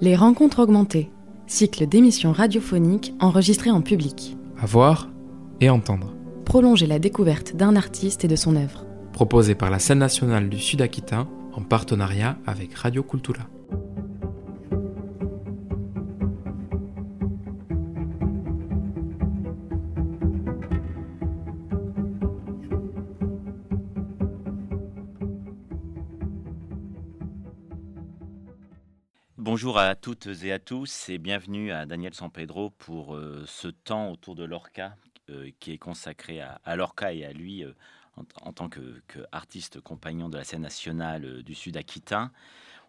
Les 0.00 0.14
rencontres 0.14 0.60
augmentées, 0.60 1.10
cycle 1.48 1.84
d'émissions 1.88 2.30
radiophoniques 2.30 3.14
enregistrées 3.18 3.72
en 3.72 3.80
public. 3.80 4.36
À 4.56 4.64
voir 4.64 5.08
et 5.60 5.70
entendre. 5.70 6.14
Prolonger 6.44 6.86
la 6.86 7.00
découverte 7.00 7.56
d'un 7.56 7.74
artiste 7.74 8.24
et 8.24 8.28
de 8.28 8.36
son 8.36 8.54
œuvre. 8.54 8.86
Proposé 9.12 9.56
par 9.56 9.70
la 9.70 9.80
scène 9.80 9.98
nationale 9.98 10.48
du 10.48 10.60
Sud-Aquitain 10.60 11.26
en 11.52 11.62
partenariat 11.62 12.38
avec 12.46 12.74
Radio 12.74 13.02
Cultura. 13.02 13.48
Bonjour 29.58 29.78
à 29.78 29.96
toutes 29.96 30.28
et 30.44 30.52
à 30.52 30.60
tous 30.60 31.08
et 31.08 31.18
bienvenue 31.18 31.72
à 31.72 31.84
Daniel 31.84 32.14
San 32.14 32.30
Pedro 32.30 32.70
pour 32.70 33.16
euh, 33.16 33.42
ce 33.48 33.66
temps 33.66 34.12
autour 34.12 34.36
de 34.36 34.44
Lorca 34.44 34.94
euh, 35.30 35.50
qui 35.58 35.72
est 35.72 35.78
consacré 35.78 36.40
à, 36.40 36.76
Lorca 36.76 37.12
et 37.12 37.24
à 37.24 37.32
lui 37.32 37.64
euh, 37.64 37.72
en, 38.40 38.52
tant 38.52 38.68
qu'artiste 38.68 39.80
compagnon 39.80 40.28
de 40.28 40.38
la 40.38 40.44
scène 40.44 40.60
nationale 40.60 41.42
du 41.42 41.56
Sud-Aquitain. 41.56 42.30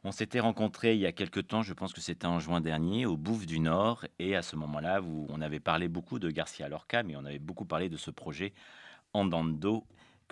On 0.03 0.11
s'était 0.11 0.39
rencontrés 0.39 0.93
il 0.93 0.99
y 0.99 1.07
a 1.07 1.11
quelques 1.11 1.47
temps, 1.47 1.63
je 1.63 1.73
pense 1.73 1.91
que 1.91 2.01
c'était 2.01 2.27
en 2.27 2.37
juin 2.37 2.61
dernier, 2.61 3.07
au 3.07 3.17
Bouffe 3.17 3.47
du 3.47 3.59
Nord. 3.59 4.05
Et 4.19 4.35
à 4.35 4.43
ce 4.43 4.55
moment-là, 4.55 5.01
on 5.01 5.41
avait 5.41 5.59
parlé 5.59 5.87
beaucoup 5.87 6.19
de 6.19 6.29
Garcia 6.29 6.69
Lorca, 6.69 7.01
mais 7.01 7.15
on 7.15 7.25
avait 7.25 7.39
beaucoup 7.39 7.65
parlé 7.65 7.89
de 7.89 7.97
ce 7.97 8.11
projet 8.11 8.53
Andando 9.13 9.87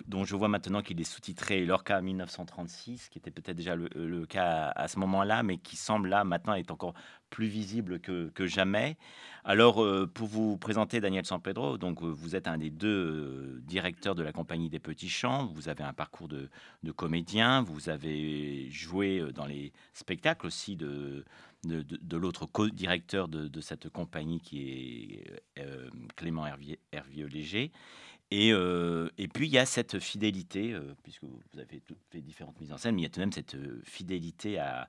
dont 0.06 0.24
je 0.24 0.36
vois 0.36 0.48
maintenant 0.48 0.82
qu'il 0.82 1.00
est 1.00 1.04
sous-titré 1.04 1.64
Lorca 1.64 2.00
1936, 2.00 3.08
qui 3.08 3.18
était 3.18 3.30
peut-être 3.30 3.56
déjà 3.56 3.74
le, 3.76 4.26
cas 4.26 4.72
à, 4.74 4.88
ce 4.88 4.98
moment-là, 4.98 5.42
mais 5.42 5.58
qui 5.58 5.76
semble 5.76 6.08
là 6.08 6.24
maintenant 6.24 6.54
être 6.54 6.70
encore 6.70 6.94
plus 7.30 7.46
visible 7.46 8.00
que, 8.00 8.46
jamais. 8.46 8.96
Alors, 9.44 9.82
euh, 9.82 10.06
pour 10.06 10.28
vous 10.28 10.56
présenter 10.56 11.00
Daniel 11.00 11.26
San 11.26 11.40
Pedro, 11.40 11.78
donc 11.78 12.02
euh, 12.02 12.06
vous 12.06 12.36
êtes 12.36 12.48
un 12.48 12.58
des 12.58 12.70
deux 12.70 12.88
euh, 12.88 13.60
directeurs 13.62 14.14
de 14.14 14.22
la 14.22 14.32
compagnie 14.32 14.70
des 14.70 14.78
Petits 14.78 15.08
Champs. 15.08 15.46
Vous 15.46 15.68
avez 15.68 15.84
un 15.84 15.92
parcours 15.92 16.28
de, 16.28 16.48
comédien. 16.96 17.62
Vous 17.62 17.88
avez 17.90 18.70
joué 18.70 19.22
dans 19.34 19.46
les 19.46 19.72
spectacles 19.92 20.46
aussi 20.46 20.76
de, 20.76 21.24
de, 21.64 22.16
l'autre 22.16 22.46
co-directeur 22.46 23.28
de, 23.28 23.60
cette 23.60 23.90
compagnie 23.90 24.40
qui 24.40 24.68
est 24.70 25.64
Clément 26.16 26.44
Hervieux-Léger. 26.92 27.72
Et, 28.30 28.52
euh, 28.52 29.08
et, 29.16 29.26
puis 29.26 29.46
il 29.46 29.52
y 29.52 29.58
a 29.58 29.64
cette 29.64 29.98
fidélité, 30.00 30.72
euh, 30.72 30.94
puisque 31.02 31.24
vous 31.24 31.40
avez 31.58 31.80
fait 32.10 32.20
différentes 32.20 32.60
mises 32.60 32.72
en 32.72 32.76
scène, 32.76 32.94
mais 32.94 33.02
il 33.02 33.04
y 33.04 33.06
a 33.06 33.10
tout 33.10 33.20
de 33.20 33.24
même 33.24 33.32
cette 33.32 33.54
euh, 33.54 33.80
fidélité 33.84 34.58
à, 34.58 34.88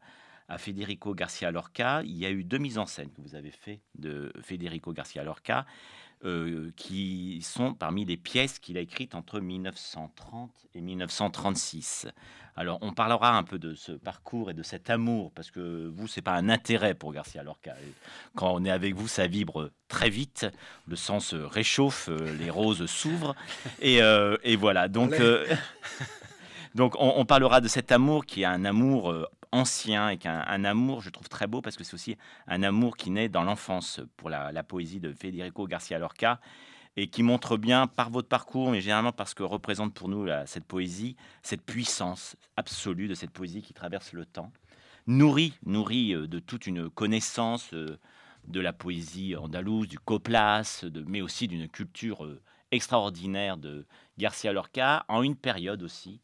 à, 0.50 0.58
Federico 0.58 1.14
Garcia 1.14 1.50
Lorca. 1.50 2.02
Il 2.04 2.17
y 2.17 2.26
a 2.26 2.32
eu 2.32 2.44
deux 2.44 2.58
mises 2.58 2.78
en 2.78 2.86
scène 2.86 3.10
que 3.12 3.22
vous 3.22 3.36
avez 3.36 3.52
fait 3.52 3.80
de 3.95 4.34
Federico 4.42 4.92
Garcia 4.92 5.23
Lorca. 5.23 5.66
Euh, 6.25 6.72
qui 6.75 7.39
sont 7.42 7.73
parmi 7.73 8.03
les 8.03 8.17
pièces 8.17 8.59
qu'il 8.59 8.78
a 8.78 8.81
écrites 8.81 9.16
entre 9.16 9.39
1930 9.39 10.52
et 10.76 10.81
1936. 10.81 12.08
Alors, 12.58 12.78
on 12.81 12.92
parlera 12.92 13.38
un 13.38 13.44
peu 13.44 13.58
de 13.58 13.73
ce 13.73 13.94
parcours 13.94 14.52
et 14.52 14.53
de 14.53 14.61
cet 14.61 14.89
amour, 14.89 15.31
parce 15.34 15.50
que 15.50 15.88
vous, 15.88 16.09
c'est 16.09 16.22
pas 16.22 16.34
un 16.34 16.50
intérêt 16.50 16.94
pour 16.94 17.14
Garcia 17.14 17.42
Lorca. 17.42 17.73
Quand 18.36 18.53
on 18.53 18.66
est 18.66 18.70
avec 18.70 18.95
vous, 18.95 19.08
ça 19.08 19.28
vibre 19.28 19.72
très 19.88 20.09
vite, 20.09 20.45
le 20.89 20.98
sang 20.98 21.22
se 21.22 21.38
réchauffe, 21.38 22.09
euh, 22.09 22.36
les 22.38 22.50
roses 22.50 22.86
s'ouvrent, 22.86 23.33
et, 23.80 24.02
euh, 24.02 24.36
et, 24.44 24.58
voilà. 24.58 24.89
Donc, 24.89 25.14
donc 26.75 26.95
on, 27.00 27.25
parlera 27.25 27.62
de 27.62 27.67
cet 27.67 27.92
amour 27.92 28.25
qui 28.25 28.42
est 28.42 28.45
un 28.45 28.66
amour 28.66 29.14
ancien 29.52 30.09
et 30.09 30.17
qu'un 30.17 30.44
un 30.48 30.64
amour, 30.64 31.02
je 31.02 31.09
trouve 31.09 31.30
très 31.30 31.48
beau 31.48 31.61
parce 31.61 31.76
que 31.76 31.84
c'est 31.84 31.94
aussi 31.94 32.17
un 32.48 32.64
amour 32.64 32.98
qui 32.98 33.09
naît 33.09 33.30
dans 33.30 33.44
l'enfance 33.44 34.02
pour 34.17 34.30
la, 34.30 34.64
poésie 34.64 35.00
de 35.00 35.14
Federico 35.14 35.67
Garcia 35.67 35.99
Lorca 35.99 36.39
et 36.98 37.08
qui 37.08 37.23
montre 37.23 37.58
bien 37.58 37.88
par 37.88 38.10
votre 38.10 38.27
parcours, 38.27 38.71
mais 38.71 38.82
généralement 38.82 39.11
parce 39.11 39.33
que 39.33 39.44
représente 39.44 39.94
pour 39.94 40.10
nous 40.10 40.27
cette 40.45 40.66
poésie, 40.66 41.16
cette 41.44 41.61
puissance 41.61 42.36
absolue 42.58 43.08
de 43.08 43.14
cette 43.14 43.32
poésie 43.32 43.61
qui 43.61 43.73
traverse 43.73 44.14
le 44.14 44.26
temps, 44.26 44.52
nourrie, 45.08 45.54
nourrie 45.65 46.14
euh, 46.14 46.27
de 46.27 46.39
toute 46.39 46.67
une 46.67 46.89
connaissance 46.89 47.73
euh, 47.73 47.98
de 48.48 48.60
la 48.60 48.73
poésie 48.73 49.36
andalouse, 49.36 49.88
du 49.88 49.99
coplas, 49.99 50.86
mais 51.08 51.21
aussi 51.21 51.48
d'une 51.48 51.67
culture 51.67 52.26
euh, 52.26 52.42
extraordinaire 52.71 53.58
de 53.58 53.86
Garcia 54.17 54.52
Lorca, 54.52 55.05
en 55.08 55.23
une 55.23 55.36
période 55.36 55.83
aussi 55.83 56.21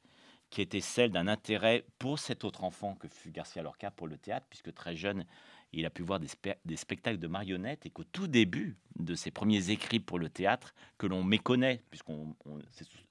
qui 0.56 0.62
était 0.62 0.80
celle 0.80 1.12
d'un 1.12 1.28
intérêt 1.28 1.84
pour 2.00 2.18
cet 2.18 2.46
autre 2.46 2.64
enfant 2.64 2.96
que 2.96 3.10
fut 3.10 3.30
Garcia 3.30 3.62
Lorca 3.62 3.92
pour 3.92 4.08
le 4.08 4.18
théâtre, 4.18 4.46
puisque 4.50 4.74
très 4.74 4.96
jeune, 4.96 5.26
il 5.74 5.86
a 5.86 5.90
pu 5.90 6.02
voir 6.02 6.18
des, 6.18 6.78
spectacles 6.78 7.20
de 7.20 7.28
marionnettes 7.28 7.86
et 7.86 7.90
qu'au 7.90 8.06
tout 8.06 8.28
début 8.28 8.78
de 8.98 9.16
ses 9.16 9.32
premiers 9.32 9.70
écrits 9.70 10.00
pour 10.00 10.18
le 10.18 10.30
théâtre, 10.30 10.74
que 10.98 11.08
l'on 11.08 11.26
méconnaît, 11.26 11.82
puisqu'on 11.90 12.38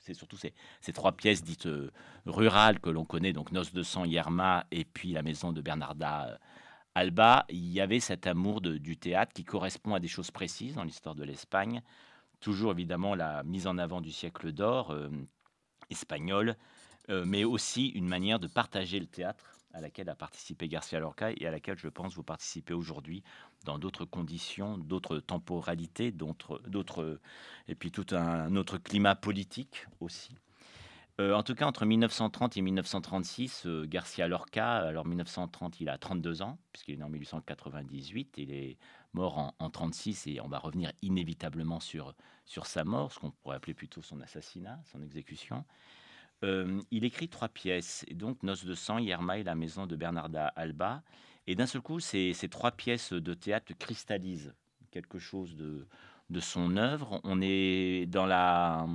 c'est 0.00 0.14
surtout 0.14 0.38
ces, 0.38 0.54
trois 0.94 1.12
pièces 1.12 1.44
dites 1.44 1.66
euh, 1.66 1.90
rurales 2.24 2.80
que 2.80 2.88
l'on 2.88 3.04
connaît, 3.04 3.34
donc 3.34 3.52
Noces 3.52 3.74
de 3.74 3.82
sang, 3.82 4.06
Yerma 4.06 4.64
et 4.70 4.86
puis 4.86 5.12
La 5.12 5.22
maison 5.22 5.52
de 5.52 5.60
Bernarda 5.60 6.28
euh, 6.28 6.38
Alba, 6.94 7.44
il 7.50 7.70
y 7.70 7.82
avait 7.82 8.00
cet 8.00 8.26
amour 8.26 8.62
du 8.62 8.96
théâtre 8.96 9.34
qui 9.34 9.44
correspond 9.44 9.92
à 9.92 10.00
des 10.00 10.08
choses 10.08 10.30
précises 10.30 10.76
dans 10.76 10.84
l'histoire 10.84 11.14
de 11.14 11.24
l'Espagne. 11.24 11.82
Toujours 12.40 12.72
évidemment 12.72 13.14
la 13.14 13.42
mise 13.42 13.66
en 13.66 13.76
avant 13.76 14.00
du 14.00 14.12
siècle 14.12 14.50
d'or 14.50 14.92
euh, 14.92 15.10
espagnol, 15.90 16.56
mais 17.08 17.44
aussi 17.44 17.88
une 17.88 18.08
manière 18.08 18.38
de 18.38 18.46
partager 18.46 18.98
le 18.98 19.06
théâtre 19.06 19.58
à 19.74 19.80
laquelle 19.80 20.08
a 20.08 20.14
participé 20.14 20.68
Garcia 20.68 21.00
Lorca 21.00 21.32
et 21.32 21.46
à 21.46 21.50
laquelle 21.50 21.76
je 21.78 21.88
pense 21.88 22.14
vous 22.14 22.22
participez 22.22 22.74
aujourd'hui 22.74 23.22
dans 23.64 23.78
d'autres 23.78 24.04
conditions, 24.04 24.78
d'autres 24.78 25.18
temporalités, 25.18 26.12
d'autres, 26.12 27.20
et 27.68 27.74
puis 27.74 27.90
tout 27.90 28.06
un 28.12 28.54
autre 28.56 28.78
climat 28.78 29.16
politique 29.16 29.86
aussi. 30.00 30.36
Euh, 31.20 31.32
en 31.32 31.44
tout 31.44 31.54
cas, 31.54 31.66
entre 31.66 31.86
1930 31.86 32.56
et 32.56 32.60
1936, 32.60 33.66
euh, 33.66 33.86
Garcia 33.86 34.26
Lorca, 34.26 34.78
alors 34.78 35.06
1930, 35.06 35.80
il 35.80 35.88
a 35.88 35.96
32 35.96 36.42
ans, 36.42 36.58
puisqu'il 36.72 36.94
est 36.94 36.96
né 36.96 37.04
en 37.04 37.08
1898, 37.08 38.34
il 38.38 38.52
est 38.52 38.78
mort 39.12 39.38
en, 39.38 39.54
en 39.60 39.70
36, 39.70 40.26
et 40.26 40.40
on 40.40 40.48
va 40.48 40.58
revenir 40.58 40.92
inévitablement 41.02 41.78
sur, 41.78 42.14
sur 42.44 42.66
sa 42.66 42.82
mort, 42.82 43.12
ce 43.12 43.20
qu'on 43.20 43.30
pourrait 43.30 43.56
appeler 43.56 43.74
plutôt 43.74 44.02
son 44.02 44.20
assassinat, 44.22 44.80
son 44.90 45.02
exécution. 45.02 45.64
Euh, 46.42 46.80
il 46.90 47.04
écrit 47.04 47.28
trois 47.28 47.48
pièces, 47.48 48.04
et 48.08 48.14
donc 48.14 48.42
Noces 48.42 48.64
de 48.64 48.74
sang, 48.74 48.98
Yerma 48.98 49.38
et 49.38 49.44
la 49.44 49.54
maison 49.54 49.86
de 49.86 49.96
Bernarda 49.96 50.48
Alba. 50.56 51.02
Et 51.46 51.54
d'un 51.54 51.66
seul 51.66 51.82
coup, 51.82 52.00
ces, 52.00 52.34
trois 52.50 52.72
pièces 52.72 53.12
de 53.12 53.34
théâtre 53.34 53.72
cristallisent 53.78 54.54
quelque 54.90 55.18
chose 55.18 55.56
de, 55.56 55.86
son 56.40 56.76
œuvre. 56.76 57.20
On 57.22 57.40
est 57.40 58.06
dans, 58.06 58.26
la, 58.26 58.86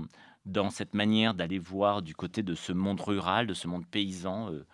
dans 0.45 0.69
cette 0.69 0.93
manière 0.93 1.33
d'aller 1.33 1.59
voir 1.59 2.01
du 2.01 2.15
côté 2.15 2.43
de 2.43 2.55
ce 2.55 2.73
monde 2.73 2.99
rural, 2.99 3.47
de 3.47 3.53
ce 3.53 3.67
monde 3.67 3.87
paysan. 3.87 4.51
Euh, 4.51 4.65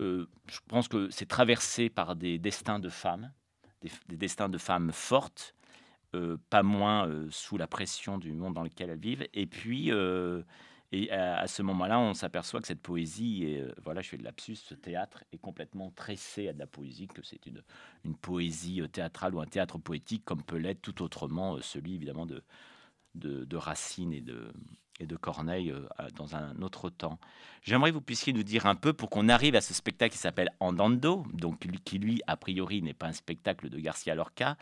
euh, 0.00 0.26
je 0.46 0.58
pense 0.66 0.88
que 0.88 1.08
c'est 1.10 1.26
traversé 1.26 1.88
par 1.88 2.16
des 2.16 2.38
destins 2.38 2.78
de 2.78 2.88
femmes, 2.88 3.30
des, 3.80 4.16
destins 4.16 4.48
de 4.48 4.58
femmes 4.58 4.92
fortes, 4.92 5.54
pas 6.48 6.62
moins 6.62 7.10
sous 7.30 7.56
la 7.56 7.66
pression 7.66 8.18
du 8.18 8.32
monde 8.32 8.54
dans 8.54 8.62
lequel 8.62 8.88
elles 8.88 9.00
vivent. 9.00 9.26
Et 9.34 9.46
puis, 9.46 9.90
et 10.94 11.10
à, 11.10 11.48
ce 11.48 11.60
moment-là, 11.62 11.98
on 11.98 12.14
s'aperçoit 12.14 12.60
que 12.60 12.68
cette 12.68 12.80
poésie, 12.80 13.44
et, 13.44 13.62
euh, 13.62 13.74
voilà, 13.82 14.00
je 14.00 14.10
fais 14.10 14.16
de 14.16 14.22
lapsus, 14.22 14.54
ce 14.54 14.74
théâtre 14.74 15.24
est 15.32 15.38
complètement 15.38 15.90
tressé 15.90 16.46
à 16.46 16.52
de 16.52 16.58
la 16.60 16.68
poésie, 16.68 17.08
que 17.08 17.22
c'est 17.22 17.44
une, 17.46 17.62
une 18.04 18.14
poésie 18.14 18.80
euh, 18.80 18.86
théâtrale 18.86 19.34
ou 19.34 19.40
un 19.40 19.46
théâtre 19.46 19.76
poétique, 19.78 20.24
comme 20.24 20.44
peut 20.44 20.56
l'être 20.56 20.82
tout 20.82 21.02
autrement 21.02 21.56
euh, 21.56 21.60
celui 21.62 21.96
évidemment 21.96 22.26
de, 22.26 22.44
de, 23.16 23.56
Racine 23.56 24.12
et 24.12 24.20
de, 24.20 24.52
et 25.00 25.06
de 25.06 25.16
Corneille 25.16 25.74
dans 26.14 26.36
un 26.36 26.62
autre 26.62 26.90
temps. 26.90 27.18
J'aimerais 27.62 27.90
que 27.90 27.94
vous 27.94 28.00
puissiez 28.00 28.32
nous 28.32 28.44
dire 28.44 28.66
un 28.66 28.76
peu 28.76 28.92
pour 28.92 29.10
qu'on 29.10 29.28
arrive 29.28 29.56
à 29.56 29.60
ce 29.60 29.74
spectacle 29.74 30.12
qui 30.12 30.18
s'appelle 30.18 30.50
Andando, 30.60 31.24
donc 31.32 31.66
qui 31.84 31.98
lui, 31.98 32.22
a 32.28 32.36
priori, 32.36 32.82
n'est 32.82 32.94
pas 32.94 33.08
un 33.08 33.12
spectacle 33.12 33.68
de 33.68 33.80
Garcia 33.80 34.14
Lorca, 34.14 34.56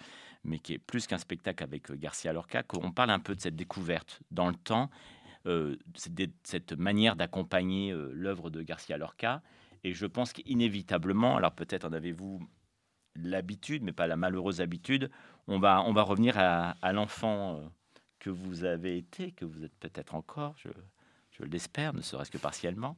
mais 0.45 0.59
qui 0.59 0.75
est 0.75 0.79
plus 0.79 1.07
qu'un 1.07 1.19
spectacle 1.19 1.63
avec 1.63 1.91
Garcia 1.93 2.33
Lorca, 2.33 2.63
qu'on 2.63 2.93
parle 2.93 3.11
un 3.11 3.21
peu 3.21 3.35
de 3.35 3.41
cette 3.41 3.57
découverte 3.57 4.21
dans 4.31 4.49
le 4.49 4.55
temps 4.55 4.91
euh, 4.91 5.22
cette 5.45 6.73
manière 6.73 7.17
d'accompagner 7.17 7.93
euh, 7.93 8.11
l'œuvre 8.15 8.51
de 8.51 8.63
Garcia 8.63 8.97
Lorca. 8.97 9.43
Et 9.85 9.93
je 9.95 10.07
pense 10.07 10.33
qu'inévitablement, 10.33 11.37
alors 11.37 11.53
peut-être 11.53 11.85
en 11.85 11.93
avez-vous 11.93 12.41
l'habitude, 13.17 13.83
mais 13.83 13.93
pas 13.93 14.07
la 14.07 14.17
malheureuse 14.17 14.61
habitude, 14.61 15.11
on 15.49 15.59
va, 15.59 15.83
on 15.83 15.93
va 15.93 16.03
revenir 16.03 16.39
à, 16.39 16.93
l'enfant 16.93 17.57
euh, 17.57 17.69
que 18.21 18.31
vous 18.31 18.65
avez 18.65 18.97
été, 18.97 19.33
que 19.33 19.45
vous 19.45 19.65
êtes 19.65 19.75
peut-être 19.81 20.15
encore, 20.15 20.55
je, 20.57 20.69
je 21.33 21.45
l'espère, 21.45 21.93
ne 21.93 22.01
serait-ce 22.01 22.31
que 22.31 22.39
partiellement, 22.39 22.97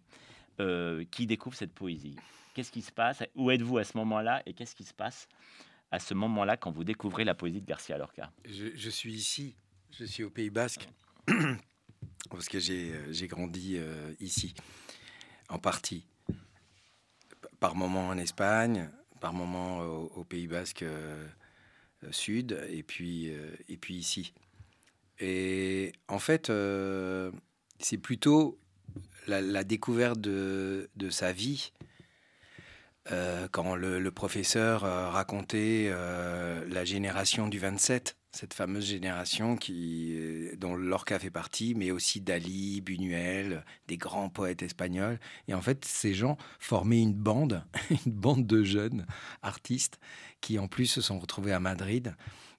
qui 1.11 1.27
découvre 1.27 1.57
cette 1.57 1.73
poésie. 1.73 2.15
Qu'est-ce 2.55 2.71
qui 2.71 2.83
se 2.83 2.93
passe? 2.93 3.25
Où 3.35 3.51
êtes-vous 3.51 3.79
à 3.79 3.85
ce 3.85 3.97
moment-là? 3.99 4.41
Et 4.47 4.55
qu'est-ce 4.55 4.77
qui 4.77 4.85
se 4.85 4.95
passe 4.95 5.27
à 5.91 5.99
ce 5.99 6.15
moment-là 6.15 6.57
quand 6.57 6.71
vous 6.71 6.85
découvrez 6.85 7.25
la 7.25 7.35
poésie 7.35 7.61
de 7.61 7.67
Garcia 7.67 7.99
Lorca? 7.99 8.31
Je, 8.45 8.69
je, 8.77 8.91
suis 8.91 9.15
ici, 9.15 9.57
je 9.91 10.05
suis 10.05 10.23
au 10.23 10.31
Pays 10.31 10.51
Basque. 10.51 10.89
Parce 12.31 12.49
que 12.49 12.59
j'ai 12.59 12.93
euh, 12.93 13.27
grandi 13.27 13.77
euh, 13.77 14.13
ici, 14.21 14.55
en 15.49 15.59
partie. 15.59 16.05
Par 17.61 17.77
moments 17.77 18.09
en 18.09 18.19
Espagne, 18.19 18.91
par 19.21 19.33
moments 19.33 19.81
au, 19.81 20.25
Pays 20.25 20.47
Basque 20.47 20.85
Sud 22.11 22.61
et 22.69 22.83
puis, 22.83 23.33
et 23.69 23.77
puis 23.79 23.95
ici. 23.95 24.35
Et 25.19 25.93
en 26.09 26.19
fait, 26.19 26.53
c'est 27.79 27.97
plutôt 27.97 28.59
la, 29.27 29.65
découverte 29.65 30.21
de, 30.21 30.91
de, 30.97 31.09
sa 31.09 31.33
vie. 31.33 31.73
quand 33.53 33.77
le, 33.77 34.11
professeur 34.11 34.83
racontait 34.83 35.91
la 36.69 36.85
génération 36.85 37.49
du 37.49 37.59
27, 37.59 38.19
cette 38.35 38.53
fameuse 38.53 38.87
génération 38.87 39.57
qui, 39.57 40.15
euh, 40.17 40.57
dont 40.57 40.75
Lorca 40.75 41.19
fait 41.19 41.31
partie, 41.31 41.75
mais 41.75 41.91
aussi 41.91 42.21
Dali, 42.21 42.81
Buñuel, 42.81 43.65
des 43.87 43.97
grands 43.97 44.29
poètes 44.29 44.63
espagnols. 44.63 45.21
Et 45.47 45.55
en 45.55 45.63
fait, 45.63 45.85
ces 45.85 46.15
gens 46.15 46.37
formaient 46.59 47.01
une 47.01 47.15
bande, 47.15 47.65
une 48.07 48.13
bande 48.13 48.47
de 48.47 48.65
jeunes 48.65 49.07
artistes 49.43 50.01
qui, 50.41 50.59
en 50.59 50.67
plus, 50.67 50.87
se 50.87 51.01
sont 51.01 51.19
retrouvés 51.19 51.53
à 51.53 51.61
Madrid, 51.61 52.15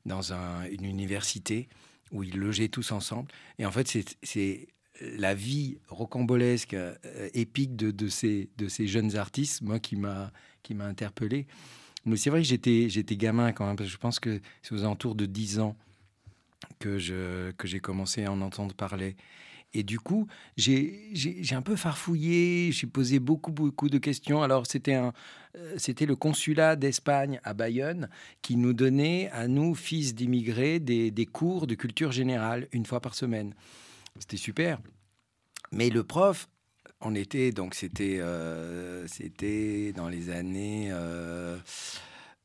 dans 0.05 0.31
une 0.31 0.85
université 0.85 1.67
où 2.11 2.23
ils 2.23 2.37
logeaient 2.37 2.69
tous 2.69 2.91
ensemble. 2.91 3.31
Et 3.59 3.65
en 3.65 3.71
fait, 3.71 4.15
c'est 4.23 4.67
la 5.01 5.33
vie 5.33 5.79
rocambolesque, 5.89 6.73
euh, 6.73 6.95
épique 7.33 7.75
de, 7.75 8.07
ces, 8.07 8.49
de 8.57 8.67
ces 8.67 8.87
jeunes 8.87 9.17
artistes, 9.17 9.61
moi, 9.61 9.79
qui 9.79 9.95
m'a 9.95 10.31
interpellé. 10.79 11.47
Mais 12.05 12.17
c'est 12.17 12.29
vrai 12.29 12.41
que 12.41 12.47
j'étais, 12.47 13.15
gamin 13.17 13.51
quand 13.51 13.65
même, 13.65 13.75
parce 13.75 13.89
que 13.89 13.93
je 13.93 13.99
pense 13.99 14.19
que 14.19 14.39
c'est 14.61 14.73
aux 14.73 14.81
alentours 14.81 15.15
de 15.15 15.25
10 15.25 15.59
ans 15.59 15.75
que, 16.79 16.97
j'ai 16.97 17.79
commencé 17.79 18.25
à 18.25 18.31
en 18.31 18.41
entendre 18.41 18.75
parler. 18.75 19.15
Et 19.73 19.83
du 19.83 19.99
coup, 19.99 20.27
j'ai, 20.55 21.09
j'ai, 21.13 21.53
un 21.55 21.61
peu 21.61 21.75
farfouillé, 21.75 22.71
j'ai 22.71 22.87
posé 22.87 23.19
beaucoup, 23.19 23.51
beaucoup 23.51 23.89
de 23.89 23.97
questions. 23.97 24.41
Alors, 24.41 24.65
c'était, 24.67 24.93
un, 24.93 25.11
euh, 25.57 25.73
c'était 25.77 26.05
le 26.05 26.15
consulat 26.15 26.77
d'Espagne 26.77 27.41
à 27.43 27.53
Bayonne 27.53 28.07
qui 28.41 28.55
nous 28.55 28.71
donnait, 28.71 29.29
à 29.31 29.49
nous, 29.49 29.75
fils 29.75 30.15
d'immigrés, 30.15 30.79
des, 30.79 31.11
des 31.11 31.25
cours 31.25 31.67
de 31.67 31.75
culture 31.75 32.13
générale 32.13 32.69
une 32.71 32.85
fois 32.85 33.01
par 33.01 33.15
semaine. 33.15 33.53
C'était 34.17 34.37
super. 34.37 34.79
Mais 35.73 35.89
le 35.89 36.05
prof 36.05 36.47
on 37.05 37.13
était, 37.13 37.51
donc 37.51 37.75
c'était 37.75 38.17
euh, 38.19 39.05
dans 39.95 40.09
les 40.09 40.31
années. 40.31 40.89
Euh, 40.91 41.57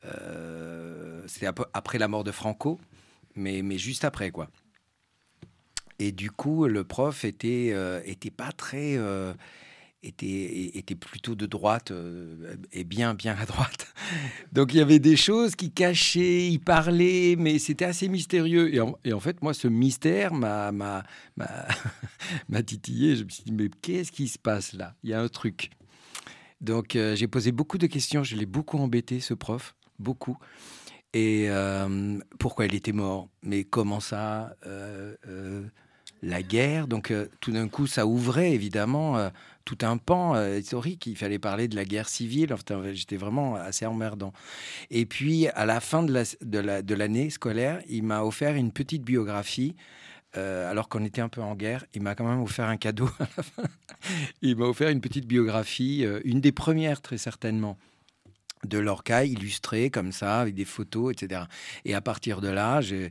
euh, 0.04 1.22
c'était 1.26 1.48
après 1.72 1.98
la 1.98 2.08
mort 2.08 2.24
de 2.24 2.30
Franco, 2.30 2.78
mais, 3.34 3.62
mais 3.62 3.78
juste 3.78 4.04
après, 4.04 4.30
quoi. 4.30 4.48
Et 5.98 6.12
du 6.12 6.30
coup, 6.30 6.66
le 6.66 6.84
prof 6.84 7.24
était, 7.24 7.74
était 8.04 8.30
pas 8.30 8.52
très 8.52 8.96
était, 10.02 10.78
était 10.78 10.94
plutôt 10.94 11.34
de 11.34 11.46
droite 11.46 11.90
euh, 11.90 12.56
et 12.72 12.84
bien, 12.84 13.14
bien 13.14 13.36
à 13.38 13.44
droite. 13.44 13.92
Donc 14.52 14.72
il 14.72 14.78
y 14.78 14.80
avait 14.80 14.98
des 14.98 15.16
choses 15.16 15.54
qui 15.54 15.70
cachaient, 15.70 16.48
il 16.48 16.58
parlait, 16.58 17.36
mais 17.38 17.58
c'était 17.58 17.84
assez 17.84 18.08
mystérieux. 18.08 18.74
Et 18.74 19.12
en, 19.12 19.20
fait, 19.20 19.42
moi, 19.42 19.54
ce 19.54 19.68
mystère 19.68 20.32
m'a, 20.34 21.04
titillé. 22.64 23.16
Je 23.16 23.24
me 23.24 23.28
suis 23.28 23.44
dit, 23.44 23.52
mais 23.52 23.68
qu'est-ce 23.82 24.12
qui 24.12 24.28
se 24.28 24.38
passe 24.38 24.72
là? 24.72 24.94
Il 25.02 25.10
y 25.10 25.14
a 25.14 25.20
un 25.20 25.28
truc. 25.28 25.70
Donc 26.60 26.94
euh, 26.96 27.16
j'ai 27.16 27.26
posé 27.26 27.52
beaucoup 27.52 27.78
de 27.78 27.86
questions. 27.86 28.22
Je 28.22 28.36
l'ai 28.36 28.46
beaucoup 28.46 28.78
embêté, 28.78 29.20
ce 29.20 29.34
prof, 29.34 29.74
beaucoup. 29.98 30.38
Et 31.12 31.46
euh, 31.48 32.18
pourquoi 32.38 32.66
il 32.66 32.74
était 32.74 32.92
mort? 32.92 33.28
Mais 33.42 33.64
comment 33.64 34.00
ça 34.00 34.54
la 36.22 36.42
guerre? 36.42 36.86
Donc 36.86 37.12
tout 37.40 37.52
d'un 37.52 37.68
coup, 37.68 37.86
ça 37.86 38.06
ouvrait 38.06 38.52
évidemment 38.52 39.30
tout 39.64 39.78
un 39.82 39.96
pan 39.96 40.34
euh, 40.34 40.58
historique. 40.58 41.06
Il 41.06 41.16
fallait 41.16 41.38
parler 41.38 41.68
de 41.68 41.76
la 41.76 41.84
guerre 41.84 42.08
civile. 42.08 42.54
J'étais 42.92 43.16
vraiment 43.16 43.56
assez 43.56 43.86
emmerdant. 43.86 44.32
Et 44.90 45.06
puis, 45.06 45.48
à 45.48 45.66
la 45.66 45.80
fin 45.80 46.02
de 46.02 46.94
l'année 46.94 47.30
scolaire, 47.30 47.80
il 47.88 48.02
m'a 48.02 48.22
offert 48.22 48.54
une 48.54 48.72
petite 48.72 49.02
biographie. 49.02 49.74
Euh, 50.36 50.70
alors 50.70 50.88
qu'on 50.88 51.04
était 51.04 51.20
un 51.20 51.28
peu 51.28 51.42
en 51.42 51.56
guerre, 51.56 51.84
il 51.92 52.02
m'a 52.02 52.14
quand 52.14 52.24
même 52.24 52.40
offert 52.40 52.66
un 52.66 52.76
cadeau 52.76 53.10
à 53.18 53.26
la 53.36 53.42
fin. 53.42 53.62
Il 54.42 54.56
m'a 54.56 54.66
offert 54.66 54.88
une 54.88 55.00
petite 55.00 55.26
biographie, 55.26 56.04
euh, 56.04 56.20
une 56.24 56.40
des 56.40 56.52
premières 56.52 57.02
très 57.02 57.18
certainement, 57.18 57.76
de 58.64 58.78
Lorca 58.78 59.24
illustré 59.24 59.90
comme 59.90 60.12
ça, 60.12 60.40
avec 60.40 60.54
des 60.54 60.64
photos, 60.64 61.12
etc. 61.12 61.42
Et 61.84 61.94
à 61.94 62.00
partir 62.00 62.40
de 62.40 62.48
là, 62.48 62.80
j'ai 62.80 63.10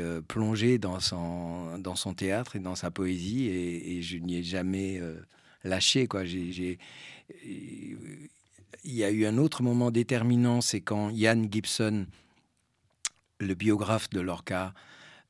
euh, 0.00 0.20
plongé 0.20 0.78
dans 0.78 1.00
son, 1.00 1.78
dans 1.78 1.94
son 1.94 2.14
théâtre 2.14 2.56
et 2.56 2.58
dans 2.58 2.74
sa 2.74 2.90
poésie 2.90 3.46
et, 3.46 4.02
je 4.02 4.18
n'y 4.18 4.36
ai 4.38 4.42
jamais 4.42 4.98
euh, 5.00 5.14
lâché. 5.62 6.06
Quoi. 6.06 6.24
il 6.24 6.78
y 8.84 9.04
a 9.04 9.10
eu 9.10 9.26
un 9.26 9.38
autre 9.38 9.62
moment 9.62 9.90
déterminant, 9.90 10.60
c'est 10.60 10.80
quand 10.80 11.10
Ian 11.10 11.46
Gibson, 11.50 12.06
le 13.38 13.54
biographe 13.54 14.10
de 14.10 14.20
Lorca, 14.20 14.74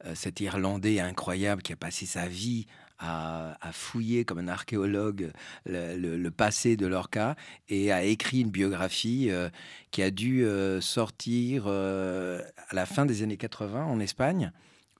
euh, 0.07 0.15
cet 0.15 0.41
Irlandais 0.41 1.01
incroyable 1.01 1.63
qui 1.63 1.73
a 1.73 1.77
passé 1.77 2.07
sa 2.07 2.27
vie 2.29 2.67
a, 2.99 3.73
fouillé 3.73 4.25
comme 4.25 4.39
un 4.39 4.49
archéologue 4.49 5.33
le, 5.67 6.29
passé 6.31 6.77
de 6.77 6.87
Lorca 6.87 7.37
et 7.69 7.93
a 7.93 8.05
écrit 8.05 8.41
une 8.41 8.51
biographie 8.51 9.31
euh, 9.31 9.49
qui 9.91 10.03
a 10.03 10.11
dû 10.11 10.45
euh, 10.45 10.81
sortir 10.81 11.65
euh, 11.67 12.41
à 12.69 12.75
la 12.75 12.87
fin 12.87 13.07
des 13.07 13.23
années 13.23 13.37
80 13.37 13.85
en 13.85 14.01
Espagne. 14.01 14.53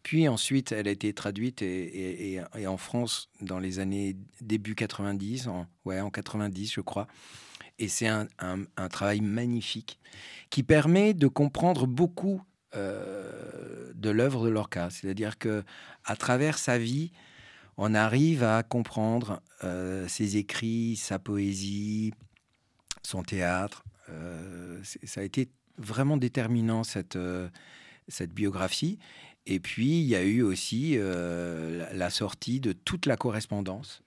Puis 0.03 0.29
ensuite, 0.29 0.73
elle 0.73 0.87
a 0.87 0.91
été 0.91 1.13
traduite 1.15 1.63
et, 1.63 2.41
en 2.67 2.77
France 2.77 3.31
dans 3.41 3.59
les 3.59 3.79
années 3.79 4.17
début 4.43 4.75
90, 4.75 5.49
en, 5.49 5.67
ouais, 5.87 6.01
en 6.01 6.11
90 6.11 6.73
je 6.73 6.81
crois. 6.83 7.07
Et 7.79 7.89
c'est 7.89 8.07
un, 8.07 8.29
un, 8.39 8.89
travail 8.89 9.21
magnifique 9.21 9.99
qui 10.51 10.63
permet 10.63 11.15
de 11.15 11.27
comprendre 11.27 11.87
beaucoup 11.87 12.43
de 12.75 14.11
l'œuvre 14.11 14.45
de 14.45 14.51
Lorca. 14.51 14.91
C'est-à-dire 14.91 15.39
que 15.39 15.65
à 16.05 16.17
travers 16.17 16.59
sa 16.59 16.77
vie, 16.77 17.11
on 17.77 17.95
arrive 17.95 18.43
à 18.43 18.63
comprendre 18.63 19.41
euh, 19.65 20.07
ses 20.09 20.37
écrits, 20.37 20.97
sa 20.97 21.19
poésie, 21.19 22.13
son 23.03 23.23
théâtre. 23.23 23.85
Euh, 24.11 24.81
ça 25.05 25.21
a 25.21 25.25
été 25.25 25.49
vraiment 25.79 26.17
déterminant 26.17 26.85
cette, 26.85 27.17
euh, 27.17 27.49
cette 28.09 28.33
biographie. 28.33 28.99
Et 29.47 29.61
puis, 29.61 30.01
il 30.01 30.07
y 30.07 30.15
a 30.15 30.23
eu 30.23 30.41
aussi 30.41 30.97
la 30.97 32.09
sortie 32.09 32.61
de 32.61 32.73
toute 32.73 33.05
la 33.05 33.19
correspondance, 33.19 34.03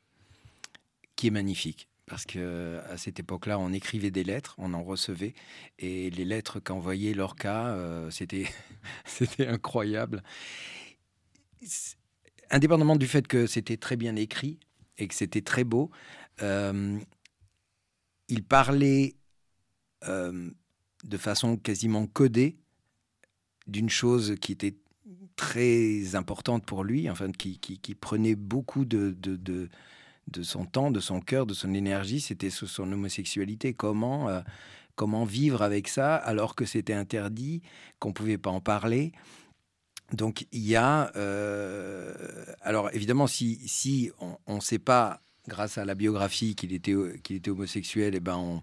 qui 1.15 1.27
est 1.27 1.31
magnifique. 1.31 1.89
Parce 2.07 2.25
que 2.25 2.79
à 2.89 2.97
cette 2.97 3.19
époque-là, 3.19 3.59
on 3.59 3.71
écrivait 3.71 4.09
des 4.09 4.23
lettres, 4.23 4.55
on 4.57 4.73
en 4.73 4.83
recevait, 4.83 5.35
et 5.77 6.09
les 6.09 6.25
lettres 6.25 6.59
qu'envoyait 6.59 7.13
Lorca, 7.13 7.77
c'était 8.09 8.47
c'était 9.05 9.45
incroyable 9.45 10.23
indépendamment 12.51 12.95
du 12.95 13.07
fait 13.07 13.27
que 13.27 13.47
c'était 13.47 13.77
très 13.77 13.95
bien 13.95 14.15
écrit 14.15 14.59
et 14.97 15.07
que 15.07 15.13
c'était 15.13 15.41
très 15.41 15.63
beau, 15.63 15.91
euh, 16.41 16.97
il 18.27 18.43
parlait 18.43 19.15
euh, 20.07 20.49
de 21.03 21.17
façon 21.17 21.57
quasiment 21.57 22.07
codée 22.07 22.57
d'une 23.67 23.89
chose 23.89 24.35
qui 24.41 24.51
était 24.51 24.75
très 25.35 26.15
importante 26.15 26.65
pour 26.65 26.83
lui, 26.83 27.09
enfin, 27.09 27.31
qui, 27.31 27.95
prenait 27.99 28.35
beaucoup 28.35 28.85
de, 28.85 29.15
son 30.41 30.65
temps, 30.65 30.91
de 30.91 30.99
son 30.99 31.21
cœur, 31.21 31.45
de 31.45 31.53
son 31.53 31.73
énergie, 31.73 32.19
c'était 32.19 32.49
son 32.49 32.91
homosexualité. 32.91 33.73
Comment, 33.73 34.29
euh, 34.29 34.41
comment 34.95 35.25
vivre 35.25 35.61
avec 35.61 35.87
ça 35.87 36.15
alors 36.15 36.55
que 36.55 36.65
c'était 36.65 36.93
interdit, 36.93 37.61
qu'on 37.99 38.09
ne 38.09 38.13
pouvait 38.13 38.37
pas 38.37 38.49
en 38.49 38.61
parler? 38.61 39.11
Donc 40.13 40.47
il 40.51 40.65
y 40.65 40.75
a... 40.75 41.11
Euh, 41.15 42.13
alors 42.61 42.89
évidemment, 42.93 43.27
si, 43.27 43.59
si 43.67 44.11
on 44.19 44.55
ne 44.55 44.61
sait 44.61 44.79
pas, 44.79 45.21
grâce 45.47 45.77
à 45.77 45.85
la 45.85 45.95
biographie, 45.95 46.55
qu'il 46.55 46.73
était, 46.73 46.95
qu'il 47.23 47.37
était 47.37 47.49
homosexuel, 47.51 48.13
et 48.13 48.17
eh 48.17 48.19
ben 48.19 48.37
on, 48.37 48.61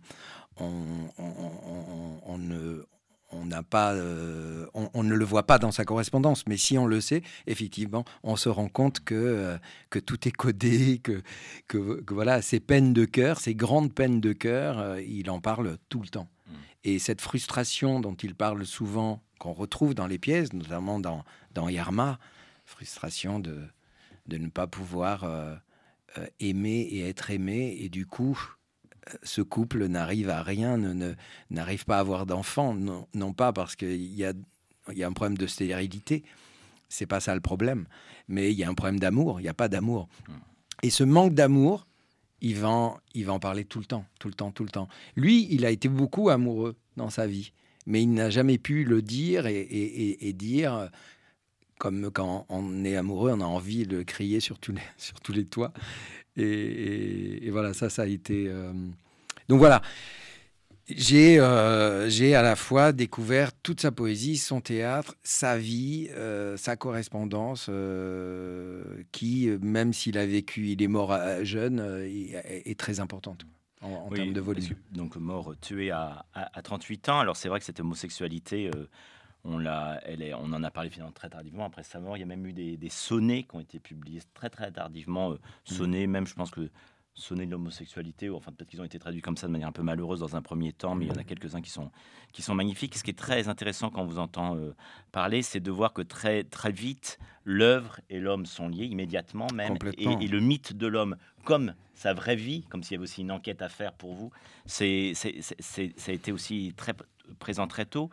on, 0.57 2.39
ne... 2.39 2.85
On, 3.31 3.47
n'a 3.47 3.63
pas, 3.63 3.93
euh, 3.95 4.67
on, 4.75 5.03
ne 5.03 5.15
le 5.15 5.25
voit 5.25 5.43
pas 5.43 5.59
dans 5.59 5.73
sa 5.73 5.85
correspondance, 5.85 6.47
mais 6.47 6.57
si 6.57 6.79
on 6.79 6.87
le 6.87 7.01
sait, 7.01 7.23
effectivement, 7.47 8.05
on 8.23 8.37
se 8.37 8.49
rend 8.49 8.69
compte 8.69 9.01
que, 9.01 9.15
euh, 9.15 9.59
que 9.91 9.99
tout 9.99 10.29
est 10.29 10.33
codé, 10.33 11.01
que, 11.03 11.21
que, 11.67 12.01
que, 12.01 12.15
voilà, 12.15 12.43
ces 12.43 12.61
peines 12.61 12.93
de 12.93 13.05
cœur, 13.05 13.41
ces 13.41 13.57
grandes 13.57 13.93
peines 13.93 14.21
de 14.21 14.33
cœur, 14.33 14.99
il 15.01 15.29
en 15.31 15.41
parle 15.41 15.79
tout 15.89 16.01
le 16.01 16.09
temps. 16.09 16.29
Mmh. 16.47 16.53
Et 16.85 16.99
cette 17.01 17.21
frustration 17.21 17.99
dont 17.99 18.15
il 18.15 18.37
parle 18.37 18.65
souvent 18.65 19.21
qu'on 19.45 19.53
retrouve 19.53 19.95
dans 19.95 20.07
les 20.07 20.19
pièces, 20.19 20.55
notamment 20.55 20.99
dans, 20.99 21.23
dans 21.53 21.69
Yarma, 21.69 22.19
frustration 22.65 23.41
de, 23.41 23.61
de 24.27 24.39
ne 24.39 24.49
pas 24.49 24.67
pouvoir 24.67 25.25
euh, 25.25 25.55
euh, 26.17 26.27
aimer 26.41 26.81
et 26.91 27.07
être 27.07 27.31
aimé, 27.31 27.77
et 27.79 27.91
du 27.91 28.07
coup, 28.07 28.41
euh, 29.11 29.13
ce 29.23 29.43
couple 29.43 29.85
n'arrive 29.85 30.31
à 30.31 30.43
rien, 30.43 30.79
ne, 30.79 31.13
n'arrive 31.51 31.85
pas 31.85 31.99
à 31.99 32.01
avoir 32.01 32.25
d'enfants, 32.25 32.73
non, 32.73 33.07
non, 33.13 33.35
pas 33.35 33.53
parce 33.53 33.77
qu'il 33.77 34.15
y 34.15 34.25
a, 34.25 34.33
y 34.95 35.03
a 35.03 35.07
un 35.07 35.13
problème 35.13 35.37
de 35.37 35.47
stérilité, 35.47 36.25
c'est 36.89 37.07
pas 37.07 37.21
ça 37.21 37.35
le 37.35 37.43
problème, 37.43 37.87
mais 38.29 38.51
il 38.51 38.59
y 38.59 38.65
a 38.65 38.69
un 38.71 38.75
problème 38.75 38.99
d'amour, 38.99 39.41
il 39.41 39.43
n'y 39.43 39.51
a 39.51 39.55
pas 39.55 39.69
d'amour. 39.69 40.09
Et 40.83 40.89
ce 40.89 41.05
manque 41.05 41.35
d'amour, 41.35 41.87
il 42.41 42.57
va, 42.57 42.99
il 43.13 43.27
va 43.27 43.35
en 43.35 43.41
parler 43.41 43.67
tout 43.67 43.79
le 43.79 43.85
temps, 43.85 44.07
tout 44.19 44.29
le 44.29 44.35
temps, 44.35 44.53
tout 44.53 44.65
le 44.65 44.71
temps. 44.71 44.89
Lui, 45.17 45.49
il 45.51 45.67
a 45.67 45.71
été 45.71 45.91
beaucoup 45.91 46.31
amoureux 46.31 46.77
dans 46.97 47.11
sa 47.11 47.27
vie, 47.27 47.53
mais 47.87 48.03
il 48.03 48.12
n'a 48.12 48.31
jamais 48.31 48.59
pu 48.59 48.85
le 48.85 49.03
dire 49.03 49.47
et, 49.47 50.33
dire, 50.35 50.91
comme 51.79 52.11
quand 52.11 52.47
on 52.49 52.85
est 52.85 52.97
amoureux, 52.97 53.33
on 53.33 53.41
a 53.41 53.45
envie 53.45 53.87
de 53.87 54.03
crier 54.03 54.41
sur 54.41 54.59
tous 54.59 54.73
les, 54.73 54.83
sur 54.97 55.21
tous 55.21 55.33
les 55.33 55.45
toits. 55.45 55.73
Et, 56.37 57.49
voilà, 57.50 57.75
ça, 57.75 57.91
ça 57.91 58.03
a 58.03 58.07
été... 58.07 58.47
Euh, 58.49 58.73
donc 59.49 59.59
voilà, 59.59 59.83
euh, 60.91 62.09
j'ai 62.09 62.35
à 62.35 62.43
la 62.43 62.57
fois 62.57 62.93
découvert 62.93 63.53
toute 63.62 63.81
sa 63.81 63.91
poésie, 63.91 64.37
son 64.37 64.61
théâtre, 64.61 65.17
sa 65.23 65.57
vie, 65.57 66.09
euh, 66.12 66.57
sa 66.57 66.76
correspondance, 66.76 67.67
euh, 67.71 68.83
qui, 69.11 69.49
même 69.62 69.93
s'il 69.93 70.19
a 70.19 70.26
vécu, 70.26 70.69
il 70.69 70.83
est 70.83 70.88
mort 70.88 71.17
jeune, 71.43 71.81
est, 72.05 72.79
très 72.79 73.00
importante 73.00 73.47
en, 73.85 74.11
termes 74.11 74.33
de 74.33 74.41
volume. 74.41 74.64
Donc 74.93 75.17
mort 75.17 75.55
tué 75.61 75.91
à, 75.91 76.25
à, 76.35 76.62
38 76.62 77.09
ans. 77.09 77.21
Alors 77.21 77.37
c'est 77.37 77.49
vrai 77.49 77.61
que 77.61 77.64
cette 77.64 77.81
homosexualité, 77.81 78.71
on, 79.45 79.59
l'a, 79.59 80.00
elle 80.05 80.23
est, 80.23 80.35
on 80.35 80.45
en 80.45 80.62
a 80.62 80.71
parlé 80.71 80.91
finalement 80.91 81.12
très 81.12 81.29
tardivement 81.29 81.67
après 81.67 81.83
sa 81.83 82.00
mort. 82.00 82.17
Il 82.17 82.21
y 82.21 82.23
a 82.23 82.26
même 82.26 82.47
eu 82.47 82.53
des, 82.53 82.88
sonnets 82.88 83.45
qui 83.45 83.57
ont 83.57 83.61
été 83.61 83.79
publiés 83.79 84.21
très 84.33 84.50
très 84.50 84.71
tardivement, 84.73 85.31
mmh. 85.31 85.38
sonnets 85.64 86.07
même, 86.07 86.26
je 86.26 86.35
pense 86.35 86.50
que 86.50 86.71
sonner 87.14 87.47
de 87.47 87.52
l'homosexualité, 87.52 88.28
ou 88.28 88.37
enfin 88.37 88.52
peut-être 88.52 88.68
qu'ils 88.68 88.80
ont 88.80 88.85
été 88.85 88.99
traduits 88.99 89.23
comme 89.23 89.37
ça 89.37 89.47
de 89.47 89.52
manière 89.52 89.68
un 89.68 89.73
peu 89.73 89.83
malheureuse 89.83 90.21
dans 90.21 90.35
un 90.35 90.42
premier 90.42 90.73
temps, 90.73 90.94
mais 90.94 91.06
il 91.06 91.09
y 91.09 91.12
en 91.12 91.21
a 91.21 91.25
quelques-uns 91.25 91.62
qui 91.62 91.71
sont, 91.71 91.90
qui 92.33 92.42
sont 92.42 92.54
magnifiques. 92.54 92.97
Ce 92.97 93.04
qui 93.04 93.11
est 93.11 93.18
très 93.18 93.49
intéressant 93.49 93.90
quand 93.90 94.02
on 94.02 94.06
vous 94.06 94.18
entend 94.18 94.56
euh, 94.56 94.75
parler, 95.12 95.42
c'est 95.42 95.61
de 95.61 95.71
voir 95.71 95.92
que 95.92 96.02
très, 96.02 96.42
très 96.42 96.73
vite, 96.73 97.18
l'œuvre 97.44 98.00
et 98.11 98.18
l'homme 98.18 98.47
sont 98.47 98.68
liés 98.68 98.87
immédiatement 98.87 99.47
même, 99.54 99.76
et, 99.97 100.26
le 100.26 100.40
mythe 100.40 100.76
de 100.76 100.87
l'homme 100.87 101.16
comme 101.44 101.75
sa 101.94 102.14
vraie 102.14 102.37
vie, 102.37 102.64
comme 102.68 102.83
s'il 102.83 102.92
y 102.92 102.97
avait 102.97 103.04
aussi 103.04 103.21
une 103.21 103.30
enquête 103.30 103.62
à 103.62 103.68
faire 103.68 103.92
pour 103.92 104.14
vous, 104.14 104.33
c'est, 104.66 105.12
c'est, 105.14 105.40
ça 105.40 106.11
a 106.11 106.14
été 106.14 106.33
aussi 106.33 106.75
très 106.76 106.94
présent 107.38 107.68
très 107.68 107.87
tôt. 107.87 108.11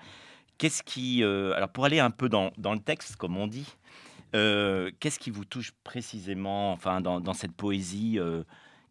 Qu'est-ce 0.60 0.84
qui... 0.84 1.24
Euh, 1.24 1.56
alors 1.56 1.70
pour 1.70 1.86
aller 1.86 2.00
un 2.00 2.12
peu 2.12 2.30
dans, 2.30 2.52
dans 2.60 2.74
le 2.74 2.80
texte, 2.80 3.16
comme 3.16 3.36
on 3.36 3.48
dit, 3.48 3.66
euh, 4.36 4.92
qu'est-ce 5.00 5.18
qui 5.18 5.32
vous 5.32 5.44
touche 5.44 5.72
précisément 5.84 6.72
enfin, 6.72 7.02
dans, 7.02 7.20
dans 7.20 7.34
cette 7.34 7.54
poésie 7.54 8.20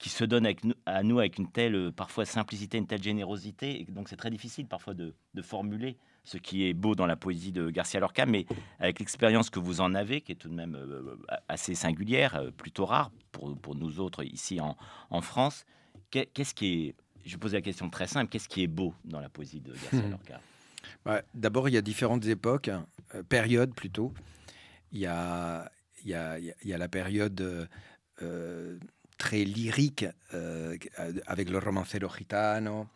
qui 0.00 0.08
se 0.08 0.24
donne 0.24 0.46
avec 0.46 0.62
à 0.86 1.02
nous 1.02 1.20
avec 1.20 1.38
une 1.38 1.48
telle 1.48 1.74
euh, 1.76 1.92
parfois 1.92 2.24
simplicité, 2.24 2.78
une 2.78 2.86
telle 2.86 3.02
générosité. 3.02 3.82
Et 3.82 3.84
donc 3.84 4.08
c'est 4.08 4.16
très 4.16 4.30
difficile 4.30 4.66
parfois 4.66 4.94
de, 4.94 5.14
formuler 5.42 5.96
ce 6.24 6.38
qui 6.38 6.66
est 6.66 6.74
beau 6.74 6.94
dans 6.94 7.06
la 7.06 7.16
poésie 7.16 7.52
de 7.52 7.70
Garcia 7.70 8.00
Lorca, 8.00 8.26
mais 8.26 8.46
avec 8.78 8.98
l'expérience 8.98 9.50
que 9.50 9.58
vous 9.58 9.80
en 9.80 9.94
avez, 9.94 10.22
qui 10.22 10.32
est 10.32 10.36
tout 10.36 10.48
de 10.48 10.54
même 10.54 10.74
euh, 10.74 11.16
assez 11.48 11.74
singulière, 11.74 12.34
euh, 12.34 12.50
plutôt 12.50 12.86
rare 12.86 13.10
pour, 13.30 13.56
pour 13.58 13.74
nous 13.74 14.00
autres 14.00 14.24
ici 14.24 14.60
en, 14.60 14.76
en 15.10 15.20
France, 15.20 15.64
qu'est-ce 16.10 16.54
qui 16.54 16.66
est, 16.66 16.94
je 17.26 17.36
pose 17.36 17.52
la 17.52 17.60
question 17.60 17.90
très 17.90 18.06
simple, 18.06 18.30
qu'est-ce 18.30 18.48
qui 18.48 18.62
est 18.62 18.68
beau 18.68 18.94
dans 19.04 19.20
la 19.20 19.28
poésie 19.28 19.60
de 19.60 19.72
Garcia 19.72 20.08
Lorca? 20.08 20.40
D'abord, 21.34 21.68
il 21.68 21.72
y 21.72 21.78
a 21.78 21.82
différentes 21.82 22.24
époques, 22.26 22.70
périodes 23.28 23.74
plutôt. 23.74 24.12
Il 24.92 24.98
y 24.98 25.06
a, 25.06 25.70
il 26.04 26.10
y 26.10 26.14
a, 26.14 26.38
il 26.38 26.54
y 26.64 26.72
a 26.72 26.78
la 26.78 26.88
période 26.88 27.68
très 29.20 29.44
lyrique 29.44 30.06
euh, 30.32 30.78
avec 31.26 31.50
le 31.50 31.58
romancero 31.58 32.08
gitano, 32.16 32.86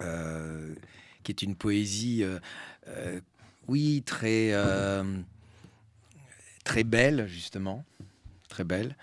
euh, 0.00 0.74
qui 1.22 1.30
est 1.30 1.42
une 1.42 1.54
poésie, 1.54 2.24
euh, 2.24 3.20
oui, 3.68 4.02
très, 4.04 4.52
très 6.64 6.82
belle, 6.82 7.28
justement, 7.28 7.84
très 8.48 8.64
belle. 8.64 8.96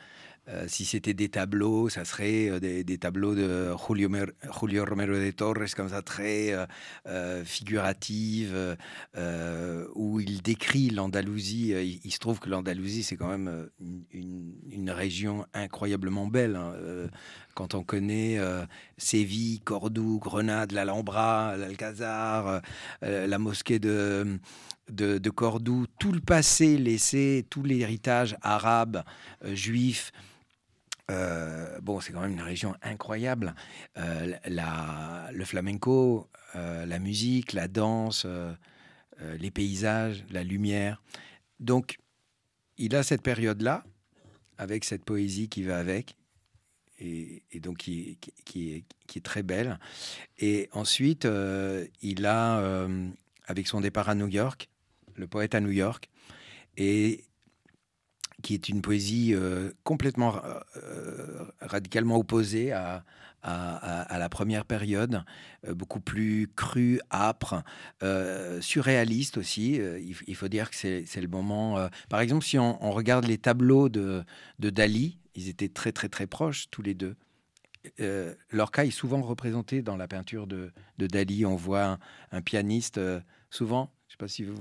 Euh, 0.51 0.65
si 0.67 0.83
c'était 0.85 1.13
des 1.13 1.29
tableaux, 1.29 1.89
ça 1.89 2.05
serait 2.05 2.49
euh, 2.49 2.59
des, 2.59 2.97
tableaux 2.97 3.35
de 3.35 3.71
Julio, 3.87 4.09
Julio, 4.59 4.85
Romero 4.85 5.13
de 5.13 5.31
Torres, 5.31 5.75
comme 5.75 5.89
ça, 5.89 6.01
très 6.01 6.55
euh, 7.05 7.43
figurative, 7.45 8.77
où 9.95 10.19
il 10.19 10.41
décrit 10.41 10.89
l'Andalousie. 10.89 11.99
Il, 12.03 12.11
se 12.11 12.19
trouve 12.19 12.39
que 12.39 12.49
l'Andalousie, 12.49 13.03
c'est 13.03 13.15
quand 13.15 13.27
même 13.27 13.69
une, 14.11 14.89
région 14.89 15.45
incroyablement 15.53 16.25
belle. 16.25 16.55
Hein, 16.55 16.73
quand 17.53 17.75
on 17.75 17.83
connaît 17.83 18.39
Séville, 18.97 19.59
Cordoue, 19.59 20.19
Grenade, 20.19 20.71
l'Alhambra, 20.71 21.55
l'Alcazar, 21.57 22.61
la 23.01 23.37
mosquée 23.37 23.79
de, 23.79 24.39
Cordoue, 25.35 25.85
tout 25.99 26.11
le 26.11 26.21
passé 26.21 26.77
laissé, 26.77 27.45
tout 27.49 27.63
l'héritage 27.63 28.35
arabe, 28.41 29.03
juif, 29.43 30.11
euh, 31.09 31.79
bon, 31.81 31.99
c'est 31.99 32.13
quand 32.13 32.21
même 32.21 32.33
une 32.33 32.41
région 32.41 32.75
incroyable. 32.81 33.55
Euh, 33.97 34.37
le 35.31 35.45
flamenco, 35.45 36.29
euh, 36.55 36.85
la 36.85 36.99
musique, 36.99 37.53
la 37.53 37.67
danse, 37.67 38.25
les 39.39 39.51
paysages, 39.51 40.23
la 40.29 40.43
lumière. 40.43 41.01
Donc, 41.59 41.97
il 42.77 42.95
a 42.95 43.03
cette 43.03 43.21
période-là, 43.21 43.83
avec 44.57 44.85
cette 44.85 45.03
poésie 45.03 45.49
qui 45.49 45.63
va 45.63 45.77
avec, 45.77 46.15
et, 46.99 47.43
donc 47.55 47.77
qui, 47.77 48.17
qui, 48.45 48.73
est, 48.73 48.83
qui, 49.07 49.19
est, 49.19 49.21
très 49.21 49.43
belle. 49.43 49.79
Et 50.37 50.69
ensuite, 50.71 51.27
il 52.01 52.25
a, 52.25 52.87
avec 53.45 53.67
son 53.67 53.81
départ 53.81 54.09
à 54.09 54.15
New 54.15 54.27
York, 54.27 54.69
le 55.15 55.27
poète 55.27 55.55
à 55.55 55.59
New 55.59 55.71
York, 55.71 56.09
et 56.77 57.25
qui 58.41 58.53
est 58.53 58.69
une 58.69 58.81
poésie 58.81 59.33
euh, 59.33 59.71
complètement 59.83 60.41
euh, 60.77 61.45
radicalement 61.61 62.17
opposée 62.17 62.71
à, 62.71 63.03
à, 63.41 64.17
la 64.19 64.29
première 64.29 64.65
période, 64.65 65.23
euh, 65.67 65.73
beaucoup 65.73 66.01
plus 66.01 66.49
crue, 66.55 66.99
âpre, 67.11 67.63
surréaliste 68.61 69.37
aussi. 69.37 69.79
Il, 70.27 70.35
faut 70.35 70.47
dire 70.47 70.69
que 70.69 70.75
c'est 70.75 71.21
le 71.21 71.27
moment. 71.27 71.89
par 72.09 72.19
exemple, 72.19 72.45
si 72.45 72.57
on, 72.57 72.91
regarde 72.91 73.25
les 73.25 73.37
tableaux 73.37 73.89
de, 73.89 74.23
de, 74.59 74.69
Dali, 74.69 75.19
ils 75.35 75.47
étaient 75.47 75.69
très 75.69 75.91
très 75.91 76.09
très 76.09 76.27
proches 76.27 76.69
tous 76.69 76.81
les 76.81 76.93
deux. 76.93 77.15
leur 78.51 78.71
cas 78.71 78.85
est 78.85 78.91
souvent 78.91 79.21
représenté 79.21 79.81
dans 79.81 79.95
la 79.95 80.07
peinture 80.07 80.47
de, 80.47 80.71
de 80.97 81.07
Dali. 81.07 81.45
On 81.45 81.55
voit 81.55 81.97
un 82.31 82.41
pianiste 82.41 82.99
souvent 83.49 83.91
pas 84.17 84.27
si 84.27 84.43
vous, 84.43 84.55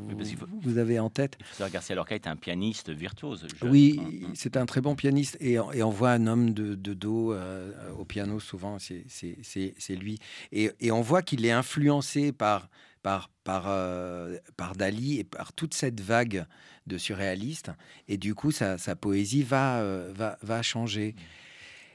vous 0.62 0.78
avez 0.78 0.98
en 0.98 1.08
tête. 1.08 1.38
Le 1.58 1.68
Garcia 1.68 1.94
Lorca 1.94 2.14
est 2.14 2.26
un 2.26 2.36
pianiste 2.36 2.90
virtuose. 2.90 3.46
Oui, 3.62 4.26
c'est 4.34 4.56
un 4.56 4.66
très 4.66 4.80
bon 4.80 4.94
pianiste 4.94 5.38
et, 5.40 5.58
on 5.58 5.90
voit 5.90 6.10
un 6.10 6.26
homme 6.26 6.52
de, 6.52 6.74
dos 6.74 7.32
euh, 7.32 7.72
au 7.92 8.04
piano 8.04 8.40
souvent, 8.40 8.78
c'est 8.78 9.94
lui. 9.96 10.18
Et, 10.52 10.92
on 10.92 11.00
voit 11.00 11.22
qu'il 11.22 11.46
est 11.46 11.50
influencé 11.50 12.32
par, 12.32 12.68
par, 13.02 13.30
par, 13.42 13.64
euh, 13.68 14.36
par 14.56 14.74
Dali 14.76 15.18
et 15.18 15.24
par 15.24 15.54
toute 15.54 15.72
cette 15.72 16.00
vague 16.00 16.44
de 16.86 16.98
surréalistes. 16.98 17.70
Et 18.06 18.18
du 18.18 18.34
coup, 18.34 18.50
sa, 18.50 18.76
poésie 18.96 19.42
va, 19.42 19.78
euh, 19.78 20.12
va, 20.14 20.38
va 20.42 20.62
changer. 20.62 21.14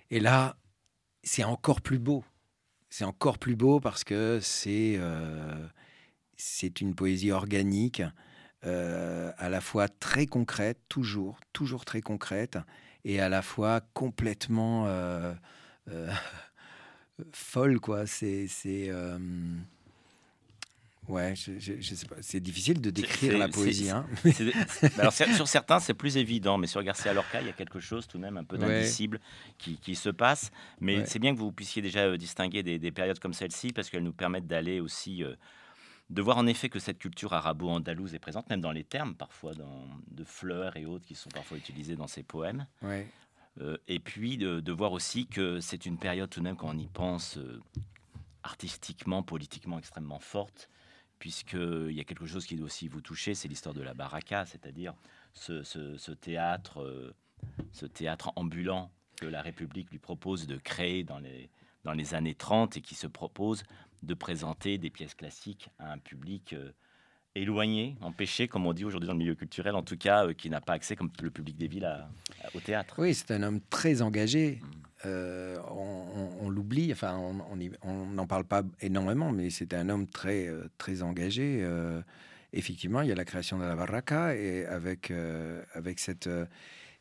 Et 0.09 0.19
là, 0.19 0.57
c'est 1.23 1.43
encore 1.43 1.81
plus 1.81 1.99
beau. 1.99 2.23
C'est 2.89 3.05
encore 3.05 3.37
plus 3.37 3.55
beau 3.55 3.79
parce 3.79 4.03
que 4.03 4.39
c'est 4.41 4.99
c'est 6.43 6.81
une 6.81 6.93
poésie 6.93 7.31
organique, 7.31 8.03
euh, 8.65 9.31
à 9.37 9.47
la 9.47 9.61
fois 9.61 9.87
très 9.87 10.25
concrète, 10.25 10.77
toujours, 10.89 11.39
toujours 11.53 11.85
très 11.85 12.01
concrète, 12.01 12.57
et 13.05 13.21
à 13.21 13.29
la 13.29 13.41
fois 13.41 13.81
complètement 13.93 14.85
euh, 14.87 15.33
euh, 15.89 16.11
folle, 17.31 17.79
quoi. 17.79 18.05
C'est, 18.05 18.47
c'est 18.47 18.91
ouais, 21.07 21.33
je, 21.35 21.81
sais 21.81 22.07
pas. 22.07 22.17
C'est 22.19 22.41
difficile 22.41 22.81
de 22.81 22.89
décrire 22.89 23.37
la 23.37 23.47
poésie. 23.47 23.89
Hein. 23.89 24.05
alors 24.97 25.13
sur 25.13 25.47
certains, 25.47 25.79
c'est 25.79 25.93
plus 25.93 26.17
évident, 26.17 26.57
mais 26.57 26.67
sur 26.67 26.83
Garcia 26.83 27.13
Lorca, 27.13 27.39
il 27.39 27.47
y 27.47 27.49
a 27.49 27.53
quelque 27.53 27.79
chose 27.79 28.05
tout 28.05 28.17
de 28.17 28.23
même 28.23 28.35
un 28.35 28.43
peu 28.43 28.57
d'indicible 28.57 29.21
qui, 29.57 29.95
se 29.95 30.09
passe. 30.09 30.51
Mais 30.81 31.05
c'est 31.05 31.19
bien 31.19 31.33
que 31.33 31.39
vous 31.39 31.53
puissiez 31.53 31.81
déjà 31.81 32.17
distinguer 32.17 32.63
des, 32.63 32.79
des, 32.79 32.91
périodes 32.91 33.19
comme 33.19 33.33
celle-ci, 33.33 33.71
parce 33.71 33.89
qu'elles 33.89 34.03
nous 34.03 34.11
permettent 34.11 34.47
d'aller 34.47 34.81
aussi 34.81 35.23
de 36.13 36.21
voir 36.21 36.37
en 36.37 36.45
effet 36.45 36.69
que 36.69 36.77
cette 36.77 36.99
culture 36.99 37.33
arabo-andalouse 37.33 38.13
est 38.13 38.19
présente, 38.19 38.47
même 38.49 38.61
dans 38.61 38.71
les 38.71 38.83
termes 38.83 39.15
parfois 39.15 39.55
dans, 39.55 39.87
de 40.11 40.23
fleurs 40.23 40.77
et 40.77 40.85
autres 40.85 41.05
qui 41.05 41.15
sont 41.15 41.31
parfois 41.31 41.57
utilisés 41.57 41.95
dans 41.95 42.07
ces 42.07 42.21
poèmes. 42.21 42.67
Euh, 43.59 43.77
et 43.87 43.99
puis 43.99 44.37
de, 44.37 44.71
voir 44.71 44.91
aussi 44.91 45.25
que 45.25 45.59
c'est 45.59 45.87
une 45.87 45.97
période 45.97 46.29
tout 46.29 46.39
de 46.39 46.45
même 46.45 46.55
quand 46.55 46.69
on 46.69 46.77
y 46.77 46.87
pense 46.87 47.37
euh, 47.37 47.59
artistiquement, 48.43 49.23
politiquement 49.23 49.79
extrêmement 49.79 50.19
forte, 50.19 50.69
puisqu'il 51.17 51.91
y 51.91 51.99
a 51.99 52.03
quelque 52.03 52.27
chose 52.27 52.45
qui 52.45 52.57
doit 52.57 52.67
aussi 52.67 52.87
vous 52.87 53.01
toucher, 53.01 53.33
c'est 53.33 53.47
l'histoire 53.47 53.73
de 53.73 53.81
la 53.81 53.95
baraka, 53.95 54.45
c'est-à-dire 54.45 54.93
ce, 55.33 56.11
théâtre, 56.11 56.83
euh, 56.83 57.15
ce 57.71 57.87
théâtre 57.87 58.31
ambulant 58.35 58.91
que 59.15 59.25
la 59.25 59.41
République 59.41 59.89
lui 59.89 59.99
propose 59.99 60.45
de 60.45 60.57
créer 60.57 61.03
dans 61.03 61.19
les, 61.19 61.49
dans 61.83 61.93
les 61.93 62.13
années 62.13 62.35
30 62.35 62.77
et 62.77 62.81
qui 62.81 62.93
se 62.93 63.07
propose 63.07 63.63
de 64.03 64.13
présenter 64.13 64.77
des 64.77 64.89
pièces 64.89 65.15
classiques 65.15 65.69
à 65.79 65.91
un 65.91 65.97
public 65.97 66.53
euh, 66.53 66.71
éloigné, 67.35 67.95
empêché, 68.01 68.47
comme 68.47 68.67
on 68.67 68.73
dit 68.73 68.85
aujourd'hui 68.85 69.07
dans 69.07 69.13
le 69.13 69.19
milieu 69.19 69.35
culturel, 69.35 69.75
en 69.75 69.81
tout 69.81 69.97
cas, 69.97 70.27
euh, 70.27 70.33
qui 70.33 70.49
n'a 70.49 70.61
pas 70.61 70.73
accès, 70.73 70.95
comme 70.95 71.09
le 71.21 71.31
public 71.31 71.57
des 71.57 71.67
villes, 71.67 71.89
au 72.53 72.59
théâtre. 72.59 72.95
Oui, 72.99 73.13
c'est 73.13 73.31
un 73.31 73.43
homme 73.43 73.61
très 73.69 74.01
engagé. 74.01 74.61
Mm. 74.61 75.09
on, 76.41 76.49
l'oublie, 76.49 76.91
enfin, 76.91 77.17
on 77.81 78.05
n'en 78.05 78.27
parle 78.27 78.45
pas 78.45 78.63
énormément, 78.79 79.31
mais 79.31 79.49
c'était 79.49 79.75
un 79.75 79.89
homme 79.89 80.07
très, 80.07 80.49
très 80.77 81.01
engagé. 81.01 81.67
effectivement, 82.53 83.01
il 83.01 83.09
y 83.09 83.11
a 83.11 83.15
la 83.15 83.25
création 83.25 83.57
de 83.57 83.63
la 83.63 83.75
Barraca, 83.75 84.35
et 84.35 84.65
avec, 84.65 85.11
avec 85.73 85.99
cette 85.99 86.29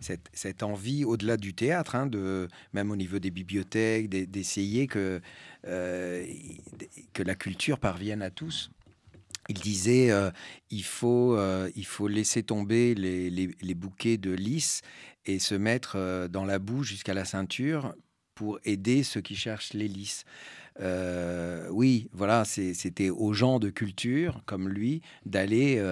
cette, 0.02 0.62
envie, 0.62 1.04
au-delà 1.04 1.37
du 1.37 1.54
théâtre, 1.54 1.94
hein, 1.94 2.06
de, 2.06 2.49
même 2.73 2.90
au 2.90 2.97
niveau 2.97 3.18
des 3.18 3.30
bibliothèques, 3.30 4.09
d'essayer 4.09 4.87
que, 4.87 5.21
euh, 5.66 6.26
que 7.12 7.23
la 7.23 7.35
culture 7.35 7.78
parvienne 7.78 8.23
à 8.23 8.30
tous. 8.30 8.71
Il 9.49 9.59
disait 9.59 10.11
euh, 10.11 10.30
il, 10.71 10.85
faut, 10.85 11.37
euh, 11.37 11.71
il 11.75 11.87
faut 11.87 12.09
laisser 12.09 12.42
tomber 12.42 12.94
les, 12.94 13.75
bouquets 13.75 14.16
de 14.16 14.30
lys 14.30 14.82
et 15.26 15.38
se 15.38 15.54
mettre 15.54 16.28
dans 16.28 16.44
la 16.44 16.59
boue 16.59 16.82
jusqu'à 16.82 17.14
la 17.14 17.25
ceinture 17.25 17.94
pour 18.35 18.59
aider 18.64 19.02
ceux 19.02 19.21
qui 19.21 19.37
cherchent 19.37 19.73
les 19.73 19.88
lys. 19.88 20.25
oui, 21.71 22.09
voilà, 22.12 22.44
c'était 22.44 23.11
aux 23.11 23.32
gens 23.32 23.59
de 23.59 23.71
culture 23.71 24.42
comme 24.47 24.68
lui 24.68 25.00
d'aller 25.26 25.82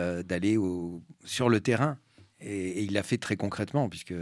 sur 1.25 1.49
le 1.49 1.61
terrain 1.61 1.99
et, 2.41 2.83
il 2.83 2.93
l'a 2.93 3.03
fait 3.03 3.19
très 3.19 3.37
concrètement, 3.37 3.89
puisque 3.89 4.15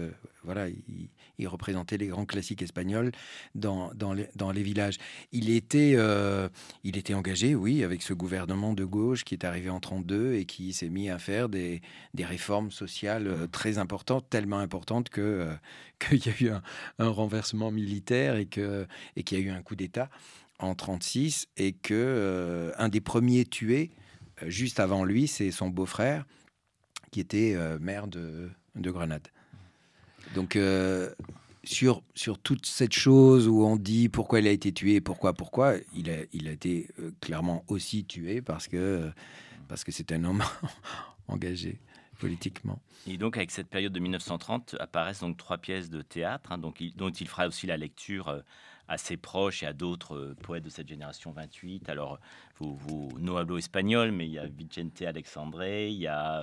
voilà, 0.44 0.68
il, 0.68 1.48
représentait 1.48 1.96
les 1.96 2.08
grands 2.08 2.26
classiques 2.26 2.62
espagnols 2.62 3.12
dans, 3.54 3.92
les, 4.14 4.62
villages. 4.62 4.98
Il 5.32 5.50
était, 5.50 5.94
euh, 5.96 6.48
il 6.84 6.96
était 6.96 7.14
engagé, 7.14 7.54
oui, 7.54 7.84
avec 7.84 8.02
ce 8.02 8.12
gouvernement 8.12 8.74
de 8.74 8.84
gauche 8.84 9.24
qui 9.24 9.34
est 9.34 9.44
arrivé 9.44 9.70
en 9.70 9.80
32 9.80 10.34
et 10.34 10.44
qui 10.46 10.72
s'est 10.72 10.88
mis 10.88 11.10
à 11.10 11.18
faire 11.18 11.48
des, 11.48 11.80
réformes 12.18 12.70
sociales 12.70 13.28
euh, 13.28 13.46
très 13.46 13.78
importantes, 13.78 14.28
tellement 14.28 14.58
importantes 14.58 15.08
que 15.08 15.20
euh, 15.20 15.54
qu'il 15.98 16.26
y 16.26 16.28
a 16.28 16.34
eu 16.40 16.50
un, 16.50 16.62
un, 16.98 17.08
renversement 17.08 17.70
militaire 17.70 18.36
et 18.36 18.46
que 18.46 18.86
et 19.16 19.22
qu'il 19.22 19.38
y 19.38 19.42
a 19.42 19.44
eu 19.44 19.50
un 19.50 19.62
coup 19.62 19.76
d'État 19.76 20.10
en 20.58 20.74
36 20.74 21.48
et 21.56 21.72
que 21.72 22.72
un 22.76 22.88
des 22.88 23.00
premiers 23.00 23.44
tués 23.44 23.90
juste 24.46 24.80
avant 24.80 25.04
lui, 25.04 25.28
c'est 25.28 25.50
son 25.50 25.68
beau-frère 25.68 26.24
qui 27.10 27.20
était 27.20 27.54
euh, 27.54 27.78
maire 27.80 28.06
de, 28.06 28.50
de, 28.74 28.90
Grenade. 28.90 29.28
Donc, 30.34 30.56
euh, 30.56 31.10
sur, 31.64 32.02
sur 32.14 32.38
toute 32.38 32.66
cette 32.66 32.92
chose 32.92 33.48
où 33.48 33.64
on 33.64 33.76
dit 33.76 34.08
pourquoi 34.08 34.40
il 34.40 34.46
a 34.46 34.50
été 34.50 34.72
tué, 34.72 35.00
pourquoi, 35.00 35.32
pourquoi, 35.32 35.74
il 35.94 36.10
a, 36.10 36.16
il 36.32 36.48
a 36.48 36.52
été 36.52 36.88
euh, 37.00 37.10
clairement 37.20 37.64
aussi 37.68 38.04
tué 38.04 38.42
parce 38.42 38.68
que 38.68 39.10
parce 39.68 39.84
que 39.84 39.92
c'est 39.92 40.12
un 40.12 40.24
homme 40.24 40.42
engagé 41.28 41.78
politiquement. 42.18 42.80
Et 43.06 43.18
donc, 43.18 43.36
avec 43.36 43.50
cette 43.50 43.68
période 43.68 43.92
de 43.92 44.00
1930, 44.00 44.76
apparaissent 44.80 45.20
donc 45.20 45.36
trois 45.36 45.58
pièces 45.58 45.90
de 45.90 46.00
théâtre, 46.02 46.52
hein, 46.52 46.58
donc, 46.58 46.82
dont 46.96 47.10
il 47.10 47.28
fera 47.28 47.46
aussi 47.46 47.66
la 47.66 47.76
lecture 47.76 48.42
à 48.88 48.96
ses 48.96 49.18
proches 49.18 49.62
et 49.62 49.66
à 49.66 49.74
d'autres 49.74 50.34
poètes 50.42 50.64
de 50.64 50.70
cette 50.70 50.88
génération 50.88 51.30
28. 51.32 51.88
Alors, 51.90 52.18
vous, 52.58 52.76
vous 52.76 53.10
no 53.18 53.36
hablo 53.36 53.58
espagnol, 53.58 54.10
mais 54.10 54.26
il 54.26 54.32
y 54.32 54.38
a 54.38 54.46
Vicente 54.46 55.02
Alexandre, 55.02 55.62
il 55.64 55.98
y 55.98 56.06
a 56.06 56.42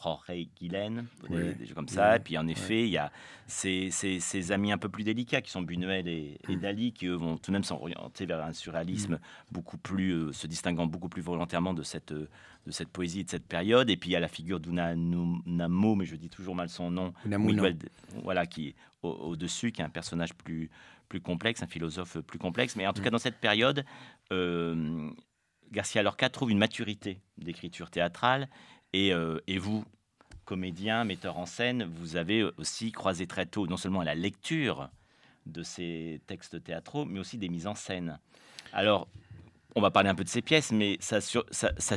Jorge 0.00 0.32
Guilaine, 0.58 1.06
des, 1.28 1.54
comme 1.74 1.88
ça. 1.88 2.16
Et 2.16 2.18
puis 2.20 2.38
en 2.38 2.46
effet, 2.46 2.82
il 2.82 2.90
y 2.90 2.98
a 2.98 3.10
ces, 3.46 4.52
amis 4.52 4.72
un 4.72 4.78
peu 4.78 4.88
plus 4.88 5.04
délicats 5.04 5.40
qui 5.40 5.50
sont 5.50 5.62
Buñuel 5.62 6.08
et, 6.08 6.38
mm. 6.48 6.56
Dali, 6.56 6.92
qui 6.92 7.06
eux 7.06 7.14
vont 7.14 7.36
tout 7.36 7.50
de 7.50 7.52
même 7.52 7.64
s'orienter 7.64 8.26
vers 8.26 8.44
un 8.44 8.52
surréalisme 8.52 9.14
mm. 9.14 9.20
beaucoup 9.52 9.78
plus, 9.78 10.12
euh, 10.12 10.32
se 10.32 10.46
distinguant 10.46 10.86
beaucoup 10.86 11.08
plus 11.08 11.22
volontairement 11.22 11.74
de 11.74 11.82
cette, 11.82 12.12
de 12.12 12.28
cette 12.70 12.88
poésie 12.88 13.24
de 13.24 13.30
cette 13.30 13.46
période. 13.46 13.90
Et 13.90 13.96
puis 13.96 14.10
il 14.10 14.12
y 14.12 14.16
a 14.16 14.20
la 14.20 14.28
figure 14.28 14.60
d'Unamo, 14.60 15.94
mais 15.94 16.04
je 16.04 16.16
dis 16.16 16.28
toujours 16.28 16.54
mal 16.54 16.68
son 16.68 16.90
nom, 16.90 17.12
voilà, 18.22 18.46
qui 18.46 18.68
est 18.68 18.74
au-dessus, 19.02 19.72
qui 19.72 19.82
est 19.82 19.84
un 19.84 19.90
personnage 19.90 20.34
plus, 20.34 20.70
plus 21.08 21.20
complexe, 21.20 21.62
un 21.62 21.68
philosophe 21.68 22.18
plus 22.18 22.38
complexe. 22.38 22.76
Mais 22.76 22.86
en 22.86 22.92
tout 22.92 23.00
mm. 23.00 23.04
cas, 23.04 23.10
dans 23.10 23.18
cette 23.18 23.38
période, 23.38 23.84
euh, 24.32 25.10
Garcia 25.72 26.02
Lorca 26.02 26.28
trouve 26.28 26.50
une 26.50 26.58
maturité 26.58 27.20
d'écriture 27.38 27.90
théâtrale 27.90 28.48
euh, 28.94 29.40
et, 29.46 29.58
vous, 29.58 29.84
comédien, 30.46 31.04
metteur 31.04 31.36
en 31.36 31.44
scène, 31.44 31.84
vous 31.84 32.16
avez 32.16 32.44
aussi 32.56 32.92
croisé 32.92 33.26
très 33.26 33.44
tôt 33.44 33.66
non 33.66 33.76
seulement 33.76 34.02
la 34.02 34.14
lecture 34.14 34.88
de 35.44 35.62
ces 35.62 36.20
textes 36.26 36.62
théâtraux, 36.64 37.04
mais 37.04 37.18
aussi 37.18 37.36
des 37.36 37.50
mises 37.50 37.66
en 37.66 37.74
scène. 37.74 38.18
Alors, 38.72 39.08
on 39.74 39.82
va 39.82 39.90
parler 39.90 40.08
un 40.08 40.14
peu 40.14 40.24
de 40.24 40.28
ces 40.28 40.40
pièces, 40.40 40.72
mais 40.72 40.96
ça, 41.00 41.20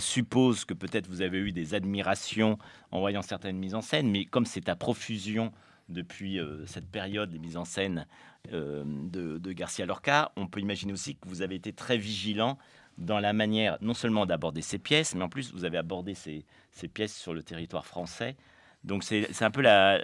suppose 0.02 0.66
que 0.66 0.74
peut-être 0.74 1.08
vous 1.08 1.22
avez 1.22 1.38
eu 1.38 1.54
des 1.54 1.74
admirations 1.74 2.58
en 2.92 3.00
voyant 3.00 3.22
certaines 3.22 3.58
mises 3.58 3.76
en 3.76 3.82
scène, 3.82 4.12
mais 4.12 4.26
comme 4.26 4.46
c'est 4.46 4.68
à 4.68 4.76
profusion 4.76 5.54
depuis 5.88 6.40
euh, 6.40 6.66
cette 6.66 6.90
période 6.90 7.32
des 7.32 7.40
mises 7.40 7.58
en 7.58 7.66
scène 7.66 8.06
euh, 8.52 8.84
de, 8.86 9.52
Garcia 9.54 9.86
Lorca, 9.86 10.32
on 10.36 10.48
peut 10.48 10.60
imaginer 10.60 10.92
aussi 10.92 11.16
que 11.16 11.28
vous 11.28 11.42
avez 11.42 11.56
été 11.56 11.72
très 11.72 11.98
vigilant 11.98 12.58
dans 13.00 13.20
la 13.20 13.34
manière 13.34 13.78
non 13.82 13.94
seulement 13.94 14.26
d'aborder 14.26 14.62
ces 14.62 14.78
pièces, 14.78 15.16
mais 15.16 15.24
en 15.24 15.30
plus 15.30 15.54
vous 15.54 15.66
avez 15.66 15.78
abordé 15.78 16.14
ces, 16.14 16.46
pièces 16.94 17.16
sur 17.16 17.34
le 17.34 17.42
territoire 17.42 17.86
français. 17.86 18.36
Donc 18.84 19.04
c'est 19.04 19.42
un 19.42 19.52
peu 19.52 19.62
la, 19.62 20.00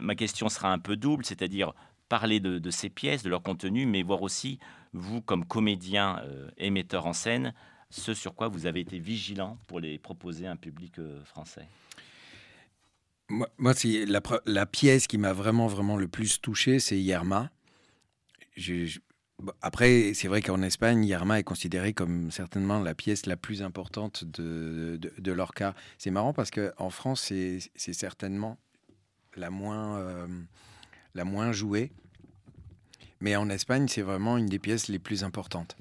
ma 0.00 0.14
question 0.14 0.48
sera 0.48 0.72
un 0.72 0.78
peu 0.78 0.96
double, 0.96 1.24
c'est-à-dire 1.24 1.74
parler 2.08 2.40
de, 2.40 2.70
ces 2.70 2.88
pièces, 2.88 3.22
de 3.22 3.28
leur 3.28 3.42
contenu, 3.42 3.84
mais 3.84 4.02
voir 4.02 4.22
aussi 4.22 4.58
vous 4.92 5.20
comme 5.20 5.44
comédien 5.44 6.20
euh, 6.24 6.48
et 6.56 6.70
metteur 6.70 7.06
en 7.06 7.12
scène, 7.12 7.52
ce 7.90 8.14
sur 8.14 8.34
quoi 8.34 8.48
vous 8.48 8.66
avez 8.66 8.80
été 8.80 8.98
vigilant 8.98 9.58
pour 9.66 9.80
les 9.80 9.98
proposer 9.98 10.46
à 10.46 10.52
un 10.52 10.56
public 10.56 10.98
euh, 10.98 11.22
français. 11.24 11.68
Moi, 13.28 13.74
c'est 13.74 14.06
la, 14.06 14.20
la, 14.46 14.66
pièce 14.66 15.08
qui 15.08 15.18
m'a 15.18 15.32
vraiment 15.32 15.66
vraiment 15.66 15.96
le 15.96 16.06
plus 16.06 16.40
touché, 16.40 16.78
c'est 16.78 16.98
Yerma. 16.98 17.50
Après, 19.60 20.14
c'est 20.14 20.28
vrai 20.28 20.40
qu'en 20.40 20.62
Espagne, 20.62 21.04
Yerma 21.04 21.38
est 21.38 21.44
considérée 21.44 21.92
comme 21.92 22.30
certainement 22.30 22.80
la 22.80 22.94
pièce 22.94 23.26
la 23.26 23.36
plus 23.36 23.62
importante 23.62 24.24
de, 24.24 24.98
de, 25.18 25.32
Lorca. 25.32 25.74
C'est 25.98 26.10
marrant 26.10 26.32
parce 26.32 26.50
qu'en 26.50 26.90
France, 26.90 27.20
c'est 27.74 27.92
certainement 27.92 28.58
la 29.36 29.50
moins, 29.50 29.98
euh, 29.98 30.26
la 31.14 31.24
moins 31.24 31.52
jouée. 31.52 31.92
Mais 33.20 33.36
en 33.36 33.50
Espagne, 33.50 33.88
c'est 33.88 34.02
vraiment 34.02 34.38
une 34.38 34.46
des 34.46 34.58
pièces 34.58 34.88
les 34.88 34.98
plus 34.98 35.22
importantes. 35.22 35.76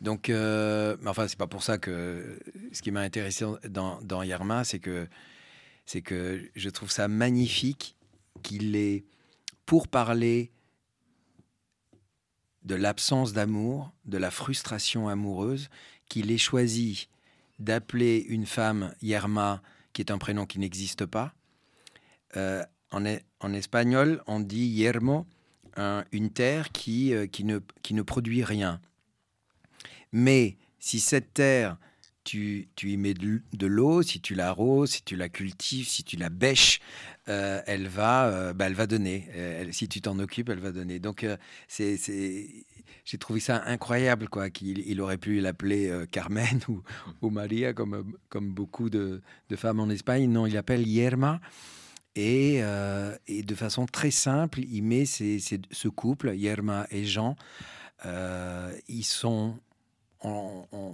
Donc, 0.00 0.30
euh, 0.30 0.96
enfin, 1.06 1.26
c'est 1.26 1.38
pas 1.38 1.46
pour 1.46 1.62
ça 1.62 1.78
que 1.78 2.38
ce 2.72 2.82
qui 2.82 2.90
m'a 2.92 3.00
intéressé 3.00 3.46
dans, 3.68 4.00
dans 4.02 4.22
Yerma, 4.22 4.62
c'est 4.62 4.78
que, 4.78 5.08
c'est 5.86 6.02
que 6.02 6.48
je 6.54 6.68
trouve 6.70 6.90
ça 6.90 7.08
magnifique 7.08 7.96
qu'il 8.42 8.76
ait, 8.76 9.04
pour 9.64 9.88
parler 9.88 10.52
de 12.66 12.74
l'absence 12.74 13.32
d'amour, 13.32 13.92
de 14.04 14.18
la 14.18 14.30
frustration 14.30 15.08
amoureuse, 15.08 15.70
qu'il 16.08 16.30
ait 16.30 16.38
choisi 16.38 17.08
d'appeler 17.58 18.18
une 18.28 18.44
femme 18.44 18.92
Yerma, 19.00 19.62
qui 19.92 20.02
est 20.02 20.10
un 20.10 20.18
prénom 20.18 20.44
qui 20.46 20.58
n'existe 20.58 21.06
pas. 21.06 21.32
Euh, 22.36 22.62
en, 22.90 23.52
espagnol, 23.54 24.22
on 24.26 24.40
dit 24.40 24.66
Yermo, 24.66 25.26
une 26.12 26.30
terre 26.30 26.68
euh, 26.88 27.26
qui 27.26 27.44
ne 27.44 28.02
produit 28.02 28.44
rien. 28.44 28.80
Mais 30.12 30.56
si 30.78 31.00
cette 31.00 31.34
terre, 31.34 31.76
tu, 32.26 32.68
tu 32.74 32.90
y 32.90 32.96
mets 32.96 33.14
de, 33.14 33.66
l'eau, 33.66 34.02
si 34.02 34.20
tu 34.20 34.34
l'arroses, 34.34 34.90
si 34.90 35.02
tu 35.02 35.14
la 35.14 35.28
cultives, 35.28 35.86
si 35.86 36.02
tu 36.02 36.16
la 36.16 36.28
bêches, 36.28 36.80
euh, 37.28 37.62
elle, 37.66 37.86
va, 37.86 38.26
euh, 38.26 38.52
bah, 38.52 38.66
elle 38.66 38.74
va 38.74 38.86
donner. 38.86 39.28
si 39.70 39.88
tu 39.88 40.00
t'en 40.00 40.18
occupes, 40.18 40.48
elle 40.48 40.58
va 40.58 40.72
donner. 40.72 40.98
Donc, 40.98 41.22
euh, 41.22 41.36
c'est, 41.68 41.96
j'ai 43.04 43.18
trouvé 43.18 43.38
ça 43.38 43.62
incroyable, 43.66 44.28
quoi, 44.28 44.50
qu'il 44.50 44.78
il 44.80 45.00
aurait 45.00 45.18
pu 45.18 45.40
l'appeler 45.40 46.04
Carmen 46.10 46.60
ou, 46.68 46.82
ou, 47.22 47.30
Maria, 47.30 47.72
comme, 47.72 48.12
comme 48.28 48.52
beaucoup 48.52 48.90
de, 48.90 49.22
de, 49.48 49.56
femmes 49.56 49.78
en 49.78 49.88
Espagne. 49.88 50.28
Non, 50.28 50.46
il 50.46 50.54
l'appelle 50.54 50.86
Yerma. 50.86 51.40
Et, 52.16 52.62
et, 53.26 53.42
de 53.42 53.54
façon 53.54 53.86
très 53.86 54.10
simple, 54.10 54.60
il 54.60 54.82
met 54.82 55.04
ce 55.04 55.88
couple, 55.88 56.34
Yerma 56.34 56.86
et 56.90 57.04
Jean. 57.04 57.36
ils 58.88 59.04
sont 59.04 59.58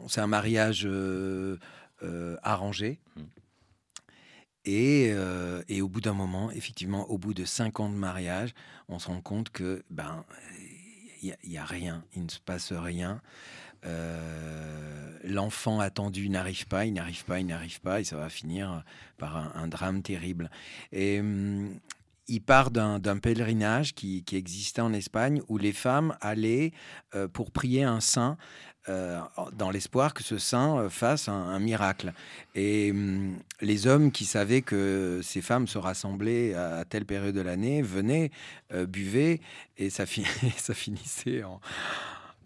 c'est 0.08 0.20
un 0.20 0.26
mariage 0.26 0.86
euh, 0.86 1.58
euh, 2.02 2.36
arrangé. 2.42 2.98
Mmh. 3.16 3.20
Euh, 4.68 5.62
et, 5.68 5.82
au 5.82 5.88
bout 5.88 6.00
d'un 6.00 6.14
moment, 6.14 6.50
effectivement, 6.52 7.10
au 7.10 7.18
bout 7.18 7.34
de 7.34 7.44
cinq 7.44 7.80
ans 7.80 7.88
de 7.88 7.96
mariage, 7.96 8.54
on 8.88 8.98
se 8.98 9.08
rend 9.08 9.20
compte 9.20 9.50
que 9.50 9.82
ben 9.90 10.24
il 11.22 11.34
n'y 11.44 11.58
a, 11.58 11.64
rien, 11.64 12.04
il 12.14 12.24
ne 12.24 12.28
se 12.28 12.40
passe 12.40 12.72
rien. 12.72 13.20
L'enfant 15.24 15.80
attendu 15.80 16.28
n'arrive 16.28 16.66
pas, 16.66 16.84
il 16.84 16.92
n'arrive 16.92 17.24
pas, 17.24 17.40
il 17.40 17.46
n'arrive 17.46 17.80
pas, 17.80 18.00
et 18.00 18.04
ça 18.04 18.16
va 18.16 18.28
finir 18.28 18.84
par 19.18 19.56
un, 19.56 19.68
drame 19.68 20.02
terrible. 20.02 20.50
Et 20.92 21.20
hum, 21.20 21.78
il 22.28 22.40
part 22.40 22.70
d'un 22.70 23.18
pèlerinage 23.18 23.94
qui, 23.94 24.24
existait 24.32 24.80
en 24.80 24.92
Espagne 24.92 25.42
où 25.48 25.58
les 25.58 25.72
femmes 25.72 26.16
allaient 26.20 26.72
euh, 27.14 27.28
pour 27.28 27.50
prier 27.50 27.82
un 27.82 28.00
saint 28.00 28.36
euh, 28.88 29.20
dans 29.52 29.70
l'espoir 29.70 30.14
que 30.14 30.22
ce 30.22 30.38
saint 30.38 30.78
euh, 30.78 30.88
fasse 30.88 31.28
un, 31.28 31.58
miracle. 31.58 32.12
Et 32.54 32.90
hum, 32.90 33.36
les 33.60 33.86
hommes 33.86 34.10
qui 34.10 34.24
savaient 34.24 34.62
que 34.62 35.20
ces 35.22 35.40
femmes 35.40 35.68
se 35.68 35.78
rassemblaient 35.78 36.54
à, 36.54 36.84
telle 36.84 37.04
période 37.04 37.34
de 37.34 37.40
l'année 37.40 37.82
venaient, 37.82 38.30
buvaient, 38.88 39.40
et 39.78 39.90
ça, 39.90 40.04
ça 40.56 40.74
finissait 40.74 41.42
en, 41.44 41.60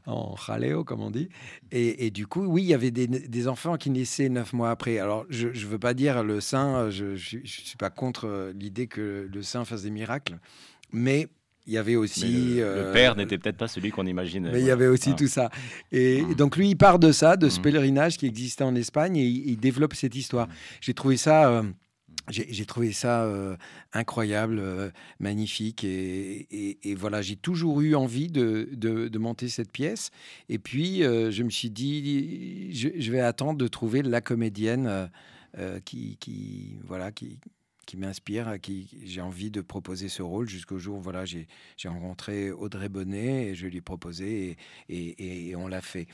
en 0.07 0.37
jaleo, 0.37 0.85
comme 0.85 1.01
on 1.01 1.11
dit. 1.11 1.29
Et, 1.73 2.11
du 2.11 2.27
coup, 2.27 2.45
oui, 2.45 2.63
il 2.63 2.69
y 2.69 2.75
avait 2.75 2.91
des, 2.91 3.49
enfants 3.49 3.77
qui 3.77 3.91
naissaient 3.91 4.29
neuf 4.29 4.53
mois 4.53 4.71
après. 4.71 4.99
Alors, 4.99 5.27
je 5.29 5.49
ne 5.49 5.67
veux 5.67 5.79
pas 5.79 5.95
dire 5.95 6.23
le 6.23 6.41
saint, 6.41 6.91
je 6.91 7.07
ne 7.07 7.17
suis 7.17 7.77
pas 7.79 7.91
contre 7.91 8.53
l'idée 8.55 8.87
que 8.87 9.29
le 9.33 9.43
saint 9.43 9.65
fasse 9.65 9.83
des 9.83 9.91
miracles, 9.91 10.39
mais 10.93 11.29
il 11.67 11.73
y 11.73 11.79
avait 11.79 11.97
aussi. 11.97 12.57
Le, 12.57 12.65
euh, 12.65 12.93
père 12.93 13.17
n'était 13.17 13.39
peut-être 13.39 13.57
pas 13.57 13.69
celui 13.69 13.91
qu'on 13.91 14.07
imagine. 14.07 14.51
Mais 14.53 14.61
il 14.61 14.67
y 14.67 14.71
avait 14.71 14.87
aussi 14.87 15.15
tout 15.15 15.27
ça. 15.27 15.51
Et, 15.93 16.23
mmh. 16.23 16.35
donc, 16.35 16.57
lui, 16.57 16.71
il 16.71 16.77
part 16.77 16.99
de 16.99 17.13
ça, 17.13 17.37
de 17.37 17.49
ce 17.49 17.59
mmh. 17.59 17.63
pèlerinage 17.63 18.17
qui 18.19 18.27
existait 18.27 18.65
en 18.65 18.75
Espagne, 18.75 19.17
et 19.17 19.25
il, 19.25 19.57
développe 19.57 19.95
cette 19.95 20.15
histoire. 20.15 20.47
Mmh. 20.47 20.53
J'ai 20.81 20.95
trouvé 20.95 21.17
ça. 21.17 21.49
Euh, 21.49 21.63
j'ai 22.29 22.67
trouvé 22.67 22.93
ça 22.93 23.25
euh, 23.25 23.57
incroyable, 23.93 24.59
euh, 24.59 24.91
magnifique. 25.21 25.85
Et, 25.85 26.95
voilà, 26.97 27.23
j'ai 27.23 27.37
toujours 27.37 27.81
eu 27.81 27.95
envie 27.95 28.29
de, 28.29 28.69
de, 28.73 29.19
monter 29.19 29.49
cette 29.49 29.71
pièce. 29.71 30.11
Et 30.49 30.59
puis, 30.59 31.05
euh, 31.05 31.31
je 31.31 31.43
me 31.43 31.51
suis 31.51 31.71
dit, 31.71 32.73
je, 32.73 33.11
vais 33.13 33.21
attendre 33.21 33.59
de 33.59 33.69
trouver 33.69 34.03
la 34.03 34.21
comédienne 34.21 35.11
qui, 35.85 36.17
qui, 36.19 36.79
voilà, 36.85 37.13
qui, 37.13 37.39
qui 37.87 37.97
m'inspire, 37.97 38.49
à 38.49 38.59
qui 38.59 38.89
j'ai 39.05 39.21
envie 39.21 39.51
de 39.51 39.61
proposer 39.61 40.09
ce 40.09 40.21
rôle 40.23 40.49
jusqu'au 40.49 40.79
jour, 40.79 41.01
voilà, 41.01 41.25
j'ai 41.25 41.47
rencontré 41.85 42.51
Audrey 42.51 42.89
Bonnet 42.89 43.47
et 43.47 43.55
je 43.55 43.67
lui 43.67 43.79
ai 43.79 43.81
proposé 43.81 44.57
et, 44.89 45.49
et, 45.49 45.57
on 45.57 45.69
l'a 45.69 45.81
fait. 45.81 46.09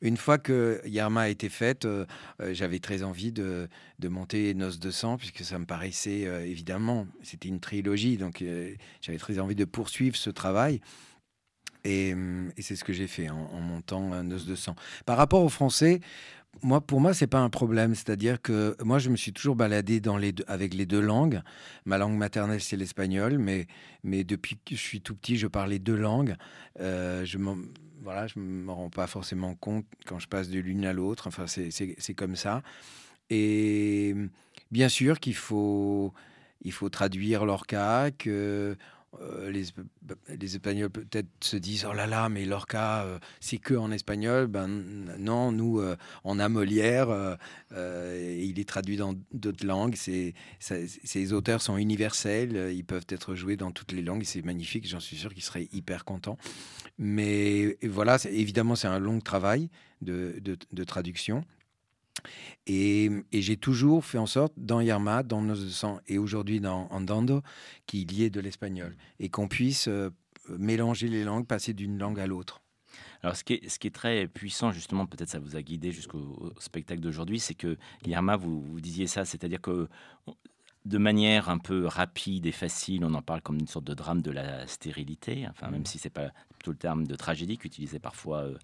Une 0.00 0.16
fois 0.16 0.38
que 0.38 0.80
Yarma 0.86 1.22
a 1.22 1.28
été 1.28 1.48
faite, 1.48 1.84
euh, 1.84 2.06
euh, 2.40 2.54
j'avais 2.54 2.78
très 2.78 3.02
envie 3.02 3.32
de, 3.32 3.68
de, 3.98 4.08
monter 4.08 4.54
Noces 4.54 4.78
de 4.78 4.90
sang 4.90 5.16
puisque 5.16 5.44
ça 5.44 5.58
me 5.58 5.66
paraissait 5.66 6.26
euh, 6.26 6.46
évidemment, 6.46 7.06
c'était 7.22 7.48
une 7.48 7.60
trilogie, 7.60 8.16
donc 8.16 8.44
j'avais 9.00 9.18
très 9.18 9.38
envie 9.38 9.54
de 9.54 9.64
poursuivre 9.64 10.16
ce 10.16 10.30
travail. 10.30 10.80
Et, 11.84 12.14
et 12.56 12.62
c'est 12.62 12.74
ce 12.74 12.82
que 12.82 12.92
j'ai 12.92 13.06
fait 13.06 13.30
en, 13.30 13.38
en 13.52 13.60
montant 13.60 14.22
Noces 14.24 14.46
de 14.46 14.56
sang. 14.56 14.74
Par 15.04 15.16
rapport 15.16 15.42
aux 15.42 15.48
Français, 15.48 16.00
moi, 16.62 16.80
pour 16.80 17.00
moi, 17.00 17.14
c'est 17.14 17.26
pas 17.26 17.40
un 17.40 17.50
problème. 17.50 17.94
C'est-à-dire 17.94 18.40
que 18.40 18.76
moi, 18.82 18.98
je 18.98 19.10
me 19.10 19.16
suis 19.16 19.32
toujours 19.32 19.56
baladé 19.56 20.00
avec 20.46 20.74
les 20.74 20.86
deux 20.86 21.00
langues. 21.00 21.42
Ma 21.84 21.98
langue 21.98 22.16
maternelle, 22.16 22.60
c'est 22.60 22.76
l'espagnol, 22.76 23.38
mais, 23.38 23.66
depuis 24.24 24.56
que 24.56 24.74
je 24.74 24.80
suis 24.80 25.00
tout 25.00 25.14
petit, 25.14 25.36
je 25.36 25.46
parle 25.46 25.70
les 25.70 25.78
deux 25.78 25.96
langues. 25.96 26.36
Euh, 26.80 27.24
je 27.24 27.38
ne 27.38 27.54
voilà, 28.02 28.26
me 28.36 28.70
rends 28.70 28.90
pas 28.90 29.06
forcément 29.06 29.54
compte 29.54 29.86
quand 30.06 30.18
je 30.18 30.28
passe 30.28 30.48
de 30.48 30.60
l'une 30.60 30.84
à 30.84 30.92
l'autre. 30.92 31.26
Enfin, 31.26 31.46
c'est 31.46 32.14
comme 32.14 32.36
ça. 32.36 32.62
Et 33.30 34.14
bien 34.70 34.88
sûr 34.88 35.18
qu'il 35.20 35.34
faut, 35.34 36.12
il 36.62 36.72
faut 36.72 36.88
traduire 36.88 37.44
que 38.16 38.76
euh, 39.20 39.50
les, 39.50 39.64
les, 40.28 40.56
Espagnols 40.56 40.90
peut-être 40.90 41.28
se 41.40 41.56
disent 41.56 41.86
oh 41.88 41.92
là 41.92 42.06
là, 42.06 42.28
mais 42.28 42.44
Lorca, 42.44 43.04
euh, 43.04 43.18
c'est 43.40 43.58
que 43.58 43.74
en 43.74 43.90
espagnol. 43.90 44.46
Ben 44.46 44.68
non, 45.18 45.52
nous, 45.52 45.80
euh, 45.80 45.96
on 46.24 46.38
a 46.38 46.48
Molière, 46.48 47.36
il 47.72 48.58
est 48.58 48.68
traduit 48.68 48.96
dans 48.96 49.14
d'autres 49.32 49.66
langues. 49.66 49.96
Ces 49.96 51.32
auteurs 51.32 51.62
sont 51.62 51.76
universels, 51.76 52.72
ils 52.74 52.84
peuvent 52.84 53.06
être 53.08 53.34
joués 53.34 53.56
dans 53.56 53.70
toutes 53.70 53.92
les 53.92 54.02
langues, 54.02 54.24
c'est 54.24 54.42
magnifique. 54.42 54.86
J'en 54.86 55.00
suis 55.00 55.16
sûr 55.16 55.32
qu'ils 55.32 55.44
seraient 55.44 55.68
hyper 55.72 56.04
contents. 56.04 56.38
Mais 56.98 57.78
voilà, 57.82 58.18
évidemment, 58.30 58.76
c'est 58.76 58.88
un 58.88 58.98
long 58.98 59.20
travail 59.20 59.70
de, 60.02 60.40
de 60.42 60.84
traduction. 60.84 61.44
Et, 62.66 63.10
j'ai 63.32 63.56
toujours 63.56 64.04
fait 64.04 64.18
en 64.18 64.26
sorte, 64.26 64.52
dans 64.56 64.80
Yarma, 64.80 65.22
dans 65.22 65.42
Nos 65.42 65.56
sang 65.56 66.00
et 66.06 66.18
aujourd'hui 66.18 66.60
dans 66.60 66.88
Andando, 66.90 67.42
qu'il 67.86 68.12
y 68.12 68.24
ait 68.24 68.30
de 68.30 68.40
l'espagnol 68.40 68.96
et 69.20 69.28
qu'on 69.28 69.48
puisse 69.48 69.88
euh, 69.88 70.10
mélanger 70.48 71.08
les 71.08 71.24
langues, 71.24 71.46
passer 71.46 71.74
d'une 71.74 71.98
langue 71.98 72.20
à 72.20 72.26
l'autre. 72.26 72.62
Alors, 73.22 73.36
ce 73.36 73.44
qui, 73.44 73.54
est, 73.54 73.94
très 73.94 74.28
puissant, 74.28 74.72
justement, 74.72 75.06
peut-être 75.06 75.28
ça 75.28 75.38
vous 75.38 75.56
a 75.56 75.62
guidé 75.62 75.90
jusqu'au 75.90 76.52
spectacle 76.58 77.00
d'aujourd'hui, 77.00 77.40
c'est 77.40 77.54
que 77.54 77.76
vous, 78.38 78.60
vous 78.60 78.80
disiez 78.80 79.06
ça, 79.06 79.24
c'est-à-dire 79.24 79.60
que 79.60 79.88
de 80.86 80.98
manière 80.98 81.48
un 81.48 81.58
peu 81.58 81.86
rapide 81.86 82.46
et 82.46 82.52
facile, 82.52 83.04
on 83.04 83.12
en 83.14 83.22
parle 83.22 83.42
comme 83.42 83.58
une 83.58 83.66
sorte 83.66 83.84
de 83.84 83.92
drame 83.92 84.22
de 84.22 84.30
la 84.30 84.68
stérilité, 84.68 85.44
enfin, 85.50 85.68
même 85.68 85.80
mmh. 85.80 85.86
si 85.86 85.98
c'est 85.98 86.10
pas 86.10 86.30
tout 86.62 86.70
le 86.70 86.76
terme 86.76 87.08
de 87.08 87.16
tragédie 87.16 87.58
qu'utilisait 87.58 87.98
parfois 87.98 88.42
euh, 88.42 88.54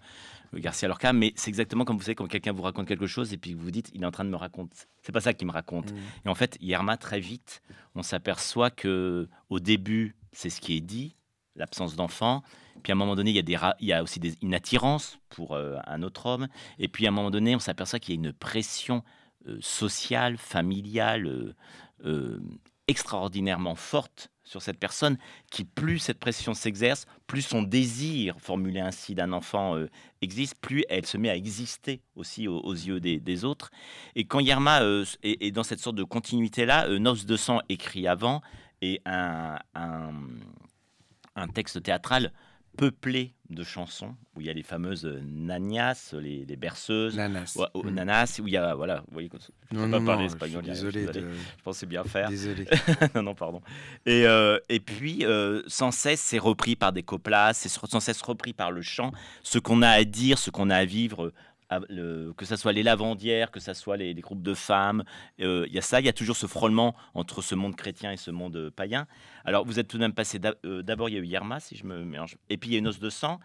Garcia 0.55 0.87
Lorca, 0.87 1.13
mais 1.13 1.33
c'est 1.35 1.49
exactement 1.49 1.85
comme 1.85 1.97
vous 1.97 2.05
savez, 2.05 2.15
quand 2.15 2.29
quelqu'un 2.29 2.53
vous 2.53 2.63
raconte 2.63 2.87
quelque 2.87 3.09
chose 3.09 3.33
et 3.33 3.39
puis 3.39 3.55
vous 3.55 3.65
vous 3.65 3.71
dites, 3.73 3.91
il 3.93 4.03
est 4.03 4.07
en 4.07 4.13
train 4.13 4.25
de 4.25 4.31
me 4.31 4.37
raconter. 4.37 4.77
C'est 5.03 5.11
pas 5.11 5.21
ça 5.21 5.35
qu'il 5.35 5.49
me 5.49 5.53
raconte. 5.53 5.93
Mmh. 5.93 5.97
Et 6.27 6.29
en 6.29 6.35
fait, 6.37 6.57
Yerma, 6.61 6.97
très 6.97 7.19
vite, 7.19 7.61
on 7.97 8.05
s'aperçoit 8.05 8.71
que 8.71 9.29
au 9.51 9.59
début, 9.59 10.15
c'est 10.31 10.49
ce 10.49 10.61
qui 10.61 10.77
est 10.77 10.81
dit, 10.81 11.17
l'absence 11.57 11.97
d'enfant. 11.97 12.45
Puis 12.85 12.93
à 12.93 12.95
un 12.95 12.99
moment 12.99 13.17
donné, 13.17 13.31
il 13.31 13.37
y 13.37 13.41
a, 13.41 13.43
des 13.43 13.59
il 13.81 13.89
y 13.89 13.93
a 13.93 14.01
aussi 14.01 14.21
des, 14.21 14.35
une 14.43 14.55
attirance 14.55 15.19
pour 15.29 15.55
euh, 15.55 15.77
un 15.87 16.05
autre 16.05 16.27
homme. 16.27 16.47
Et 16.79 16.87
puis 16.87 17.05
à 17.07 17.09
un 17.09 17.13
moment 17.13 17.33
donné, 17.33 17.57
on 17.57 17.61
s'aperçoit 17.61 17.99
qu'il 17.99 18.15
y 18.15 18.19
a 18.19 18.21
une 18.21 18.33
pression 18.33 19.03
euh, 19.49 19.59
sociale, 19.61 20.37
familiale, 20.37 21.55
euh, 22.05 22.41
extraordinairement 22.89 23.75
forte 23.75 24.29
sur 24.45 24.61
cette 24.61 24.79
personne, 24.79 25.17
qui 25.51 25.65
plus 25.65 25.99
cette 25.99 26.19
pression 26.19 26.53
s'exerce, 26.53 27.07
plus 27.27 27.43
son 27.43 27.63
désir, 27.63 28.37
formulé 28.41 28.81
ainsi 28.81 29.15
d'un 29.15 29.33
enfant, 29.33 29.77
euh, 29.77 29.89
existe, 30.21 30.57
plus 30.57 30.85
elle 30.89 31.07
se 31.07 31.17
met 31.17 31.31
à 31.31 31.37
exister 31.37 32.03
aussi 32.17 32.49
aux, 32.49 32.73
yeux 32.73 33.01
des, 33.01 33.45
autres. 33.45 33.71
Et 34.15 34.25
quand 34.25 34.41
Yerma 34.41 34.83
euh, 34.83 35.05
est, 35.23 35.53
dans 35.53 35.63
cette 35.63 35.79
sorte 35.79 35.97
de 35.97 36.05
continuité-là, 36.05 36.89
euh, 36.89 36.99
Nos 36.99 37.15
de 37.15 37.37
sang 37.37 37.61
écrit 37.69 38.07
avant, 38.07 38.43
et 38.85 39.01
un, 39.07 39.59
un 39.75 41.49
texte 41.49 41.83
théâtral 41.85 42.33
peuplé 42.77 43.35
de 43.55 43.65
chansons 43.65 44.15
où 44.35 44.41
il 44.41 44.47
y 44.47 44.51
a 44.51 44.53
les 44.53 44.63
fameuses 44.63 45.05
nanias, 45.23 46.15
les, 46.15 46.45
berceuses, 46.57 47.17
nanas, 47.17 47.59
ou, 47.75 47.83
mm. 47.83 47.91
nanas, 47.91 48.41
où 48.43 48.49
il 48.49 48.55
y 48.55 48.57
a 48.57 48.75
voilà, 48.75 49.01
vous 49.09 49.13
voyez, 49.13 49.31
je 49.71 49.77
ne 49.77 49.91
pas 49.91 50.05
parler 50.05 50.27
espagnol. 50.27 50.63
Désolé, 50.63 51.07
je, 51.07 51.21
je 51.21 51.63
pensais 51.63 51.87
bien 51.87 52.05
faire. 52.05 52.29
Désolé. 52.29 52.67
non, 53.15 53.23
non, 53.23 53.35
pardon. 53.35 53.61
Et, 54.07 54.27
euh, 54.27 54.59
et 54.69 54.81
puis, 54.81 55.25
euh, 55.25 55.63
sans 55.67 55.91
cesse, 55.91 56.21
c'est 56.21 56.39
repris 56.39 56.77
par 56.77 56.93
des 56.93 57.03
coplas, 57.03 57.55
c'est 57.55 57.69
sans 57.69 58.01
cesse 58.01 58.23
repris 58.23 58.53
par 58.53 58.71
le 58.71 58.83
chant. 58.83 59.13
Ce 59.43 59.59
qu'on 59.59 59.83
a 59.83 59.89
à 59.89 60.05
dire, 60.05 60.39
ce 60.39 60.51
qu'on 60.51 60.71
a 60.71 60.77
à 60.77 60.85
vivre 60.85 61.33
que 62.37 62.45
ce 62.45 62.57
soit 62.57 62.73
les 62.73 62.83
lavandières, 62.83 63.51
que 63.51 63.61
ce 63.61 63.73
soit 63.73 63.97
les, 63.97 64.15
groupes 64.15 64.43
de 64.43 64.55
femmes, 64.55 65.05
euh, 65.41 65.65
il 65.69 65.75
y 65.75 65.79
a 65.79 65.83
ça, 65.83 66.01
il 66.01 66.07
y 66.07 66.09
a 66.09 66.13
toujours 66.13 66.37
ce 66.37 66.47
frôlement 66.47 66.95
entre 67.15 67.43
ce 67.43 67.55
monde 67.55 67.77
chrétien 67.77 68.13
et 68.13 68.17
ce 68.17 68.31
monde 68.31 68.57
euh, 68.57 68.71
païen. 68.71 69.07
Alors 69.45 69.65
vous 69.65 69.79
êtes 69.79 69.89
tout 69.89 69.97
de 69.97 70.03
même 70.03 70.15
passé, 70.15 70.41
euh, 70.65 70.83
d'abord 70.83 71.09
il 71.09 71.15
y 71.15 71.19
a 71.19 71.21
eu 71.21 71.27
Yerma, 71.27 71.61
si 71.61 71.77
je 71.77 71.85
me 71.85 72.05
mélange, 72.05 72.37
et 72.49 72.57
puis 72.57 72.71
il 72.71 72.73
y 72.75 72.77
a 72.77 72.79
une 72.79 72.89
os 72.89 72.99
de 72.99 73.11
sang. 73.11 73.41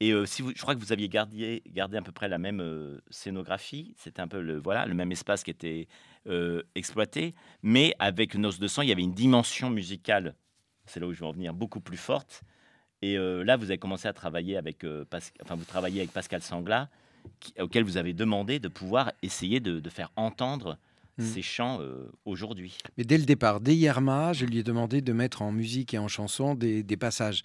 Et 0.00 0.12
si 0.26 0.42
je 0.42 0.60
crois 0.60 0.74
que 0.74 0.80
vous 0.80 0.92
aviez 0.92 1.08
gardé, 1.08 1.62
gardé 1.68 1.96
à 1.96 2.02
peu 2.02 2.10
près 2.10 2.28
la 2.28 2.38
même 2.38 3.00
scénographie, 3.10 3.94
c'était 3.96 4.20
un 4.20 4.26
peu 4.26 4.40
le, 4.40 4.58
voilà, 4.58 4.84
le 4.84 4.94
même 4.94 5.12
espace 5.12 5.44
qui 5.44 5.50
était 5.52 5.86
exploité, 6.74 7.36
mais 7.62 7.94
avec 8.00 8.34
Nos 8.34 8.50
de 8.50 8.66
sang, 8.66 8.82
il 8.82 8.88
y 8.88 8.92
avait 8.92 9.02
une 9.02 9.14
dimension 9.14 9.70
musicale, 9.70 10.34
c'est 10.86 10.98
là 10.98 11.06
où 11.06 11.12
je 11.12 11.20
veux 11.20 11.26
en 11.26 11.30
venir, 11.30 11.54
beaucoup 11.54 11.78
plus 11.78 11.98
forte. 11.98 12.42
Et 13.00 13.16
là, 13.16 13.56
vous 13.56 13.66
avez 13.66 13.78
commencé 13.78 14.08
à 14.08 14.12
travailler 14.12 14.56
avec, 14.56 14.84
enfin, 14.84 15.54
vous 15.54 15.64
travaillez 15.64 16.00
avec 16.00 16.10
Pascal 16.10 16.42
Sangla, 16.42 16.88
auquel 17.58 17.84
vous 17.84 17.96
avez 17.96 18.12
demandé 18.12 18.58
de 18.58 18.68
pouvoir 18.68 19.12
essayer 19.22 19.60
de, 19.60 19.88
faire 19.88 20.10
entendre 20.16 20.78
mmh. 21.18 21.24
ces 21.24 21.42
chants 21.42 21.80
euh, 21.80 22.10
aujourd'hui. 22.24 22.78
Mais 22.96 23.04
dès 23.04 23.18
le 23.18 23.24
départ, 23.24 23.60
dès 23.60 23.76
Yerma, 23.76 24.32
je 24.32 24.46
lui 24.46 24.58
ai 24.58 24.62
demandé 24.62 25.00
de 25.00 25.12
mettre 25.12 25.42
en 25.42 25.52
musique 25.52 25.94
et 25.94 25.98
en 25.98 26.08
chanson 26.08 26.54
des, 26.54 26.84
passages 26.96 27.42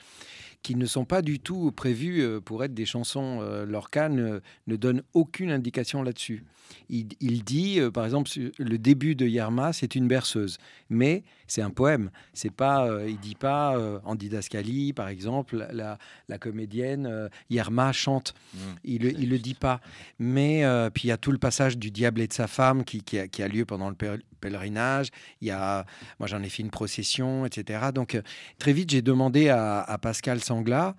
qui 0.64 0.76
ne 0.76 0.86
sont 0.86 1.06
pas 1.06 1.22
du 1.22 1.40
tout 1.40 1.72
prévus 1.72 2.22
euh, 2.22 2.40
pour 2.40 2.64
être 2.64 2.74
des 2.74 2.86
chansons. 2.86 3.40
Euh, 3.42 3.66
Lorca 3.66 4.10
ne, 4.10 4.40
ne 4.68 4.76
donne 4.76 5.04
aucune 5.14 5.52
indication 5.52 6.04
là-dessus. 6.04 6.44
Il, 6.90 7.44
dit, 7.46 7.80
par 7.94 8.04
exemple, 8.04 8.30
le 8.58 8.78
début 8.78 9.16
de 9.16 9.26
Yerma, 9.26 9.72
c'est 9.72 9.96
une 9.96 10.10
berceuse, 10.10 10.58
mais 10.90 11.24
c'est 11.48 11.62
un 11.62 11.70
poème. 11.70 12.10
C'est 12.34 12.52
pas, 12.52 12.88
il 13.08 13.20
dit 13.20 13.36
pas 13.36 13.78
en 14.04 14.16
didascalie, 14.16 14.94
par 14.94 15.08
exemple, 15.08 15.68
la, 15.72 15.98
la 16.28 16.38
comédienne 16.38 17.30
Yerma 17.50 17.92
chante. 17.92 18.34
Mmh. 18.54 18.58
il, 18.84 19.06
il 19.06 19.30
le 19.30 19.40
dit 19.40 19.54
pas. 19.54 19.80
Mais 20.20 20.64
puis 20.94 21.06
il 21.06 21.08
y 21.08 21.12
a 21.12 21.18
tout 21.18 21.32
le 21.32 21.38
passage 21.38 21.78
du 21.78 21.92
diable 21.92 22.22
et 22.22 22.28
de 22.28 22.34
sa 22.34 22.48
femme 22.48 22.84
qui, 22.84 23.02
qui, 23.02 23.44
a, 23.44 23.48
lieu 23.48 23.66
pendant 23.66 23.90
le 23.90 23.96
pèlerinage. 24.40 25.10
Il 25.42 25.48
y 25.48 25.52
a, 25.52 25.86
moi 26.20 26.28
j'en 26.28 26.42
ai 26.44 26.50
fait 26.50 26.64
une 26.64 26.70
procession, 26.72 27.46
etc. 27.46 27.88
Donc 27.94 28.20
très 28.60 28.74
vite 28.74 28.92
j'ai 28.92 29.02
demandé 29.02 29.50
à, 29.50 29.98
Pascal 30.02 30.42
Sangla. 30.44 30.96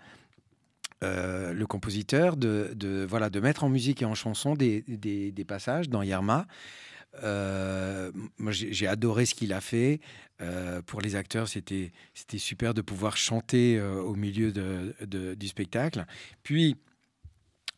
le 1.02 1.64
compositeur 1.64 2.37
de, 2.37 2.72
de, 2.74 3.06
voilà, 3.08 3.30
de 3.30 3.40
mettre 3.40 3.64
en 3.64 3.68
musique 3.68 4.02
et 4.02 4.04
en 4.04 4.14
chanson 4.14 4.54
des, 4.54 4.82
des, 4.88 5.32
des 5.32 5.44
passages 5.44 5.88
dans 5.88 6.02
Yerma. 6.02 6.46
Euh, 7.24 8.11
moi, 8.38 8.52
j'ai 8.52 8.87
adoré 8.87 9.26
ce 9.26 9.34
qu'il 9.34 9.52
a 9.52 9.61
fait. 9.61 10.00
Euh, 10.40 10.83
pour 10.83 11.01
les 11.01 11.16
acteurs, 11.16 11.48
c'était 11.48 11.90
super 12.37 12.74
de 12.74 12.81
pouvoir 12.81 13.16
chanter 13.16 13.81
au 13.81 14.14
milieu 14.14 14.53
du 14.53 15.48
spectacle. 15.48 16.05
Puis, 16.42 16.77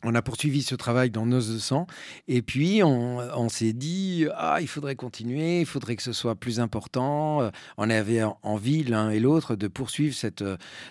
on 0.03 0.15
a 0.15 0.23
poursuivi 0.23 0.63
ce 0.63 0.75
travail 0.75 1.11
dans 1.11 1.27
Nos 1.27 1.41
de 1.41 1.59
sang 1.59 1.87
et 2.27 2.41
puis 2.41 2.83
on, 2.83 3.49
s'est 3.51 3.75
dit 3.75 4.27
ah 4.35 4.59
il 4.63 4.67
faudrait 4.67 4.97
continuer, 4.97 5.61
il 5.61 5.67
faudrait 5.67 5.95
que 5.95 6.03
ce 6.03 6.15
soit 6.15 6.37
plus 6.37 6.59
important. 6.59 7.51
On 7.77 7.91
avait 7.91 8.23
envie 8.43 8.83
l'un 8.83 9.11
et 9.11 9.21
l'autre 9.21 9.57
de 9.57 9.69
poursuivre 9.69 10.15
cette, 10.15 10.43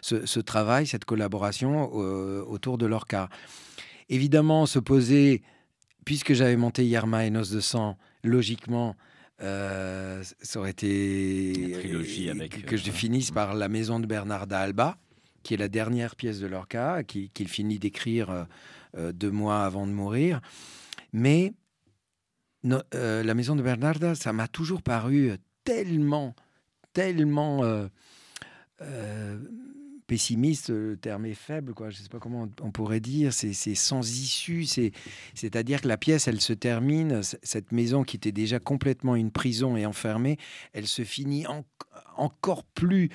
ce, 0.02 0.40
travail, 0.40 0.86
cette 0.86 1.06
collaboration 1.06 1.92
autour 1.92 2.78
de 2.78 2.86
l'orca. 2.86 3.30
Évidemment, 4.10 4.66
se 4.66 4.80
poser, 4.80 5.44
puisque 6.04 6.34
j'avais 6.34 6.58
monté 6.58 6.86
Yerma 6.86 7.26
et 7.26 7.30
Nos 7.30 7.46
de 7.46 7.60
sang, 7.60 7.98
logiquement, 8.24 8.96
euh, 9.42 10.24
ça 10.42 10.60
aurait 10.60 10.72
été 10.72 11.72
trilogie 11.80 12.30
avec, 12.30 12.66
que, 12.66 12.78
je 12.78 12.90
euh, 12.90 12.94
finisse 12.94 13.32
par 13.32 13.54
La 13.54 13.70
Maison 13.70 14.00
de 14.00 14.06
Bernarda 14.06 14.60
Alba, 14.60 14.98
qui 15.44 15.54
est 15.54 15.58
la 15.58 15.70
dernière 15.70 16.16
pièce 16.16 16.40
de 16.40 16.48
Lorca, 16.48 17.04
qu'il 17.04 17.48
finit 17.48 17.80
d'écrire 17.80 18.30
euh, 18.30 18.44
euh, 18.98 19.12
deux 19.12 19.32
mois 19.32 19.64
avant 19.64 19.88
de 19.88 19.92
mourir. 19.92 20.42
Mais 21.14 21.54
euh, 22.66 23.24
la 23.24 23.34
maison 23.34 23.56
de 23.56 23.62
Bernarda, 23.62 24.16
ça 24.16 24.34
m'a 24.34 24.48
toujours 24.48 24.82
paru 24.82 25.32
tellement, 25.64 26.36
tellement 26.94 27.64
euh, 27.64 27.88
pessimiste, 30.10 30.70
le 30.72 30.98
terme 30.98 31.28
est 31.28 31.36
faible, 31.36 31.76
quoi. 31.76 31.92
je 31.92 32.00
ne 32.00 32.04
sais 32.04 32.10
pas 32.10 32.18
comment 32.18 32.50
on 32.62 32.72
pourrait 32.72 33.00
dire, 33.00 33.32
c'est 33.32 33.54
sans 33.76 34.02
issue, 34.10 34.66
c'est-à-dire 35.36 35.82
que 35.82 35.88
la 35.88 35.98
pièce, 35.98 36.28
elle 36.28 36.42
se 36.42 36.52
termine, 36.54 37.22
cette 37.44 37.72
maison 37.72 38.04
qui 38.04 38.18
était 38.18 38.32
déjà 38.32 38.58
complètement 38.60 39.16
une 39.16 39.30
prison 39.30 39.78
et 39.78 39.86
enfermée, 39.86 40.38
elle 40.74 40.88
se 40.88 41.04
finit 41.04 41.46
encore 42.18 42.64
plus 42.64 43.10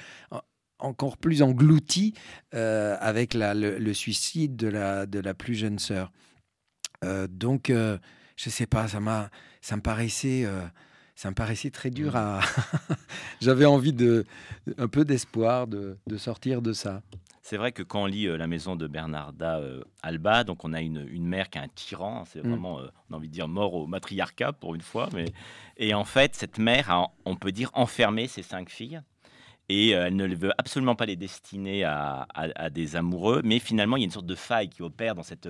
encore 0.79 1.17
plus 1.17 1.43
englouti 1.43 2.15
euh, 2.55 2.97
avec 3.01 3.35
le, 3.35 3.93
suicide 3.93 4.55
de 4.55 4.69
la, 4.69 5.35
plus 5.35 5.55
jeune 5.55 5.79
sœur. 5.79 6.13
Euh, 7.03 7.27
donc, 7.27 7.71
euh, 7.71 7.99
je 8.37 8.51
sais 8.51 8.67
pas, 8.67 8.87
ça 8.87 9.01
ça 9.61 9.77
me 9.77 9.83
paraissait, 9.83 10.47
ça 11.15 11.31
me 11.31 11.35
paraissait 11.35 11.71
très 11.71 11.91
dur 11.91 12.13
mmh. 12.13 12.17
à. 12.17 12.41
J'avais 13.41 13.65
envie 13.65 13.93
de, 13.93 14.25
un 14.79 14.89
peu 14.89 15.05
d'espoir 15.05 15.67
de, 15.67 15.97
de, 16.07 16.17
sortir 16.17 16.63
de 16.63 16.73
ça. 16.73 17.03
C'est 17.43 17.57
vrai 17.57 17.73
que 17.73 17.83
quand 17.83 18.03
on 18.03 18.07
lit 18.07 18.27
La 18.39 18.47
maison 18.47 18.75
de 18.75 18.87
Bernarda 18.87 19.61
Alba, 20.03 20.45
donc 20.45 20.65
on 20.65 20.73
a 20.73 20.81
une, 20.81 21.07
une, 21.11 21.27
mère 21.27 21.51
qui 21.51 21.59
est 21.59 21.61
un 21.61 21.69
tyran, 21.69 22.25
c'est 22.25 22.43
mmh. 22.43 22.49
vraiment, 22.49 22.81
on 23.11 23.15
a 23.15 23.17
envie 23.17 23.29
de 23.29 23.35
dire, 23.35 23.49
mort 23.49 23.75
au 23.75 23.87
matriarcat 23.87 24.53
pour 24.53 24.75
une 24.75 24.81
fois, 24.81 25.09
mais 25.13 25.27
et 25.77 25.95
en 25.95 26.05
fait 26.05 26.35
cette 26.35 26.59
mère 26.59 26.91
a, 26.91 27.13
on 27.25 27.37
peut 27.37 27.53
dire, 27.53 27.71
enfermé 27.75 28.29
ses 28.29 28.43
cinq 28.43 28.71
filles 28.71 29.01
et 29.69 29.95
euh, 29.95 30.07
elle 30.07 30.17
ne 30.17 30.27
veut 30.35 30.53
absolument 30.59 30.95
pas 30.95 31.07
les 31.07 31.17
destiner 31.17 31.85
à, 31.85 32.27
des 32.71 32.97
amoureux, 32.97 33.41
mais 33.45 33.59
finalement 33.59 33.97
il 33.97 34.01
y 34.01 34.05
a 34.05 34.07
une 34.07 34.11
sorte 34.11 34.27
de 34.27 34.35
faille 34.35 34.69
qui 34.69 34.83
opère 34.83 35.15
dans 35.15 35.23
cette 35.23 35.49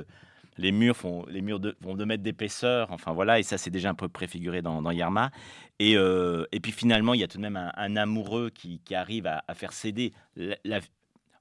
les 0.57 0.73
murs 0.73 0.97
font 0.97 1.25
les 1.29 1.43
murs 1.43 1.61
de, 1.61 1.77
vont 1.81 1.95
de 1.95 2.05
mètres 2.05 2.23
d'épaisseur, 2.23 2.91
enfin 2.91 3.13
voilà, 3.13 3.39
et 3.39 3.43
ça 3.43 3.59
c'est 3.59 3.71
déjà 3.71 3.91
un 3.91 3.95
peu 3.95 4.09
préfiguré 4.09 4.63
dans, 4.63 4.83
dans 4.83 4.91
Yerma. 4.91 5.31
Et, 5.79 5.97
euh, 5.97 6.47
et 6.53 6.61
puis 6.61 6.73
finalement 6.73 7.15
il 7.15 7.21
y 7.21 7.25
a 7.25 7.29
tout 7.29 7.39
de 7.39 7.43
même 7.43 7.57
un, 7.57 7.97
amoureux 7.97 8.51
qui, 8.51 8.81
arrive 8.95 9.27
à, 9.27 9.43
faire 9.55 9.73
céder 9.73 10.13
la, 10.37 10.81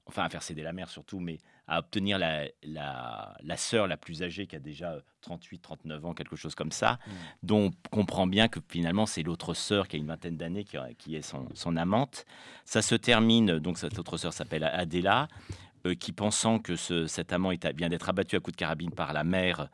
enfin 0.06 0.24
à 0.24 0.28
faire 0.28 0.42
céder 0.42 0.62
la 0.62 0.72
mère 0.72 0.88
surtout, 0.88 1.20
mais 1.20 1.38
à 1.66 1.78
obtenir 1.78 2.18
la, 2.18 2.44
la, 2.62 3.34
la 3.42 3.56
sœur 3.56 3.86
la 3.86 3.96
plus 3.96 4.22
âgée 4.22 4.46
qui 4.46 4.56
a 4.56 4.58
déjà 4.58 4.98
38, 5.22 5.60
39 5.60 6.04
ans, 6.04 6.12
quelque 6.12 6.36
chose 6.36 6.54
comme 6.54 6.72
ça, 6.72 6.94
mmh. 6.94 7.10
dont 7.42 7.66
on 7.66 7.88
comprend 7.90 8.26
bien 8.26 8.48
que 8.48 8.60
finalement 8.68 9.06
c'est 9.06 9.22
l'autre 9.22 9.54
sœur 9.54 9.88
qui 9.88 9.96
a 9.96 9.98
une 9.98 10.06
vingtaine 10.06 10.36
d'années 10.36 10.64
qui, 10.64 10.76
qui, 10.98 11.16
est 11.16 11.22
son, 11.22 11.48
son, 11.54 11.76
amante. 11.76 12.26
Ça 12.66 12.82
se 12.82 12.94
termine, 12.94 13.58
donc 13.60 13.78
cette 13.78 13.98
autre 13.98 14.18
sœur 14.18 14.34
s'appelle 14.34 14.64
Adela, 14.64 15.22
euh, 15.22 15.73
qui 15.92 16.12
pensant 16.12 16.58
que 16.58 16.76
ce, 16.76 17.06
cet 17.06 17.32
amant 17.32 17.50
est, 17.50 17.66
vient 17.76 17.90
d'être 17.90 18.08
abattu 18.08 18.36
à 18.36 18.40
coups 18.40 18.56
de 18.56 18.58
carabine 18.58 18.90
par 18.90 19.12
la 19.12 19.24
mère, 19.24 19.68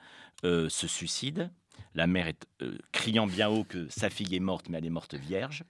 euh, 0.44 0.68
se 0.68 0.88
suicide. 0.88 1.50
La 1.94 2.06
mère 2.06 2.26
est 2.26 2.46
euh, 2.62 2.76
criant 2.92 3.26
bien 3.26 3.48
haut 3.48 3.64
que 3.64 3.88
sa 3.88 4.10
fille 4.10 4.34
est 4.34 4.40
morte, 4.40 4.68
mais 4.68 4.78
elle 4.78 4.86
est 4.86 4.90
morte 4.90 5.14
vierge. 5.14 5.64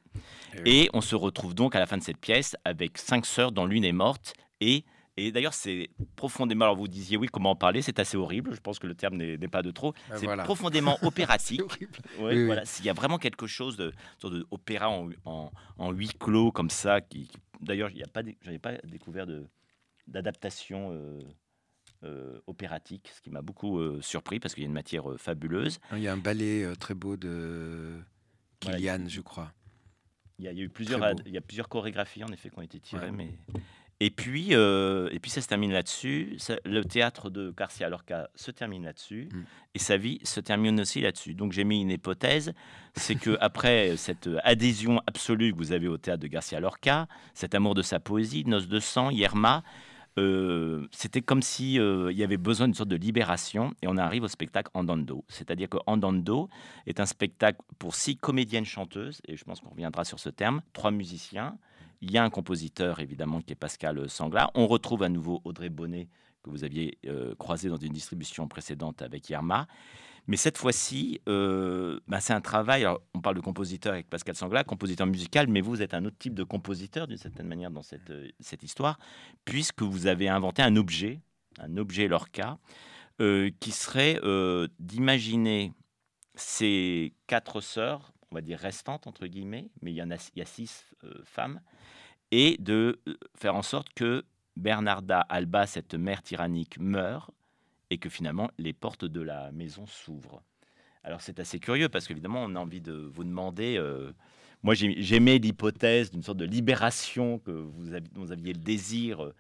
Et, 0.65 0.85
et 0.85 0.91
on 0.93 1.01
se 1.01 1.15
retrouve 1.15 1.55
donc 1.55 1.75
à 1.75 1.79
la 1.79 1.87
fin 1.87 1.99
de 1.99 2.03
cette 2.03 2.19
pièce 2.19 2.57
avec 2.65 2.99
cinq 2.99 3.27
sœurs 3.27 3.53
dont 3.53 3.67
l'une 3.67 3.85
est 3.85 3.93
morte 3.93 4.35
et 4.61 4.85
et 5.17 5.33
d'ailleurs, 5.33 5.53
c'est 5.53 5.91
profondément. 6.17 6.65
Alors, 6.65 6.77
vous 6.77 6.89
disiez 6.89 7.19
oui, 7.19 7.29
comment 7.31 7.51
en 7.51 7.57
parler 7.57 7.83
C'est 7.83 7.99
assez 7.99 8.17
horrible. 8.17 8.55
Je 8.55 8.61
pense 8.61 8.79
que 8.79 8.87
le 8.87 8.95
terme 8.95 9.17
n'est 9.17 9.37
pas 9.49 9.61
de 9.61 9.71
trop. 9.71 9.93
Ben 10.09 10.17
c'est 10.17 10.37
profondément 10.45 10.97
opératique. 11.03 11.61
oui, 12.21 12.47
Voilà. 12.47 12.65
S'il 12.65 12.87
y 12.87 12.89
a 12.89 12.95
vraiment 12.95 13.19
quelque 13.19 13.47
chose 13.47 13.77
de, 13.77 13.93
de 14.23 14.47
opéra 14.51 14.89
en, 14.89 15.11
en, 15.77 15.93
huis 15.93 16.13
clos 16.19 16.53
comme 16.53 16.71
ça, 16.71 17.03
qui, 17.03 17.31
d'ailleurs, 17.61 17.91
il 17.91 17.97
n'y 17.97 18.03
a 18.03 18.07
pas, 18.07 18.23
j'avais 18.43 18.59
pas 18.59 18.73
découvert 18.85 19.27
de 19.27 19.47
d'adaptation. 20.11 20.93
Euh, 20.93 21.21
euh, 22.03 22.41
opératique, 22.47 23.11
ce 23.15 23.21
qui 23.21 23.29
m'a 23.29 23.43
beaucoup 23.43 23.79
euh, 23.79 24.01
surpris 24.01 24.41
parce 24.41 24.55
qu'il 24.55 24.63
y 24.63 24.65
a 24.65 24.69
une 24.69 24.73
matière 24.73 25.05
fabuleuse. 25.19 25.81
Il 25.93 25.99
y 25.99 26.09
a 26.09 26.13
un 26.15 26.17
ballet 26.17 26.65
très 26.77 26.95
beau 26.95 27.19
de 27.19 28.01
Kilian, 28.59 29.07
je 29.07 29.21
crois. 29.21 29.53
Il 30.39 30.47
y, 30.47 30.49
a, 30.49 30.53
eu 30.53 30.71
plusieurs, 30.71 31.13
il 31.27 31.33
y 31.33 31.37
a 31.37 31.43
plusieurs 31.43 31.69
chorégraphies 31.69 32.25
en 32.25 32.33
effet 32.33 32.49
qui 32.49 32.59
ont 32.59 32.63
été 32.63 32.81
tirées, 32.81 33.11
mais 33.11 33.35
et 34.01 34.09
puis, 34.09 34.53
et 34.53 35.19
puis 35.21 35.31
ça 35.31 35.43
se 35.43 35.47
termine 35.47 35.73
là-dessus. 35.73 36.39
Le 36.65 36.83
théâtre 36.85 37.29
de 37.29 37.51
Garcia 37.51 37.91
Lorca 37.91 38.31
se 38.35 38.51
termine 38.51 38.85
là-dessus. 38.85 39.29
Mm. 39.31 39.43
Et 39.75 39.79
sa 39.79 39.99
vie 39.99 40.21
se 40.25 40.41
termine 40.41 40.81
aussi 40.81 41.03
là-dessus. 41.03 41.35
Donc 41.35 41.53
j'ai 41.53 41.65
mis 41.65 41.83
une 41.83 41.91
hypothèse, 41.91 42.55
c'est 42.95 43.17
que 43.17 43.37
après 43.43 43.99
cette 43.99 44.31
adhésion 44.43 45.03
absolue 45.07 45.53
que 45.53 45.59
vous 45.59 45.73
avez 45.73 45.87
au 45.87 45.99
théâtre 45.99 46.23
de 46.23 46.29
Garcia 46.29 46.61
Lorca, 46.61 47.09
cet 47.35 47.55
amour 47.55 47.75
de 47.75 47.83
sa 47.83 48.01
poésie, 48.01 48.47
Noces 48.47 48.69
de 48.69 48.81
sang, 48.81 49.11
Yerma, 49.11 49.63
euh, 50.19 50.87
c'était 50.91 51.23
comme 51.23 51.43
si 51.43 51.79
euh, 51.79 52.13
y 52.13 52.25
avait 52.25 52.37
besoin 52.37 52.67
d'une 52.67 52.75
sorte 52.75 52.89
de 52.89 52.97
libération 52.97 53.73
et 53.81 53.87
on 53.87 53.97
arrive 53.97 54.25
au 54.25 54.29
spectacle 54.29 54.71
Andando. 54.75 55.25
C'est-à-dire 55.29 55.69
que 55.69 55.79
Andando 55.87 56.49
est 56.87 57.01
un 57.01 57.07
spectacle 57.07 57.61
pour 57.79 57.95
six 57.95 58.17
comédiennes 58.17 58.65
chanteuses 58.65 59.21
et 59.27 59.37
je 59.37 59.45
pense 59.45 59.61
qu'on 59.61 59.71
reviendra 59.71 60.05
sur 60.05 60.19
ce 60.19 60.29
terme, 60.29 60.63
trois 60.73 60.91
musiciens, 60.91 61.57
il 62.01 62.11
y 62.11 62.19
a 62.19 62.25
un 62.25 62.31
compositeur, 62.31 63.01
évidemment, 63.01 63.41
qui 63.41 63.53
est 63.53 63.57
Pascal 63.57 64.09
Sangla. 64.09 64.51
On 64.55 64.67
retrouve 64.67 65.03
à 65.03 65.09
nouveau 65.09 65.43
Audrey 65.45 65.69
Bonnet, 65.69 66.09
que 66.43 66.51
vous 66.51 66.65
aviez 66.65 66.99
euh, 67.07 67.35
croisé 67.37 67.69
dans 67.69 67.77
une 67.77 67.93
distribution 67.93 68.49
précédente 68.49 69.03
avec 69.03 69.29
Yerma. 69.29 69.67
Mais 70.27 70.37
cette 70.37 70.59
fois-ci, 70.59 71.21
euh, 71.29 71.99
bah, 72.07 72.21
c'est 72.21 72.33
un 72.33 72.41
travail. 72.41 72.87
on 73.15 73.21
parle 73.21 73.37
de 73.37 73.41
compositeur 73.41 73.93
avec 73.93 74.09
Pascal 74.09 74.35
Sangla, 74.35 74.65
compositeur 74.65 75.07
musical, 75.07 75.49
mais 75.49 75.61
vous 75.61 75.83
êtes 75.83 75.95
un 75.95 76.05
autre 76.05 76.19
type 76.19 76.35
de 76.35 76.45
compositeur 76.45 77.07
d'une 77.07 77.19
certaine 77.19 77.47
manière 77.47 77.71
dans 77.71 77.83
cette, 77.83 78.11
euh, 78.11 78.29
histoire, 78.63 78.99
puisque 79.45 79.83
vous 79.83 80.07
avez 80.07 80.29
inventé 80.29 80.63
un 80.63 80.77
objet, 80.77 81.21
un 81.59 81.77
objet 81.77 82.09
Lorca, 82.09 82.59
qui 83.61 83.71
serait 83.71 84.19
d'imaginer 84.79 85.75
ces 86.35 87.13
quatre 87.27 87.61
sœurs, 87.61 88.15
on 88.31 88.35
va 88.35 88.41
dire 88.41 88.59
restantes 88.59 89.07
entre 89.07 89.27
guillemets, 89.27 89.69
mais 89.83 89.93
il 89.93 89.97
y 89.97 90.03
en 90.03 90.11
a, 90.11 90.17
six 90.17 90.87
femmes, 91.25 91.61
et 92.31 92.57
de 92.59 93.01
euh, 93.09 93.15
faire 93.37 93.55
en 93.55 93.63
sorte 93.63 93.89
que 93.95 94.25
Bernarda 94.57 95.21
Alba, 95.21 95.67
cette 95.67 95.95
mère 95.95 96.23
tyrannique, 96.23 96.79
meure 96.79 97.31
et 97.91 97.99
que 97.99 98.09
finalement 98.09 98.51
les 98.59 98.73
portes 98.73 99.05
de 99.05 99.21
la 99.21 99.53
maison 99.53 99.87
s'ouvrent. 99.87 100.43
Alors 101.03 101.21
c'est 101.21 101.41
assez 101.41 101.59
curieux 101.59 101.89
parce 101.89 102.07
qu'évidemment 102.07 102.43
on 102.45 102.55
a 102.55 102.59
envie 102.59 102.81
de 102.81 102.93
vous 102.93 103.25
demander. 103.25 103.77
Euh, 103.77 104.13
moi 104.63 104.75
j'aimais 104.75 105.39
l'hypothèse 105.39 106.11
d'une 106.11 106.23
sorte 106.23 106.39
de 106.39 106.45
libération 106.45 107.39
que 107.39 107.51
vous, 107.51 107.93
aviez, 108.33 108.53
le 108.53 108.59
désir 108.59 109.33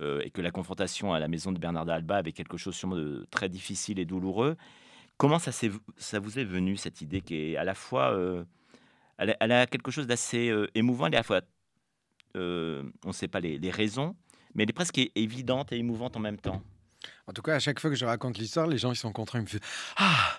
euh, 0.00 0.20
et 0.24 0.30
que 0.30 0.40
la 0.40 0.50
confrontation 0.50 1.12
à 1.12 1.20
la 1.20 1.28
maison 1.28 1.52
de 1.52 1.58
Bernarda 1.58 1.94
Alba 1.94 2.16
avait 2.16 2.32
quelque 2.32 2.56
chose 2.56 2.74
sûrement 2.74 2.96
de 2.96 3.26
très 3.30 3.48
difficile 3.48 3.98
et 3.98 4.04
douloureux. 4.04 4.56
Comment 5.16 5.38
ça, 5.38 5.52
vous 6.18 6.38
est 6.38 6.44
venu 6.44 6.76
cette 6.76 7.00
idée 7.00 7.20
qui 7.20 7.36
est 7.36 7.56
à 7.56 7.62
la 7.62 7.74
fois 7.74 8.18
elle, 9.16 9.52
a 9.52 9.66
quelque 9.68 9.92
chose 9.92 10.08
d'assez 10.08 10.52
émouvant 10.74 11.06
et 11.06 11.14
à 11.14 11.18
la 11.18 11.22
fois 11.22 11.42
euh, 12.36 12.82
on 13.04 13.08
ne 13.08 13.12
sait 13.12 13.28
pas 13.28 13.40
les, 13.40 13.70
raisons, 13.70 14.16
mais 14.54 14.64
elle 14.64 14.70
est 14.70 14.74
presque 14.74 15.00
évidente 15.14 15.72
et 15.72 15.78
émouvante 15.78 16.16
en 16.16 16.20
même 16.20 16.38
temps. 16.38 16.62
En 17.26 17.32
tout 17.32 17.42
cas, 17.42 17.54
à 17.54 17.58
chaque 17.58 17.80
fois 17.80 17.90
que 17.90 17.96
je 17.96 18.04
raconte 18.04 18.38
l'histoire, 18.38 18.66
les 18.66 18.78
gens 18.78 18.92
ils 18.92 18.96
sont 18.96 19.12
contents, 19.12 19.38
ils 19.38 19.42
me 19.42 19.46
font 19.46 19.58
ah, 19.96 20.38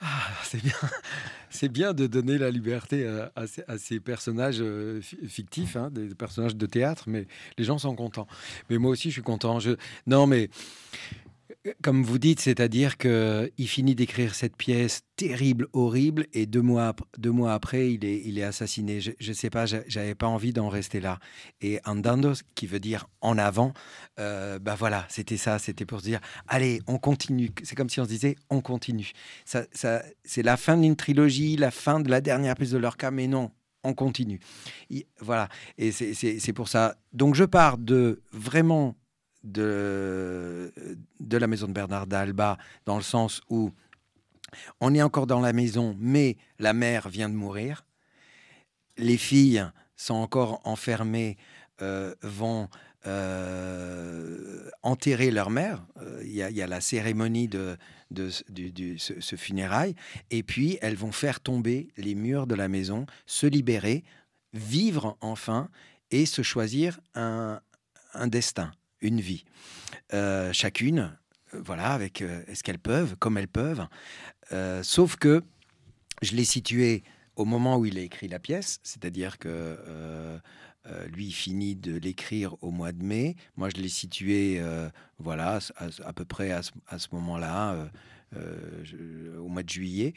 ah 0.00 0.06
c'est 0.42 0.62
bien, 0.62 0.74
c'est 1.50 1.68
bien 1.68 1.92
de 1.92 2.06
donner 2.06 2.38
la 2.38 2.50
liberté 2.50 3.06
à, 3.36 3.78
ces, 3.78 4.00
personnages 4.00 4.58
euh, 4.60 5.00
fictifs, 5.00 5.76
hein, 5.76 5.90
des 5.90 6.14
personnages 6.14 6.56
de 6.56 6.66
théâtre, 6.66 7.04
mais 7.06 7.26
les 7.56 7.64
gens 7.64 7.78
sont 7.78 7.94
contents. 7.94 8.26
Mais 8.68 8.78
moi 8.78 8.90
aussi, 8.90 9.10
je 9.10 9.14
suis 9.14 9.22
content. 9.22 9.60
Je... 9.60 9.72
Non, 10.06 10.26
mais 10.26 10.50
comme 11.80 12.02
vous 12.02 12.18
dites, 12.18 12.40
c'est-à-dire 12.40 12.96
qu'il 12.98 13.68
finit 13.68 13.94
d'écrire 13.94 14.34
cette 14.34 14.56
pièce 14.56 15.02
terrible, 15.16 15.68
horrible, 15.72 16.26
et 16.32 16.46
deux 16.46 16.62
mois, 16.62 16.94
deux 17.18 17.30
mois 17.30 17.54
après, 17.54 17.92
il 17.92 18.04
est, 18.04 18.42
assassiné. 18.42 19.00
Je 19.00 19.12
ne 19.20 19.32
sais 19.32 19.50
pas, 19.50 19.66
j'avais 19.66 20.16
pas 20.16 20.26
envie 20.26 20.52
d'en 20.52 20.68
rester 20.68 21.00
là. 21.00 21.20
Et 21.60 21.78
andando, 21.84 22.32
qui 22.56 22.66
veut 22.66 22.80
dire 22.80 23.08
en 23.20 23.38
avant, 23.38 23.72
euh, 24.18 24.58
bah 24.58 24.74
voilà, 24.76 25.06
c'était 25.08 25.36
ça, 25.36 25.58
c'était 25.58 25.86
pour 25.86 26.00
se 26.00 26.04
dire, 26.04 26.20
allez, 26.48 26.80
on 26.88 26.98
continue. 26.98 27.50
C'est 27.62 27.76
comme 27.76 27.88
si 27.88 28.00
on 28.00 28.04
se 28.04 28.08
disait, 28.08 28.34
on 28.50 28.60
continue. 28.60 29.12
Ça, 29.44 29.64
c'est 30.24 30.42
la 30.42 30.56
fin 30.56 30.76
d'une 30.76 30.96
trilogie, 30.96 31.56
la 31.56 31.70
fin 31.70 32.00
de 32.00 32.10
la 32.10 32.20
dernière 32.20 32.56
pièce 32.56 32.70
de 32.70 32.78
leur 32.78 32.96
cas, 32.96 33.12
mais 33.12 33.28
non, 33.28 33.52
on 33.84 33.94
continue. 33.94 34.40
voilà, 35.20 35.48
et 35.78 35.92
c'est 35.92 36.52
pour 36.52 36.68
ça. 36.68 36.96
Donc 37.12 37.34
je 37.34 37.44
pars 37.44 37.78
de 37.78 38.20
vraiment 38.32 38.96
de, 39.44 40.72
de 41.20 41.36
la 41.36 41.46
maison 41.46 41.66
de 41.66 41.72
Bernard 41.72 42.06
d'Alba, 42.06 42.58
dans 42.84 42.96
le 42.96 43.02
sens 43.02 43.40
où 43.48 43.72
on 44.80 44.94
est 44.94 45.02
encore 45.02 45.26
dans 45.26 45.40
la 45.40 45.52
maison, 45.52 45.96
mais 45.98 46.36
la 46.58 46.72
mère 46.72 47.08
vient 47.08 47.28
de 47.28 47.34
mourir. 47.34 47.84
Les 48.96 49.16
filles 49.16 49.64
sont 49.96 50.14
encore 50.14 50.60
enfermées, 50.64 51.38
euh, 51.80 52.14
vont 52.22 52.68
euh, 53.06 54.70
enterrer 54.82 55.30
leur 55.30 55.50
mère. 55.50 55.84
Euh, 56.00 56.20
il 56.24 56.32
y, 56.32 56.62
a 56.62 56.66
la 56.66 56.80
cérémonie 56.80 57.48
de, 57.48 57.76
de, 58.12 58.30
ce, 58.30 59.36
funérail. 59.36 59.96
Et 60.30 60.42
puis, 60.42 60.78
elles 60.82 60.94
vont 60.94 61.10
faire 61.10 61.40
tomber 61.40 61.88
les 61.96 62.14
murs 62.14 62.46
de 62.46 62.54
la 62.54 62.68
maison, 62.68 63.06
se 63.26 63.46
libérer, 63.46 64.04
vivre 64.52 65.16
enfin 65.20 65.68
et 66.12 66.26
se 66.26 66.42
choisir 66.42 67.00
un, 67.14 67.60
destin, 68.26 68.70
une 69.02 69.20
vie. 69.20 69.44
Euh, 70.14 70.52
chacune, 70.52 71.16
voilà, 71.52 71.92
avec 71.92 72.24
ce 72.54 72.62
qu'elles 72.62 72.78
peuvent, 72.78 73.16
comme 73.16 73.36
elles 73.36 73.48
peuvent. 73.48 73.86
sauf 74.82 75.16
que 75.16 75.42
je 76.22 76.34
l'ai 76.34 76.44
situé 76.44 77.02
au 77.36 77.44
moment 77.44 77.76
où 77.76 77.84
il 77.84 77.98
a 77.98 78.02
écrit 78.02 78.28
la 78.28 78.38
pièce, 78.38 78.80
c'est-à-dire 78.82 79.38
que 79.38 79.78
euh, 80.86 81.06
lui, 81.06 81.30
finit 81.30 81.76
de 81.76 81.96
l'écrire 81.96 82.56
au 82.60 82.72
mois 82.72 82.90
de 82.90 83.04
mai. 83.04 83.36
Moi, 83.56 83.68
je 83.70 83.80
l'ai 83.80 83.88
situé, 83.88 84.56
euh, 84.58 84.88
voilà, 85.20 85.60
à, 86.04 86.12
peu 86.12 86.24
près 86.24 86.50
à 86.50 86.62
ce, 86.62 87.08
moment-là, 87.12 87.88
euh, 88.34 89.38
au 89.38 89.46
mois 89.46 89.62
de 89.62 89.68
juillet. 89.68 90.14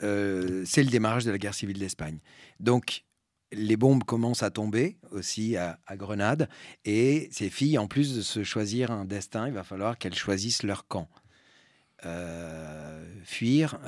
c'est 0.00 0.82
le 0.82 0.90
démarrage 0.90 1.24
de 1.24 1.30
la 1.30 1.38
guerre 1.38 1.54
civile 1.54 1.78
d'Espagne. 1.78 2.18
Donc, 2.58 3.04
les 3.52 3.76
bombes 3.76 4.04
commencent 4.04 4.42
à 4.42 4.50
tomber 4.50 4.98
aussi 5.10 5.56
à, 5.56 5.78
Grenade. 5.92 6.48
Et 6.84 7.28
ces 7.32 7.50
filles, 7.50 7.78
en 7.78 7.88
plus 7.88 8.16
de 8.16 8.22
se 8.22 8.44
choisir 8.44 8.90
un 8.90 9.04
destin, 9.04 9.48
il 9.48 9.54
va 9.54 9.64
falloir 9.64 9.98
qu'elles 9.98 10.14
choisissent 10.14 10.62
leur 10.62 10.86
camp. 10.86 11.08
fuir, 13.24 13.78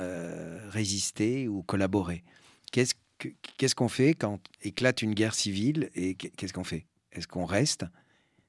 résister 0.69 1.47
ou 1.47 1.63
collaborer. 1.63 2.23
Qu'est-ce 2.71 3.75
qu'on 3.75 3.89
fait 3.89 4.13
quand 4.13 4.39
éclate 4.61 5.01
une 5.01 5.13
guerre 5.13 5.35
civile 5.35 5.89
et 5.95 6.15
qu'est-ce 6.15 6.53
qu'on 6.53 6.63
fait? 6.63 6.85
Est-ce 7.11 7.27
qu'on 7.27 7.45
reste 7.45 7.85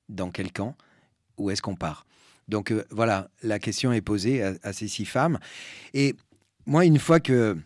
dans 0.09 0.31
quel 0.31 0.53
camp 0.53 0.77
ou 1.37 1.51
est-ce 1.51 1.63
qu'on 1.63 1.77
part? 1.77 2.07
Donc 2.49 2.71
euh, 2.71 2.85
voilà, 2.91 3.31
la 3.43 3.59
question 3.59 3.93
est 3.93 4.01
posée 4.01 4.43
à, 4.43 4.73
ces 4.73 4.89
six 4.89 5.05
femmes. 5.05 5.39
Et 5.93 6.15
moi, 6.67 6.85
une 6.85 6.99
fois 6.99 7.21
que 7.21 7.57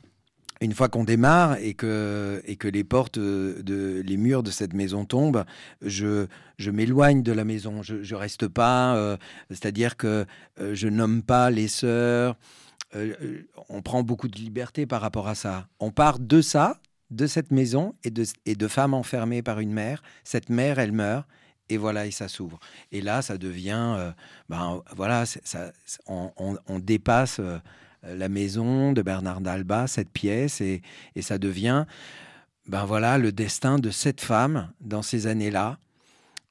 une 0.61 0.73
fois 0.73 0.89
qu'on 0.89 1.05
démarre 1.05 1.57
et 1.59 1.75
que, 1.75 2.43
les 2.65 2.85
portes, 2.85 3.19
de, 3.19 4.03
les 4.05 4.17
murs 4.17 4.43
de 4.43 4.51
cette 4.51 4.75
maison 4.75 5.05
tombent, 5.05 5.45
je, 5.83 6.27
je 6.59 6.71
m'éloigne 6.71 7.23
de 7.23 7.33
la 7.33 7.45
maison. 7.45 7.83
Je 7.83 7.95
ne 7.97 8.19
reste 8.19 8.49
pas, 8.49 8.97
euh, 8.97 9.17
c'est-à-dire 9.51 9.97
que 9.97 10.27
euh, 10.61 10.75
je 10.75 10.89
nomme 10.89 11.23
pas 11.23 11.51
les 11.51 11.69
sœurs. 11.69 12.37
on 13.69 13.83
prend 13.83 14.03
beaucoup 14.03 14.29
de 14.29 14.37
liberté 14.37 14.87
par 14.87 15.01
rapport 15.01 15.29
à 15.29 15.35
ça. 15.35 15.69
On 15.79 15.91
part 15.91 16.19
de 16.19 16.41
ça, 16.41 16.81
de 17.11 17.27
cette 17.27 17.51
maison 17.51 17.95
et 18.05 18.11
de, 18.11 18.69
femmes 18.69 18.95
enfermées 18.95 19.43
par 19.43 19.61
une 19.61 19.73
mère. 19.73 20.03
Cette 20.25 20.49
mère, 20.49 20.79
elle 20.79 20.93
meurt. 20.93 21.27
Et 21.71 21.77
voilà, 21.77 22.07
et 22.07 22.11
ça 22.11 22.29
s'ouvre. 22.29 22.59
Et 22.93 23.03
là, 23.03 23.21
ça 23.21 23.37
devient, 23.37 23.95
euh, 23.99 24.11
ben 24.49 24.83
voilà, 24.97 25.27
ça, 25.27 25.71
on, 26.07 26.79
dépasse 26.79 27.41
euh, 27.41 27.59
la 28.03 28.29
maison 28.29 28.93
de 28.93 29.03
Bernard 29.03 29.41
d'Alba, 29.41 29.87
cette 29.87 30.11
pièce, 30.11 30.61
et, 30.61 30.83
ça 31.21 31.39
devient, 31.39 31.85
ben 32.67 32.85
voilà, 32.85 33.19
le 33.19 33.33
destin 33.33 33.79
de 33.79 33.91
cette 33.91 34.21
femme 34.21 34.71
dans 34.81 35.03
ces 35.03 35.27
années-là, 35.27 35.79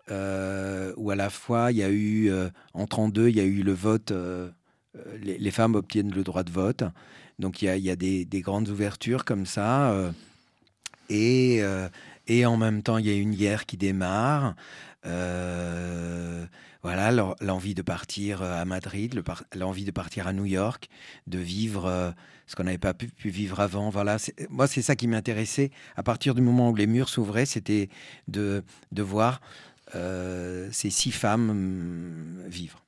euh, 0.10 0.94
où 0.98 1.12
à 1.12 1.16
la 1.16 1.30
fois 1.30 1.72
il 1.72 1.78
y 1.78 1.84
a 1.84 1.92
eu, 1.92 2.32
en 2.74 2.86
32, 2.86 3.30
il 3.30 3.38
y 3.38 3.40
a 3.40 3.44
eu 3.44 3.64
le 3.64 3.74
vote, 3.74 4.14
les, 5.22 5.52
femmes 5.52 5.76
obtiennent 5.76 6.12
le 6.12 6.24
droit 6.24 6.44
de 6.44 6.52
vote, 6.52 6.84
donc 7.40 7.62
il 7.62 7.78
y 7.78 7.90
a, 7.90 7.96
des, 7.96 8.26
des, 8.26 8.42
grandes 8.42 8.70
ouvertures 8.70 9.26
comme 9.26 9.46
ça. 9.46 10.12
Et, 11.10 11.60
euh, 11.62 11.90
en 12.46 12.58
même 12.58 12.84
temps, 12.84 12.98
il 12.98 13.08
y 13.08 13.10
a 13.10 13.16
une 13.16 13.36
guerre 13.36 13.66
qui 13.66 13.78
démarre. 13.78 14.56
Euh, 15.06 16.46
voilà, 16.84 17.12
l'envie 17.42 17.74
de 17.74 17.82
partir 17.82 18.42
euh, 18.42 18.62
à 18.62 18.66
Madrid, 18.66 19.24
l'envie 19.56 19.86
de 19.86 19.92
partir 19.92 20.28
à 20.28 20.34
New 20.34 20.46
York, 20.46 20.90
de 21.28 21.40
vivre 21.40 22.14
ce 22.46 22.56
qu'on 22.56 22.64
n'avait 22.64 22.78
pas 22.78 22.94
pu, 22.94 23.12
vivre 23.30 23.60
avant. 23.60 23.90
Voilà, 23.90 24.18
moi, 24.50 24.68
c'est 24.68 24.82
ça 24.82 24.96
qui 24.96 25.08
m'intéressait. 25.08 25.72
À 25.96 26.04
partir 26.04 26.36
du 26.36 26.42
moment 26.42 26.70
où 26.70 26.76
les 26.76 26.88
murs 26.88 27.10
s'ouvraient, 27.10 27.46
c'était 27.46 27.90
de, 28.28 28.64
de 28.92 29.02
voir 29.02 29.42
ces 29.94 30.90
six 30.90 31.12
femmes 31.12 31.50
hum, 31.50 32.44
vivre. 32.48 32.84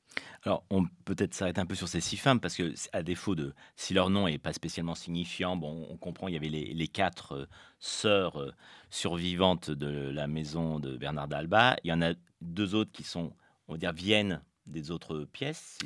Alors, 0.45 0.63
on 0.69 0.85
peut-être 1.05 1.33
s'arrêter 1.33 1.59
un 1.59 1.65
peu 1.65 1.75
sur 1.75 1.87
ces 1.87 1.99
six 1.99 2.15
femmes, 2.17 2.39
parce 2.39 2.55
que, 2.55 2.73
à 2.93 3.03
défaut 3.03 3.35
de. 3.35 3.53
Si 3.75 3.93
leur 3.93 4.09
nom 4.09 4.27
n'est 4.27 4.37
pas 4.37 4.53
spécialement 4.53 4.95
signifiant, 4.95 5.57
bon, 5.57 5.85
on 5.89 5.97
comprend, 5.97 6.27
il 6.27 6.33
y 6.33 6.37
avait 6.37 6.49
les, 6.49 6.87
quatre 6.87 7.33
euh, 7.33 7.45
sœurs 7.79 8.39
euh, 8.39 8.53
survivantes 8.89 9.69
de 9.69 10.09
la 10.09 10.27
maison 10.27 10.79
de 10.79 10.95
Bernard 10.97 11.27
d'Alba. 11.27 11.75
Il 11.83 11.89
y 11.89 11.93
en 11.93 12.01
a 12.01 12.13
deux 12.41 12.73
autres 12.73 12.91
qui 12.93 13.03
sont, 13.03 13.33
on 13.69 13.73
va 13.73 13.77
dire, 13.77 13.93
viennent 13.93 14.41
des 14.67 14.91
autres 14.91 15.25
pièces 15.31 15.79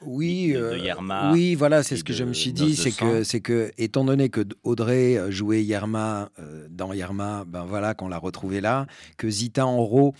Oui, 0.00 0.52
de, 0.52 0.58
euh, 0.58 1.32
oui, 1.32 1.54
voilà, 1.56 1.82
c'est 1.82 1.96
ce 1.96 2.04
que 2.04 2.14
je 2.14 2.24
me 2.24 2.32
suis 2.32 2.52
dit, 2.52 2.74
c'est 2.76 2.92
que, 2.92 3.22
c'est 3.22 3.40
que, 3.40 3.70
étant 3.76 4.04
donné 4.04 4.30
que 4.30 4.46
Audrey 4.62 5.20
jouait 5.30 5.62
Yerma 5.62 6.30
dans 6.70 6.94
Yerma, 6.94 7.44
ben 7.46 7.64
voilà, 7.64 7.92
qu'on 7.92 8.08
l'a 8.08 8.16
retrouvé 8.16 8.62
là, 8.62 8.86
que 9.18 9.28
Zita 9.28 9.66
Enro 9.66 10.14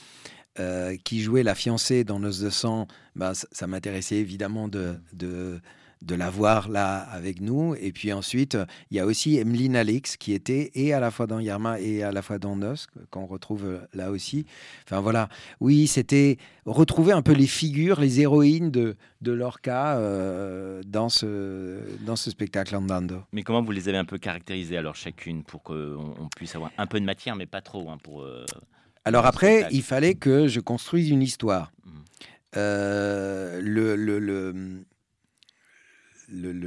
euh, 0.61 0.97
qui 1.03 1.21
jouait 1.21 1.43
la 1.43 1.57
fiancée 1.57 2.05
dans 2.05 2.21
Nos 2.21 2.31
de 2.31 2.49
sang, 2.49 2.87
bah, 3.17 3.33
ça, 3.35 3.67
m'intéressait 3.67 4.19
évidemment 4.19 4.69
de, 4.69 4.95
de, 5.13 5.61
de 6.03 6.15
la 6.15 6.31
voir 6.31 6.69
là 6.69 6.99
avec 6.99 7.41
nous. 7.41 7.75
Et 7.77 7.93
puis 7.93 8.13
ensuite, 8.13 8.57
il 8.91 8.97
y 8.97 9.01
a 9.01 9.07
aussi 9.07 9.39
Emeline 9.39 9.77
Alix 9.77 10.17
qui 10.17 10.33
était 10.33 10.71
et 10.75 10.93
à 10.93 11.01
la 11.01 11.11
fois 11.11 11.27
dans 11.27 11.41
Yarma 11.41 11.81
et 11.81 12.03
à 12.03 12.13
la 12.13 12.23
fois 12.23 12.39
dans 12.39 12.57
Nos, 12.57 12.75
qu'on 13.11 13.27
retrouve 13.27 13.65
euh, 13.65 13.79
là 13.95 14.11
aussi. 14.11 14.47
Enfin 14.87 15.01
voilà, 15.01 15.29
oui, 15.61 15.87
c'était 15.87 16.39
retrouver 16.67 17.13
un 17.13 17.23
peu 17.23 17.33
les 17.33 17.47
figures, 17.47 18.01
les 18.01 18.21
héroïnes 18.21 18.71
de, 18.71 18.97
de 19.21 19.33
Lorca 19.33 19.97
euh, 19.97 20.83
dans, 20.87 21.09
ce, 21.09 21.79
dans 22.05 22.17
ce 22.17 22.31
spectacle 22.31 22.75
Andando. 22.77 23.23
Mais 23.33 23.43
comment 23.43 23.63
vous 23.63 23.73
les 23.73 23.89
avez 23.89 23.99
un 23.99 24.05
peu 24.05 24.19
caractérisées 24.19 24.77
alors 24.77 24.97
chacune 24.97 25.43
pour 25.43 25.63
qu'on 25.63 26.15
on 26.19 26.29
puisse 26.37 26.55
avoir 26.55 26.71
un 26.79 26.87
peu 26.87 27.01
de 27.01 27.05
matière, 27.05 27.37
mais 27.37 27.47
pas 27.47 27.61
trop 27.61 27.91
hein, 27.91 27.99
pour. 28.03 28.27
Alors 29.07 29.27
après, 29.27 29.67
il 29.71 29.83
fallait 29.83 30.15
que 30.15 30.49
je 30.49 30.61
construise 30.61 31.11
une 31.11 31.23
histoire. 31.23 31.73
Mmh. 31.85 31.91
Euh, 32.57 33.61
le, 33.61 33.97
le, 33.97 34.19
le, 34.19 34.85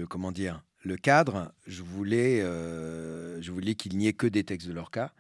comment 0.10 0.32
dire, 0.32 0.64
le 0.84 0.96
cadre, 0.96 1.54
je 1.66 1.84
voulais, 1.84 2.40
euh, 2.42 3.42
voulais 3.50 3.76
qu'il 3.76 3.98
n'y 3.98 4.08
ait 4.08 4.14
que 4.14 4.28
des 4.28 4.44
textes 4.44 4.68
de 4.68 4.74
Lorca. 4.74 5.14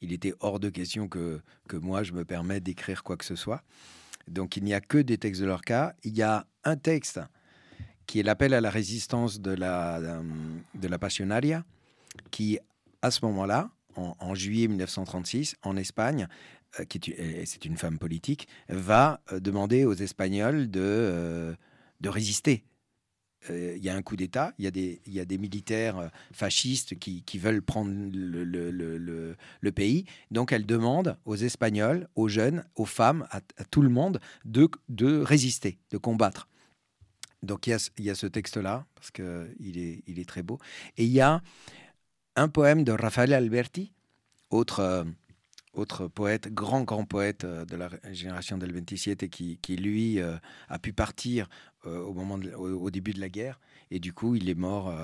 Il 0.00 0.12
était 0.12 0.34
hors 0.40 0.60
de 0.60 0.68
question 0.68 1.08
que, 1.08 1.40
que 1.68 1.76
moi 1.76 2.02
je 2.02 2.12
me 2.12 2.24
permette 2.24 2.62
d'écrire 2.62 3.02
quoi 3.02 3.16
que 3.16 3.24
ce 3.24 3.36
soit. 3.36 3.62
Donc 4.28 4.56
il 4.56 4.64
n'y 4.64 4.74
a 4.74 4.80
que 4.80 4.98
des 4.98 5.18
textes 5.18 5.40
de 5.40 5.46
Lorca. 5.46 5.94
Il 6.04 6.16
y 6.16 6.22
a 6.22 6.46
un 6.64 6.76
texte 6.76 7.20
qui 8.06 8.20
est 8.20 8.22
l'appel 8.22 8.52
à 8.54 8.60
la 8.60 8.70
résistance 8.70 9.40
de 9.40 9.52
la, 9.52 10.20
de 10.74 10.88
la 10.88 10.98
Passionaria, 10.98 11.64
qui 12.30 12.58
à 13.02 13.10
ce 13.10 13.24
moment-là, 13.26 13.70
en, 13.96 14.34
juillet 14.34 14.66
1936, 14.66 15.56
en 15.62 15.76
Espagne, 15.76 16.26
euh, 16.80 16.84
est, 16.84 17.44
c'est 17.44 17.64
une 17.64 17.76
femme 17.76 17.98
politique, 17.98 18.48
va 18.68 19.20
euh, 19.30 19.40
demander 19.40 19.84
aux 19.84 19.94
Espagnols 19.94 20.70
de, 20.70 20.80
euh, 20.82 21.54
de 22.00 22.08
résister. 22.08 22.64
Il 23.50 23.84
y 23.84 23.88
a 23.88 23.94
un 23.94 24.02
coup 24.02 24.16
d'État, 24.16 24.54
il 24.58 24.64
y, 24.64 24.68
a 25.20 25.24
des, 25.24 25.38
militaires 25.38 26.10
fascistes 26.32 26.98
qui, 26.98 27.38
veulent 27.38 27.62
prendre 27.62 27.90
le, 27.92 29.70
pays. 29.72 30.06
Donc 30.30 30.52
elle 30.52 30.66
demande 30.66 31.16
aux 31.24 31.36
Espagnols, 31.36 32.08
aux 32.14 32.28
jeunes, 32.28 32.64
aux 32.76 32.86
femmes, 32.86 33.26
à, 33.30 33.40
tout 33.70 33.82
le 33.82 33.90
monde 33.90 34.20
de, 34.44 35.22
résister, 35.22 35.78
de 35.90 35.98
combattre. 35.98 36.48
Donc 37.42 37.66
il 37.66 37.78
y 37.98 38.10
a, 38.10 38.14
ce 38.14 38.26
texte-là, 38.26 38.86
parce 38.94 39.10
qu'il 39.10 39.78
est, 39.78 40.02
il 40.06 40.18
est 40.18 40.28
très 40.28 40.42
beau. 40.42 40.58
Et 40.96 41.04
il 41.04 41.12
y 41.12 41.20
a 41.20 41.42
un 42.36 42.48
poème 42.48 42.84
de 42.84 42.92
Rafael 42.92 43.32
Alberti, 43.32 43.92
autre 44.50 45.04
autre 45.74 46.06
poète, 46.06 46.52
grand, 46.52 46.82
grand 46.82 47.04
poète 47.04 47.44
euh, 47.44 47.64
de 47.64 47.76
la 47.76 47.90
génération 48.12 48.58
del 48.58 48.72
27 48.72 49.24
et 49.24 49.28
qui, 49.28 49.58
qui 49.58 49.76
lui, 49.76 50.20
euh, 50.20 50.36
a 50.68 50.78
pu 50.78 50.92
partir 50.92 51.48
euh, 51.86 52.00
au, 52.00 52.12
moment 52.12 52.38
au, 52.56 52.90
début 52.90 53.12
de 53.12 53.20
la 53.20 53.28
guerre. 53.28 53.60
Et 53.90 53.98
du 53.98 54.12
coup, 54.12 54.34
il 54.34 54.48
est 54.48 54.54
mort, 54.54 54.94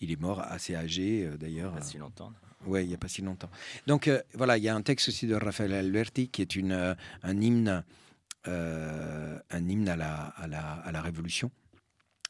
il 0.00 0.10
est 0.10 0.20
mort 0.20 0.40
assez 0.40 0.74
âgé, 0.74 1.28
d'ailleurs. 1.38 1.72
Pas 1.74 1.82
si 1.82 1.98
longtemps. 1.98 2.32
Oui, 2.66 2.82
il 2.82 2.88
n'y 2.88 2.94
a 2.94 2.98
pas 2.98 3.08
si 3.08 3.22
longtemps. 3.22 3.50
Donc, 3.86 4.10
voilà, 4.34 4.58
il 4.58 4.64
y 4.64 4.68
a 4.68 4.74
un 4.74 4.82
texte 4.82 5.08
aussi 5.08 5.26
de 5.26 5.34
Raphaël 5.34 5.72
Alberti 5.72 6.28
qui 6.28 6.42
est 6.42 6.56
une, 6.56 6.96
un 7.22 7.40
hymne, 7.40 7.84
un 8.44 9.68
hymne 9.68 9.88
à 9.88 9.96
la, 9.96 10.14
à 10.14 10.46
la, 10.46 10.72
à 10.72 10.92
la 10.92 11.00
Révolution. 11.00 11.50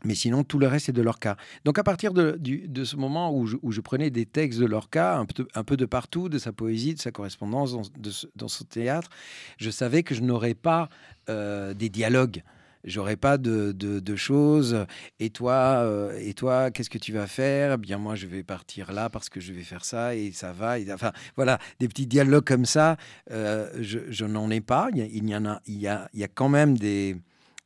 Mais 0.04 0.14
sinon, 0.14 0.44
tout 0.44 0.58
le 0.58 0.68
reste, 0.68 0.86
c'est 0.86 0.92
de 0.92 1.02
Lorca. 1.02 1.36
Donc, 1.64 1.78
à 1.78 1.82
partir 1.82 2.12
de, 2.12 2.38
de 2.38 2.84
ce 2.84 2.94
moment 2.94 3.36
où 3.36 3.46
je, 3.46 3.56
où 3.62 3.72
je, 3.72 3.80
prenais 3.80 4.10
des 4.10 4.26
textes 4.26 4.60
de 4.60 4.66
Lorca, 4.66 5.18
un 5.18 5.26
peu, 5.26 5.48
un 5.54 5.64
peu, 5.64 5.76
de 5.76 5.86
partout, 5.86 6.28
de 6.28 6.38
sa 6.38 6.52
poésie, 6.52 6.94
de 6.94 7.00
sa 7.00 7.10
correspondance 7.10 7.72
dans, 7.72 7.82
de, 7.98 8.12
dans 8.36 8.48
son 8.48 8.64
théâtre, 8.64 9.10
je 9.56 9.70
savais 9.70 10.04
que 10.04 10.14
je 10.14 10.22
n'aurais 10.22 10.54
pas 10.54 10.88
euh, 11.28 11.74
des 11.74 11.88
dialogues 11.88 12.44
j'aurais 12.84 13.16
pas 13.16 13.38
de, 13.38 13.72
de, 13.72 14.16
choses. 14.16 14.86
Et 15.20 15.30
toi, 15.30 15.82
euh, 15.84 16.18
et 16.20 16.34
toi, 16.34 16.70
qu'est-ce 16.70 16.90
que 16.90 16.98
tu 16.98 17.12
vas 17.12 17.26
faire? 17.26 17.72
Eh 17.74 17.76
Bien, 17.76 17.98
moi, 17.98 18.14
je 18.14 18.26
vais 18.26 18.42
partir 18.42 18.92
là 18.92 19.10
parce 19.10 19.28
que 19.28 19.40
je 19.40 19.52
vais 19.52 19.62
faire 19.62 19.84
ça 19.84 20.14
et 20.14 20.32
ça 20.32 20.52
va. 20.52 20.76
Enfin, 20.92 21.12
voilà, 21.36 21.58
des 21.80 21.88
petits 21.88 22.06
dialogues 22.06 22.44
comme 22.44 22.64
ça, 22.64 22.96
euh, 23.30 23.70
je, 23.80 24.24
n'en 24.24 24.50
ai 24.50 24.60
pas. 24.60 24.88
Il 24.94 25.28
y, 25.28 25.36
en 25.36 25.46
a, 25.46 25.60
il 25.66 25.78
y 25.78 25.88
a, 25.88 26.08
il 26.12 26.20
y 26.20 26.24
a 26.24 26.28
quand 26.28 26.48
même 26.48 26.76
des, 26.76 27.16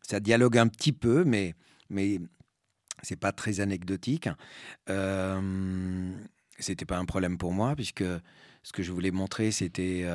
ça 0.03 0.21
dialogue 0.21 0.59
un 0.59 0.69
petit 0.69 0.93
peu, 0.93 1.25
mais, 1.25 1.55
mais 1.91 2.21
c'est 3.03 3.17
pas 3.17 3.33
très 3.33 3.61
anecdotique. 3.61 4.29
Euh, 4.91 6.11
c'était 6.59 6.85
pas 6.85 6.99
un 6.99 7.05
problème 7.05 7.39
pour 7.39 7.53
moi 7.53 7.75
puisque 7.75 8.05
ce 8.63 8.73
que 8.73 8.83
je 8.83 8.93
voulais 8.93 9.11
montrer, 9.11 9.51
c'était 9.51 10.07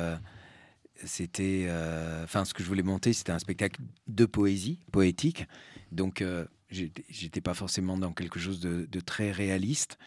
c'était, 1.04 1.66
euh, 1.68 2.24
enfin, 2.24 2.44
ce 2.44 2.54
que 2.54 2.62
je 2.62 2.68
voulais 2.68 2.82
monter, 2.82 3.12
c'était 3.12 3.32
un 3.32 3.38
spectacle 3.38 3.80
de 4.06 4.24
poésie, 4.24 4.80
poétique. 4.92 5.46
Donc, 5.92 6.22
euh, 6.22 6.44
j'étais 6.70 7.40
pas 7.40 7.54
forcément 7.54 7.96
dans 7.96 8.12
quelque 8.12 8.38
chose 8.38 8.60
de, 8.60 9.00
très 9.00 9.30
réaliste. 9.30 9.98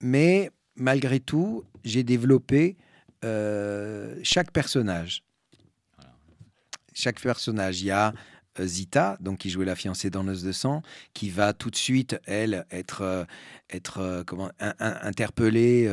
Mais 0.00 0.50
malgré 0.76 1.20
tout, 1.20 1.64
j'ai 1.84 2.02
développé 2.02 2.76
euh, 3.24 4.18
chaque 4.22 4.52
personnage. 4.52 5.22
Chaque 6.94 7.20
personnage, 7.20 7.82
il 7.82 7.86
y 7.86 7.90
a 7.90 8.14
Zita, 8.58 9.16
donc 9.20 9.38
qui 9.38 9.50
jouait 9.50 9.64
la 9.64 9.76
fiancée 9.76 10.10
dans 10.10 10.24
Noce 10.24 10.42
de 10.42 10.52
sang, 10.52 10.82
qui 11.14 11.30
va 11.30 11.52
tout 11.52 11.70
de 11.70 11.76
suite, 11.76 12.20
elle, 12.26 12.66
être, 12.70 13.26
être 13.70 14.24
comment, 14.26 14.50
interpellée 14.78 15.88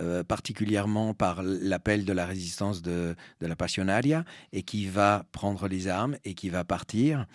euh, 0.00 0.24
particulièrement 0.24 1.12
par 1.12 1.42
l'appel 1.42 2.06
de 2.06 2.14
la 2.14 2.24
résistance 2.24 2.80
de, 2.80 3.14
de, 3.42 3.46
la 3.46 3.54
Passionaria, 3.54 4.24
et 4.54 4.62
qui 4.62 4.86
va 4.86 5.26
prendre 5.32 5.68
les 5.68 5.86
armes 5.86 6.16
et 6.24 6.32
qui 6.32 6.48
va 6.48 6.64
partir, 6.64 7.26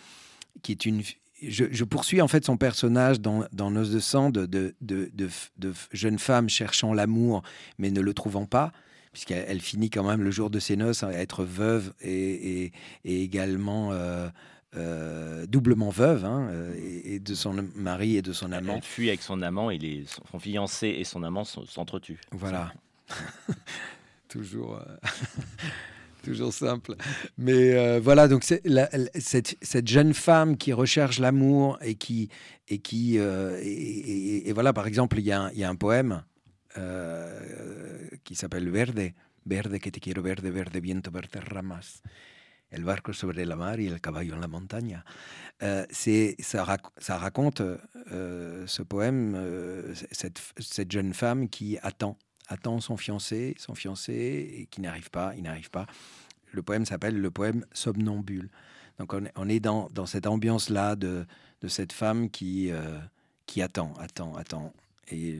qui 0.63 0.72
est 0.72 0.88
une... 0.88 1.03
Je, 1.43 1.84
poursuis 1.84 2.20
en 2.20 2.28
fait 2.28 2.43
son 2.43 2.57
personnage 2.57 3.22
dans, 3.22 3.45
dans 3.51 3.70
Nos 3.70 3.86
de 3.86 3.99
sang 3.99 4.32
de, 4.32 4.47
de, 4.47 4.74
de, 4.82 5.74
jeune 5.91 6.18
femme 6.18 6.49
cherchant 6.49 6.95
l'amour 6.95 7.43
mais 7.78 7.91
ne 7.91 8.01
le 8.01 8.15
trouvant 8.15 8.47
pas, 8.47 8.72
puisqu'elle 9.11 9.61
finit 9.61 9.91
quand 9.91 10.03
même 10.03 10.24
le 10.24 10.32
jour 10.32 10.49
de 10.49 10.57
ses 10.57 10.78
noces 10.78 11.03
à 11.03 11.11
être 11.11 11.43
veuve 11.43 11.93
et, 12.01 12.72
et, 13.05 13.24
également... 13.24 13.91
Euh, 13.91 13.95
euh, 13.97 14.30
doublement 15.47 15.89
veuve 15.89 16.25
hein, 16.25 16.49
et, 16.75 17.19
de 17.19 17.34
son 17.34 17.65
mari 17.75 18.17
et 18.17 18.21
de 18.21 18.34
son 18.34 18.51
amant. 18.51 18.75
Elle 18.75 18.84
fuit 18.84 19.09
avec 19.09 19.21
son 19.21 19.41
amant 19.41 19.69
et 19.69 19.78
les, 19.78 20.05
son 20.32 20.39
fiancé 20.39 20.88
et 20.88 21.03
son 21.03 21.23
amant 21.23 21.43
s'entretuent. 21.43 22.19
Voilà. 22.32 22.73
toujours, 24.28 24.75
euh, 24.75 25.07
toujours 26.23 26.53
simple. 26.53 26.95
Mais 27.38 27.73
euh, 27.73 27.99
voilà, 27.99 28.28
donc 28.28 28.43
cette, 28.43 29.57
cette, 29.61 29.88
jeune 29.88 30.13
femme 30.13 30.57
qui 30.57 30.73
recherche 30.73 31.19
l'amour 31.19 31.78
et 31.82 31.95
qui. 31.95 32.30
Et, 32.69 32.80
qui 32.80 33.15
et, 33.17 34.51
voilà, 34.53 34.73
par 34.73 34.88
exemple, 34.88 35.19
il 35.19 35.23
y, 35.23 35.30
y, 35.30 35.63
a 35.63 35.69
un 35.69 35.75
poème 35.75 36.23
qui 38.25 38.36
s'appelle 38.36 38.69
Verde. 38.69 39.13
Verde 39.47 39.80
que 39.80 39.89
te 39.89 39.99
quiero 40.01 40.21
verde, 40.21 40.49
verde 40.49 40.82
viento, 40.82 41.09
verde 41.09 41.39
ramas. 41.39 42.01
El 42.70 42.84
barco 42.84 43.13
sobre 43.13 43.45
la 43.45 43.55
mar 43.55 43.80
et 43.80 43.89
le 43.89 43.97
caballo 43.97 44.36
en 44.36 44.39
la 44.39 44.47
montagne. 44.47 45.01
Euh, 45.63 45.86
c'est, 45.89 46.36
ça, 46.39 46.65
raconte 46.65 47.61
euh, 47.61 48.68
ce 48.68 48.82
poème, 48.82 49.36
euh, 49.36 49.93
cette, 50.11 50.91
jeune 50.91 51.13
femme 51.13 51.47
qui 51.47 51.78
attend, 51.82 52.18
attend 52.47 52.82
son 52.82 52.97
fiancé, 52.97 53.55
son 53.57 53.74
fiancé, 53.74 54.13
et 54.59 54.65
qui 54.65 54.82
n'arrive 54.82 55.09
pas, 55.09 55.34
il 55.38 55.43
n'arrive 55.43 55.70
pas. 55.70 55.88
Le 56.51 56.61
poème 56.61 56.86
s'appelle 56.86 57.18
le 57.20 57.32
poème 57.32 57.65
Somnambule. 57.72 58.49
Donc 58.99 59.13
on, 59.13 59.24
on 59.36 59.47
est 59.47 59.61
dans, 59.61 59.88
dans 59.93 60.05
cette 60.05 60.28
ambiance-là 60.28 60.97
de, 60.97 61.26
de, 61.61 61.68
cette 61.70 61.93
femme 61.93 62.30
qui, 62.30 62.72
qui 63.45 63.61
attend, 63.61 63.93
attend, 63.99 64.36
attend, 64.36 64.74
et 65.09 65.39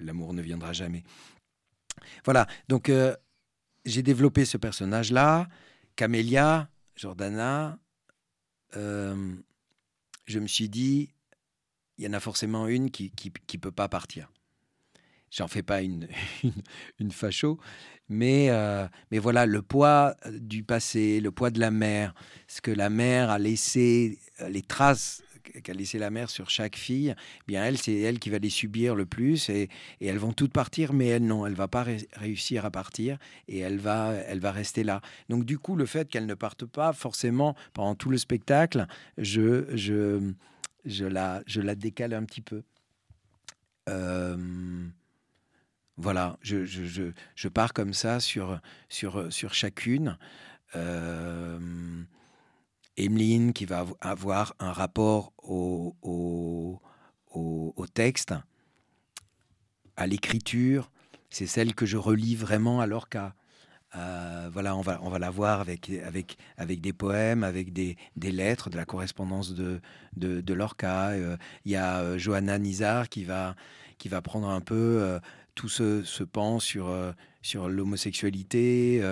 l'amour 0.00 0.34
ne 0.34 0.42
viendra 0.42 0.72
jamais. 0.72 1.04
Voilà, 2.24 2.46
donc 2.68 2.90
j'ai 3.84 4.02
développé 4.02 4.44
ce 4.44 4.56
personnage-là. 4.56 5.46
Camélia, 5.96 6.68
Jordana, 6.94 7.78
euh, 8.76 9.34
je 10.26 10.38
me 10.38 10.46
suis 10.46 10.68
dit, 10.68 11.10
il 11.98 12.04
y 12.04 12.08
en 12.08 12.12
a 12.12 12.20
forcément 12.20 12.68
une 12.68 12.90
qui 12.90 13.12
ne 13.54 13.58
peut 13.58 13.72
pas 13.72 13.88
partir. 13.88 14.30
J'en 15.30 15.48
fais 15.48 15.62
pas 15.62 15.82
une, 15.82 16.08
une, 16.98 17.10
facho, 17.10 17.58
mais, 18.08 18.50
euh, 18.50 18.86
mais 19.10 19.18
voilà, 19.18 19.46
le 19.46 19.62
poids 19.62 20.14
du 20.30 20.62
passé, 20.64 21.20
le 21.20 21.30
poids 21.30 21.50
de 21.50 21.60
la 21.60 21.70
mer, 21.70 22.14
ce 22.46 22.60
que 22.60 22.70
la 22.70 22.90
mer 22.90 23.30
a 23.30 23.38
laissé, 23.38 24.18
les 24.48 24.62
traces 24.62 25.22
qu'a 25.62 25.72
laissé 25.72 25.98
la 25.98 26.10
mère 26.10 26.30
sur 26.30 26.50
chaque 26.50 26.76
fille, 26.76 27.14
eh 27.16 27.44
bien 27.46 27.64
elle, 27.64 27.78
c'est 27.78 27.98
elle 27.98 28.18
qui 28.18 28.30
va 28.30 28.38
les 28.38 28.50
subir 28.50 28.94
le 28.94 29.06
plus 29.06 29.48
et, 29.48 29.68
elles 30.00 30.18
vont 30.18 30.32
toutes 30.32 30.52
partir, 30.52 30.92
mais 30.92 31.06
elle 31.08 31.24
non, 31.24 31.46
elle 31.46 31.54
va 31.54 31.68
pas 31.68 31.84
réussir 32.14 32.64
à 32.64 32.70
partir 32.70 33.18
et 33.48 33.58
elle 33.58 33.78
va, 33.78 34.12
elle 34.12 34.40
va 34.40 34.52
rester 34.52 34.84
là. 34.84 35.00
Donc 35.28 35.44
du 35.44 35.58
coup, 35.58 35.76
le 35.76 35.86
fait 35.86 36.08
qu'elle 36.08 36.26
ne 36.26 36.34
parte 36.34 36.64
pas 36.64 36.92
forcément 36.92 37.54
pendant 37.72 37.94
tout 37.94 38.10
le 38.10 38.18
spectacle, 38.18 38.86
je, 39.18 39.66
je, 39.74 40.32
je, 40.84 41.04
la, 41.04 41.42
je 41.46 41.60
la 41.60 41.74
décale 41.74 42.14
un 42.14 42.24
petit 42.24 42.42
peu. 42.42 42.62
Voilà, 45.98 46.36
je, 46.42 46.64
je, 46.66 47.10
je, 47.34 47.48
pars 47.48 47.72
comme 47.72 47.94
ça 47.94 48.20
sur, 48.20 48.60
sur, 48.88 49.32
sur 49.32 49.54
chacune. 49.54 50.18
Emeline 52.96 53.52
qui 53.52 53.64
va 53.64 53.86
avoir 54.00 54.54
un 54.58 54.72
rapport 54.72 55.32
au, 55.38 55.94
au, 56.02 57.86
texte, 57.94 58.34
à 59.96 60.06
l'écriture. 60.06 60.90
C'est 61.30 61.46
celle 61.46 61.74
que 61.74 61.86
je 61.86 61.96
relis 61.96 62.34
vraiment 62.34 62.80
à 62.80 62.86
Lorca. 62.86 63.34
Euh, 63.94 64.50
voilà, 64.52 64.76
on 64.76 64.80
va, 64.80 64.98
on 65.02 65.08
va 65.08 65.18
la 65.18 65.30
voir 65.30 65.60
avec, 65.60 65.90
avec, 66.04 66.36
avec 66.56 66.80
des 66.80 66.92
poèmes, 66.92 67.44
avec 67.44 67.72
des, 67.72 67.96
des 68.16 68.32
lettres, 68.32 68.68
de 68.68 68.76
la 68.76 68.84
correspondance 68.84 69.54
de, 69.54 69.80
de, 70.16 70.40
de 70.40 70.54
Lorca. 70.54 71.10
Euh, 71.10 71.36
il 71.64 71.72
y 71.72 71.76
a 71.76 72.00
euh, 72.00 72.18
Johanna 72.18 72.58
Nizar 72.58 73.08
qui 73.08 73.24
va, 73.24 73.54
qui 73.98 74.08
va 74.08 74.20
prendre 74.20 74.48
un 74.48 74.60
peu 74.60 75.18
tout 75.54 75.68
ce, 75.68 76.02
ce 76.02 76.24
pan 76.24 76.58
sur, 76.58 76.94
sur 77.40 77.68
l'homosexualité. 77.68 79.02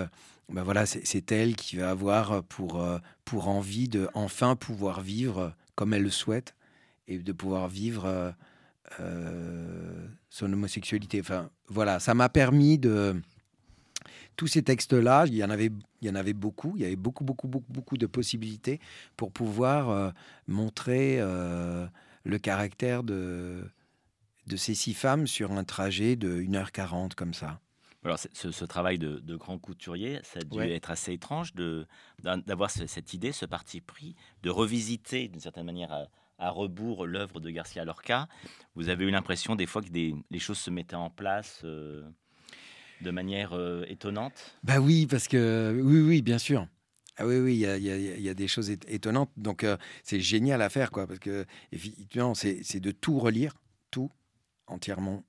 Ben 0.49 0.63
voilà, 0.63 0.85
c'est 0.85 1.31
elle 1.31 1.55
qui 1.55 1.77
va 1.77 1.89
avoir 1.89 2.43
pour, 2.43 2.81
euh, 2.81 2.99
pour 3.23 3.47
envie 3.47 3.87
de 3.87 4.09
enfin 4.13 4.55
pouvoir 4.55 5.01
vivre 5.01 5.53
comme 5.75 5.93
elle 5.93 6.03
le 6.03 6.11
souhaite 6.11 6.55
et 7.07 7.17
de 7.17 7.31
pouvoir 7.31 7.67
vivre 7.67 8.05
euh, 8.05 8.31
euh, 8.99 10.07
son 10.29 10.51
homosexualité. 10.53 11.19
Enfin, 11.19 11.49
voilà, 11.67 11.99
ça 11.99 12.13
m'a 12.13 12.29
permis 12.29 12.77
de 12.77 13.19
tous 14.35 14.47
ces 14.47 14.61
textes-là, 14.61 15.25
il 15.27 15.35
y 15.35 15.43
en 15.43 15.49
avait, 15.49 15.71
il 16.01 16.07
y 16.07 16.11
en 16.11 16.15
avait 16.15 16.33
beaucoup, 16.33 16.73
il 16.75 16.83
y 16.83 16.85
avait 16.85 16.95
beaucoup, 16.95 17.23
beaucoup, 17.23 17.47
beaucoup, 17.47 17.71
beaucoup 17.71 17.97
de 17.97 18.05
possibilités 18.05 18.79
pour 19.15 19.31
pouvoir 19.31 20.13
montrer 20.47 21.19
le 21.19 22.37
caractère 22.37 23.03
de, 23.03 23.63
de 24.47 24.55
ces 24.57 24.75
six 24.75 24.93
femmes 24.93 25.25
sur 25.25 25.53
un 25.53 25.63
trajet 25.63 26.17
de 26.17 26.41
1h40 26.41 27.15
comme 27.15 27.33
ça. 27.33 27.61
Alors, 28.05 28.19
ce, 28.19 28.65
travail 28.65 28.99
de, 28.99 29.35
grand 29.35 29.57
couturier, 29.57 30.19
ça 30.21 30.39
a 30.39 30.43
dû 30.43 30.61
être 30.61 30.91
assez 30.91 31.13
étrange 31.13 31.53
d'avoir 32.21 32.69
cette 32.69 33.13
idée, 33.13 33.31
ce 33.31 33.47
parti 33.47 33.81
pris, 33.81 34.15
de 34.43 34.51
revisiter 34.51 35.27
d'une 35.27 35.39
certaine 35.39 35.65
manière 35.65 36.07
à, 36.37 36.49
rebours 36.51 37.07
l'œuvre 37.07 37.39
de 37.39 37.49
Garcia 37.49 37.83
Lorca. 37.83 38.27
Vous 38.75 38.89
avez 38.89 39.05
eu 39.05 39.09
l'impression 39.09 39.55
des 39.55 39.65
fois 39.65 39.81
que 39.81 39.89
les 39.91 40.39
choses 40.39 40.59
se 40.59 40.69
mettaient 40.69 40.95
en 40.95 41.09
place 41.09 41.61
euh, 41.63 42.03
de 43.01 43.09
manière 43.09 43.53
euh, 43.53 43.85
étonnante? 43.87 44.55
Bah 44.63 44.79
oui, 44.79 45.07
parce 45.07 45.27
que 45.27 45.81
oui, 45.81 46.01
oui, 46.01 46.21
bien 46.21 46.37
sûr. 46.37 46.67
Ah 47.17 47.25
oui, 47.25 47.39
oui, 47.39 47.55
il 47.55 47.59
y, 47.59 48.29
a, 48.29 48.33
des 48.35 48.47
choses 48.47 48.69
étonnantes. 48.69 49.31
Donc, 49.37 49.63
euh, 49.63 49.77
c'est 50.03 50.19
génial 50.19 50.61
à 50.61 50.69
faire, 50.69 50.91
quoi, 50.91 51.07
parce 51.07 51.19
que 51.19 51.45
effectivement, 51.71 52.35
c'est 52.35 52.79
de 52.79 52.91
tout 52.91 53.17
relire, 53.17 53.53
tout 53.89 54.11
entièrement 54.67 55.23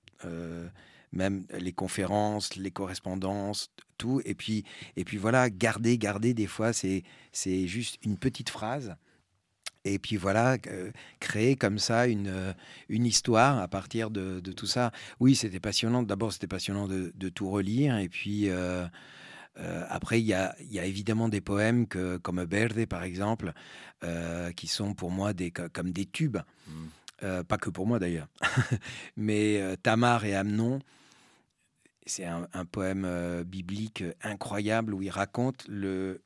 même 1.13 1.47
les 1.59 1.73
conférences, 1.73 2.57
les 2.57 2.71
correspondances, 2.71 3.71
tout. 3.99 4.21
Et 4.25 4.35
puis, 4.35 4.65
et 4.97 5.05
puis 5.05 5.17
voilà, 5.17 5.51
garder, 5.51 5.99
garder, 5.99 6.35
des 6.35 6.47
fois, 6.47 6.73
c'est, 6.73 7.03
juste 7.67 7.99
une 8.05 8.19
petite 8.19 8.51
phrase. 8.51 8.97
Et 9.85 10.01
puis 10.01 10.17
voilà, 10.17 10.59
créer 11.21 11.55
comme 11.55 11.79
ça 11.79 12.09
une, 12.09 12.55
une 12.89 13.07
histoire 13.07 13.59
à 13.59 13.69
partir 13.69 14.11
de, 14.11 14.41
tout 14.41 14.67
ça. 14.67 14.91
Oui, 15.21 15.37
c'était 15.37 15.61
passionnant. 15.61 16.03
D'abord, 16.03 16.33
c'était 16.33 16.49
passionnant 16.49 16.89
de, 16.89 17.29
tout 17.29 17.49
relire. 17.49 17.97
Et 17.99 18.09
puis, 18.09 18.51
après, 19.55 20.21
il 20.21 20.27
y 20.27 20.35
a, 20.35 20.57
y 20.61 20.81
a, 20.81 20.85
évidemment 20.85 21.29
des 21.29 21.41
poèmes 21.41 21.87
que, 21.87 22.17
comme 22.17 22.43
Verde, 22.43 22.85
par 22.87 23.05
exemple, 23.05 23.53
qui 24.57 24.67
sont 24.67 24.93
pour 24.95 25.13
moi 25.13 25.33
des, 25.33 25.53
comme 25.53 25.93
des 25.93 26.07
tubes. 26.07 26.39
Mm. 27.23 27.43
pas 27.45 27.59
que 27.59 27.71
pour 27.71 27.87
moi 27.87 27.99
d'ailleurs. 27.99 28.29
Mais 29.17 29.77
Tamar 29.83 30.25
et 30.25 30.35
Amnon, 30.35 30.81
c'est 32.05 32.25
un, 32.25 32.65
poème 32.71 33.43
biblique 33.45 34.05
incroyable 34.23 34.95
où 34.95 35.03
il 35.03 35.11
raconte 35.11 35.67
le, 35.69 36.23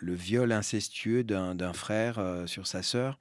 viol 0.00 0.52
incestueux 0.52 1.24
d'un 1.24 1.72
frère 1.72 2.20
sur 2.46 2.66
sa 2.66 2.82
sœur 2.82 3.18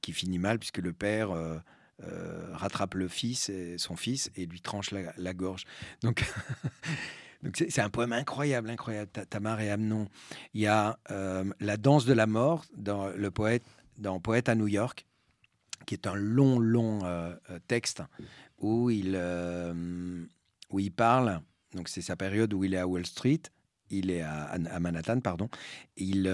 qui 0.00 0.12
finit 0.12 0.38
mal 0.38 0.58
puisque 0.58 0.78
le 0.78 0.92
père 0.92 1.30
euh, 1.30 1.58
euh, 2.02 2.48
rattrape 2.52 2.94
le 2.94 3.08
fils, 3.08 3.48
et 3.48 3.78
son 3.78 3.96
fils, 3.96 4.30
et 4.36 4.46
lui 4.46 4.60
tranche 4.60 4.90
la, 4.90 5.34
gorge. 5.34 5.64
Donc, 6.02 6.24
c'est 7.54 7.80
un 7.80 7.90
poème 7.90 8.12
incroyable, 8.12 8.70
incroyable. 8.70 9.10
Tamar 9.28 9.60
et 9.60 9.70
Amnon. 9.70 10.08
Il 10.54 10.62
y 10.62 10.66
a 10.66 10.98
euh, 11.10 11.44
la 11.60 11.76
danse 11.76 12.06
de 12.06 12.12
la 12.12 12.26
mort 12.26 12.64
dans 12.76 13.08
le 13.08 13.30
poète, 13.30 13.64
dans 13.98 14.18
Poète 14.20 14.48
à 14.48 14.54
New 14.54 14.68
York, 14.68 15.06
qui 15.86 15.94
est 15.94 16.06
un 16.06 16.14
long, 16.14 16.58
long 16.58 17.00
texte 17.66 18.02
où 18.58 18.90
il, 18.90 19.16
où 20.70 20.78
il 20.78 20.92
parle. 20.92 21.40
Donc 21.74 21.88
c'est 21.88 22.02
sa 22.02 22.16
période 22.16 22.52
où 22.52 22.64
il 22.64 22.74
est 22.74 22.78
à 22.78 22.86
Wall 22.86 23.06
Street 23.06 23.42
il 23.90 24.10
est 24.10 24.22
à, 24.22 24.56
Manhattan, 24.80 25.20
pardon. 25.20 25.48
Il, 25.96 26.32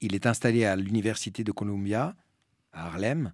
il 0.00 0.14
est 0.14 0.26
installé 0.26 0.64
à 0.64 0.76
l'université 0.76 1.44
de 1.44 1.52
Columbia, 1.52 2.14
à 2.72 2.86
Harlem, 2.86 3.32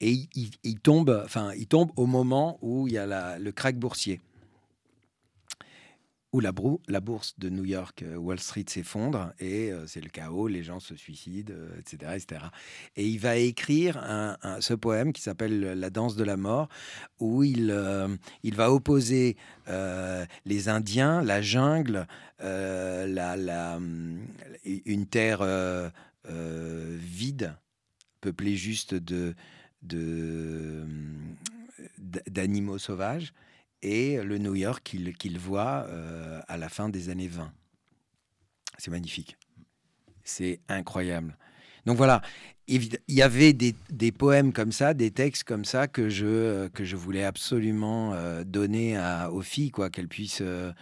et 0.00 0.28
il, 0.62 0.80
tombe, 0.80 1.22
enfin, 1.24 1.52
il 1.54 1.66
tombe 1.66 1.90
au 1.96 2.06
moment 2.06 2.58
où 2.60 2.86
il 2.86 2.94
y 2.94 2.98
a 2.98 3.38
le 3.38 3.52
crack 3.52 3.78
boursier 3.78 4.20
où 6.32 6.40
la, 6.40 6.52
bourse 6.52 7.38
de 7.38 7.48
New 7.48 7.64
York, 7.64 8.02
euh, 8.02 8.16
Wall 8.16 8.40
Street 8.40 8.64
s'effondre 8.68 9.32
et 9.38 9.70
euh, 9.70 9.86
c'est 9.86 10.00
le 10.00 10.08
chaos, 10.10 10.48
les 10.48 10.62
gens 10.62 10.80
se 10.80 10.96
suicident, 10.96 11.54
etc., 11.78 11.98
euh, 12.04 12.14
etc. 12.14 12.44
Et 12.96 13.06
il 13.06 13.18
va 13.18 13.36
écrire 13.36 14.36
ce 14.60 14.74
poème 14.74 15.12
qui 15.12 15.22
s'appelle 15.22 15.60
La 15.60 15.90
danse 15.90 16.16
de 16.16 16.24
la 16.24 16.36
mort, 16.36 16.68
où 17.20 17.42
il, 17.42 17.70
va 17.70 18.72
opposer 18.72 19.36
les 20.44 20.68
Indiens, 20.68 21.22
la 21.22 21.40
jungle, 21.42 22.06
la, 22.40 23.78
une 24.64 25.06
terre 25.06 25.92
vide, 26.24 27.56
peuplée 28.20 28.56
juste 28.56 28.94
de 28.94 29.34
d'animaux 32.28 32.78
sauvages 32.78 33.32
et 33.86 34.20
le 34.22 34.38
New 34.38 34.56
York 34.56 34.82
qu'il 34.82 35.38
voit 35.38 35.86
euh, 35.88 36.40
à 36.48 36.56
la 36.56 36.68
fin 36.68 36.88
des 36.88 37.08
années 37.08 37.28
20. 37.28 37.52
C'est 38.78 38.90
magnifique. 38.90 39.36
C'est 40.24 40.60
incroyable. 40.68 41.38
Donc 41.86 41.96
voilà, 41.96 42.20
il 42.66 42.98
y 43.06 43.22
avait 43.22 43.52
des, 43.52 43.74
poèmes 44.10 44.52
comme 44.52 44.72
ça, 44.72 44.92
des 44.92 45.12
textes 45.12 45.44
comme 45.44 45.64
ça 45.64 45.86
que 45.86 46.08
je, 46.08 46.68
je 46.76 46.96
voulais 46.96 47.22
absolument 47.22 48.12
euh, 48.14 48.42
donner 48.42 48.98
aux 49.30 49.42
filles, 49.42 49.70
quoi, 49.70 49.88
qu'elles 49.88 50.08
puissent 50.08 50.42
euh, 50.42 50.72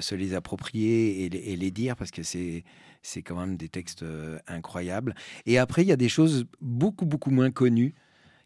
se 0.00 0.16
les 0.16 0.34
approprier 0.34 1.26
et, 1.26 1.56
les 1.56 1.70
dire, 1.70 1.94
parce 1.94 2.10
que 2.10 2.24
c'est, 2.24 2.64
c'est 3.00 3.22
quand 3.22 3.36
même 3.36 3.56
des 3.56 3.68
textes 3.68 4.04
incroyables. 4.48 5.14
Et 5.46 5.56
après, 5.56 5.82
il 5.82 5.88
y 5.88 5.92
a 5.92 5.96
des 5.96 6.08
choses 6.08 6.46
beaucoup, 6.60 7.06
beaucoup 7.06 7.30
moins 7.30 7.52
connues 7.52 7.94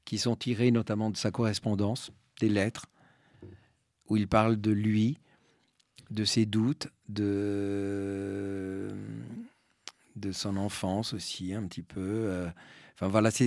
qui 0.05 0.18
sont 0.18 0.36
tirées 0.36 0.70
notamment 0.70 1.11
de 1.11 1.16
sa 1.16 1.30
correspondance, 1.30 2.12
des 2.38 2.50
lettres, 2.50 2.84
où 4.09 4.16
il 4.16 4.28
parle 4.28 4.61
de 4.61 4.70
lui, 4.70 5.18
de 6.11 6.24
ses 6.24 6.46
doutes, 6.46 6.88
de, 7.09 8.88
de 10.16 10.32
son 10.32 10.57
enfance 10.57 11.12
aussi, 11.12 11.55
un 11.55 11.64
petit 11.66 11.82
peu. 11.82 12.00
Euh. 12.00 12.48
Enfin 12.94 13.09
voilà, 13.09 13.30
ça, 13.30 13.44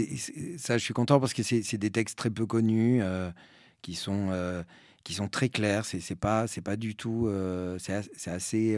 je 0.78 0.84
suis 0.84 0.94
content 0.94 1.20
parce 1.20 1.34
que 1.34 1.44
c'est, 1.44 1.78
des 1.78 1.92
textes 1.92 2.18
très 2.18 2.30
peu 2.30 2.46
connus 2.46 3.02
euh, 3.02 3.32
qui 3.82 3.96
sont 3.96 4.30
euh, 4.32 4.64
qui 5.04 5.14
sont 5.14 5.30
très 5.30 5.50
clairs. 5.50 5.86
C'est, 5.86 6.16
pas 6.16 6.48
c'est 6.48 6.62
pas 6.62 6.76
du 6.76 6.96
tout. 6.96 7.32
c'est, 7.80 8.28
assez 8.28 8.78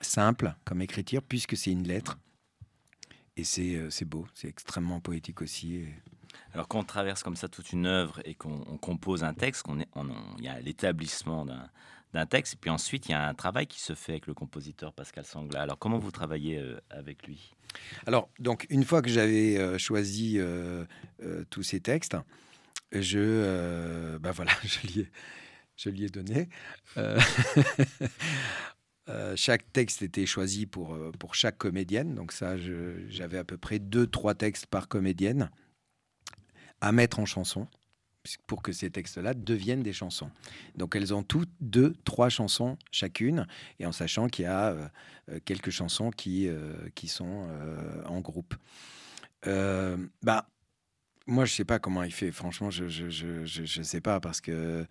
simple 0.00 0.54
comme 0.64 0.80
écriture 0.80 1.22
puisque 1.22 1.56
c'est 1.56 1.72
une 1.72 1.88
lettre 1.88 2.18
et 3.36 3.44
c'est 3.44 4.04
beau, 4.04 4.26
c'est 4.34 4.48
extrêmement 4.48 5.00
poétique 5.00 5.42
aussi. 5.42 5.82
Alors 6.52 6.68
quand 6.68 6.80
on 6.80 6.84
traverse 6.84 7.22
comme 7.22 7.36
ça 7.36 7.48
toute 7.48 7.72
une 7.72 7.86
œuvre 7.86 8.20
et 8.24 8.34
qu'on 8.34 8.78
compose 8.78 9.22
un 9.22 9.34
texte, 9.34 9.62
qu'on 9.62 9.78
il 10.38 10.44
y 10.44 10.48
a 10.48 10.60
l'établissement 10.60 11.46
d'un 12.12 12.26
texte, 12.26 12.54
et 12.54 12.56
puis 12.56 12.70
ensuite 12.70 13.08
il 13.08 13.12
y 13.12 13.14
a 13.14 13.26
un 13.26 13.34
travail 13.34 13.66
qui 13.66 13.80
se 13.80 13.94
fait 13.94 14.12
avec 14.12 14.26
le 14.26 14.34
compositeur 14.34 14.92
Pascal 14.92 15.24
Sangla. 15.24 15.62
Alors 15.62 15.78
comment 15.78 15.98
vous 15.98 16.10
travaillez 16.10 16.58
euh, 16.58 16.80
avec 16.90 17.26
lui? 17.26 17.54
Alors 18.06 18.30
donc 18.40 18.66
une 18.68 18.84
fois 18.84 19.00
que 19.00 19.10
j'avais 19.10 19.58
euh, 19.58 19.78
choisi 19.78 20.36
euh, 20.38 20.84
tous 21.50 21.62
ces 21.62 21.80
textes, 21.80 22.16
je 22.90 24.18
ben 24.18 24.32
voilà, 24.32 24.52
je 24.64 24.80
lui 24.80 25.00
ai, 25.00 25.10
je 25.76 25.90
lui 25.90 26.04
ai 26.04 26.08
donné. 26.08 26.48
chaque 29.36 29.72
texte 29.72 30.02
était 30.02 30.26
choisi 30.26 30.66
pour, 30.66 30.96
pour 31.18 31.36
chaque 31.36 31.58
comédienne. 31.58 32.14
Donc 32.14 32.32
ça, 32.32 32.56
j'avais 33.08 33.38
à 33.38 33.44
peu 33.44 33.56
près 33.56 33.78
deux, 33.78 34.08
trois 34.08 34.34
textes 34.34 34.66
par 34.66 34.88
comédienne 34.88 35.50
à 36.80 36.92
mettre 36.92 37.18
en 37.18 37.26
chanson 37.26 37.66
pour 38.46 38.62
que 38.62 38.72
ces 38.72 38.90
textes-là 38.90 39.34
deviennent 39.34 39.82
des 39.82 39.92
chansons. 39.92 40.30
Donc 40.76 40.94
elles 40.94 41.14
ont 41.14 41.22
toutes 41.22 41.50
deux, 41.60 41.94
trois 42.04 42.28
chansons 42.28 42.76
chacune, 42.90 43.46
et 43.78 43.86
en 43.86 43.92
sachant 43.92 44.28
qu'il 44.28 44.44
y 44.44 44.48
a 44.48 44.68
euh, 44.68 44.88
euh, 45.30 45.40
quelques 45.44 45.70
chansons 45.70 46.10
qui, 46.10 46.46
euh, 46.48 46.74
qui 46.94 47.08
sont 47.08 47.48
en 48.06 48.20
groupe. 48.20 48.54
bah, 49.44 50.48
moi, 51.26 51.44
je 51.44 51.54
sais 51.54 51.64
pas 51.64 51.78
comment 51.78 52.02
il 52.02 52.12
fait. 52.12 52.32
Franchement, 52.32 52.70
je 52.70 52.88
je, 52.88 53.08
je, 53.08 53.44
je, 53.44 53.82
sais 53.82 54.00
pas 54.00 54.20
parce 54.20 54.40
que 54.40 54.84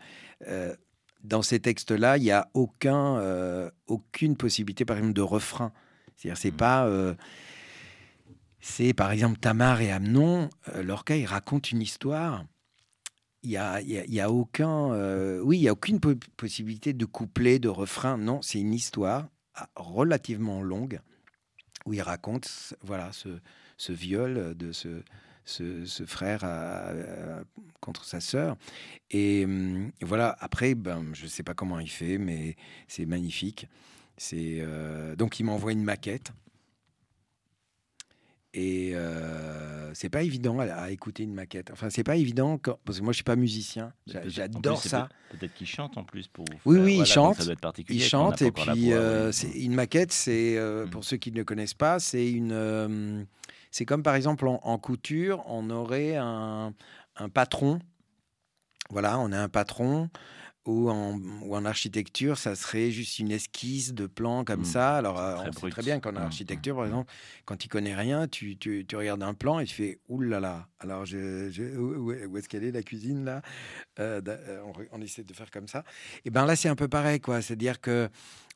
dans 1.24 1.42
ces 1.42 1.60
textes-là, 1.60 2.18
il 2.18 2.24
n'y 2.24 2.32
a 2.32 2.50
aucun, 2.54 3.72
aucune 3.88 4.38
possibilité, 4.38 4.86
par 4.86 4.98
exemple, 4.98 5.14
de 5.14 5.22
refrain. 5.22 5.72
C'est-à-dire, 6.16 6.38
c'est 6.38 6.52
mmh. 6.52 6.58
pas 6.58 7.16
c'est 8.60 8.93
par 8.93 9.12
exemple 9.12 9.39
Tamar 9.39 9.82
et 9.82 9.91
Amnon. 9.91 10.49
Euh, 10.70 10.84
Lorca, 10.84 11.16
il 11.16 11.26
raconte 11.26 11.72
une 11.72 11.82
histoire. 11.82 12.45
Il 13.41 13.49
n'y 13.51 13.57
a, 13.57 13.82
y 13.82 14.20
a, 14.20 14.30
aucun, 14.30 14.91
euh, 14.91 15.39
oui, 15.41 15.60
il 15.60 15.62
y 15.62 15.70
a 15.70 15.72
aucune 15.72 16.01
possibilité 16.01 16.91
de 16.91 17.05
couplet, 17.05 17.57
de 17.57 17.70
refrain. 17.70 18.18
Non, 18.18 18.41
c'est 18.41 18.60
une 18.60 18.74
histoire 18.74 19.30
ah, 19.55 19.70
relativement 19.78 20.62
longue 20.62 20.99
où 21.86 21.93
il 21.93 22.01
raconte, 22.01 22.76
voilà, 22.82 23.12
ce, 23.14 23.93
viol 23.93 24.55
de 24.57 24.74
ce, 24.74 25.03
ce, 25.45 26.05
frère 26.05 26.43
contre 27.80 28.03
sa 28.03 28.20
sœur. 28.20 28.57
Et, 29.10 29.45
hum, 29.45 29.91
voilà, 30.01 30.36
après, 30.41 30.76
ben, 30.76 31.05
je 31.14 31.24
ne 31.24 31.30
sais 31.30 31.43
pas 31.43 31.53
comment 31.53 31.80
il 31.80 31.89
fait, 31.89 32.18
mais 32.18 32.57
c'est 32.89 33.05
magnifique. 33.05 33.70
C'est 34.20 34.57
euh, 34.60 35.16
donc 35.16 35.39
il 35.39 35.45
m'envoie 35.45 35.72
une 35.72 35.84
maquette 35.84 36.34
et 38.54 38.91
euh, 38.95 39.93
c'est 39.93 40.10
pas 40.10 40.24
évident 40.24 40.60
à, 40.60 40.89
écouter 40.89 41.24
une 41.24 41.34
maquette. 41.34 41.70
Enfin, 41.72 41.89
c'est 41.89 42.04
pas 42.04 42.16
évident 42.16 42.58
parce 42.58 43.00
que 43.00 43.04
moi 43.04 43.14
je 43.14 43.18
suis 43.18 43.24
pas 43.24 43.36
musicien. 43.36 43.93
J'adore 44.26 44.82
ça. 44.82 45.10
Peut-être 45.30 45.54
qu'il 45.54 45.68
chante 45.68 45.97
en 45.97 46.04
plus 46.04 46.28
pour. 46.28 46.45
oui, 46.66 46.80
oui, 46.80 46.97
il 47.00 47.06
chante. 47.06 47.47
Il 47.89 48.02
chante 48.02 48.41
et 48.41 48.52
puis 48.52 48.91
euh, 48.91 49.32
une 49.54 49.76
maquette. 49.76 50.12
C'est 50.12 50.58
euh, 50.58 50.86
mm. 50.86 50.89
pour 50.89 51.04
ceux 51.04 51.18
qui 51.18 51.32
ne 51.32 51.38
le 51.38 51.43
connaissent 51.43 51.76
pas, 51.76 52.00
c'est 52.00 52.30
une. 52.32 52.52
Euh, 52.52 53.24
c'est 53.72 53.86
comme 53.86 54.02
par 54.02 54.16
exemple 54.16 54.47
en, 54.47 54.78
couture, 54.80 55.43
on 55.45 55.70
aurait 55.70 56.16
un, 56.16 56.74
un 57.18 57.30
patron. 57.30 57.80
Voilà, 58.89 59.20
on 59.20 59.32
a 59.32 59.39
un 59.39 59.50
patron 59.50 60.10
ou 60.66 60.89
en, 60.89 61.66
architecture, 61.66 62.38
ça 62.38 62.55
serait 62.55 62.91
juste 62.91 63.20
une 63.20 63.32
esquisse 63.32 63.93
de 63.93 64.07
plan 64.07 64.43
comme 64.43 64.62
mmh. 64.62 64.66
ça. 64.66 64.97
Alors, 64.97 65.20
euh, 65.20 65.36
on 65.45 65.51
sait 65.51 65.70
très 65.70 65.82
bien 65.82 65.99
qu'en 65.99 66.14
mmh, 66.14 66.18
architecture, 66.18 66.76
par 66.76 66.84
mmh. 66.84 66.88
exemple, 66.88 67.14
quand 67.45 67.57
tu 67.57 67.68
connais 67.68 67.95
rien, 67.95 68.28
tu, 68.28 68.57
tu, 68.57 68.86
regardes 68.93 69.24
un 69.24 69.34
plan 69.34 69.60
et 69.60 69.66
tu 69.66 69.74
fais 69.74 69.99
«Ouh 70.10 70.22
là 70.22 70.39
là!» 70.39 70.68
Alors, 70.80 71.05
je, 71.05 71.78
où, 71.78 72.12
est-ce 72.38 72.47
qu'elle 72.49 72.64
est, 72.64 72.72
la 72.72 72.84
cuisine, 72.84 73.26
là? 73.26 73.41
Euh, 73.99 74.22
euh, 74.28 74.62
on, 74.91 75.01
essaie 75.01 75.24
de 75.24 75.34
faire 75.34 75.49
comme 75.49 75.68
ça. 75.68 75.84
Et 76.26 76.30
bien 76.30 76.45
là, 76.45 76.55
c'est 76.55 76.70
un 76.70 76.76
peu 76.76 76.88
pareil, 76.88 77.20
quoi. 77.20 77.41
C'est-à-dire 77.41 77.82
que, 77.82 78.10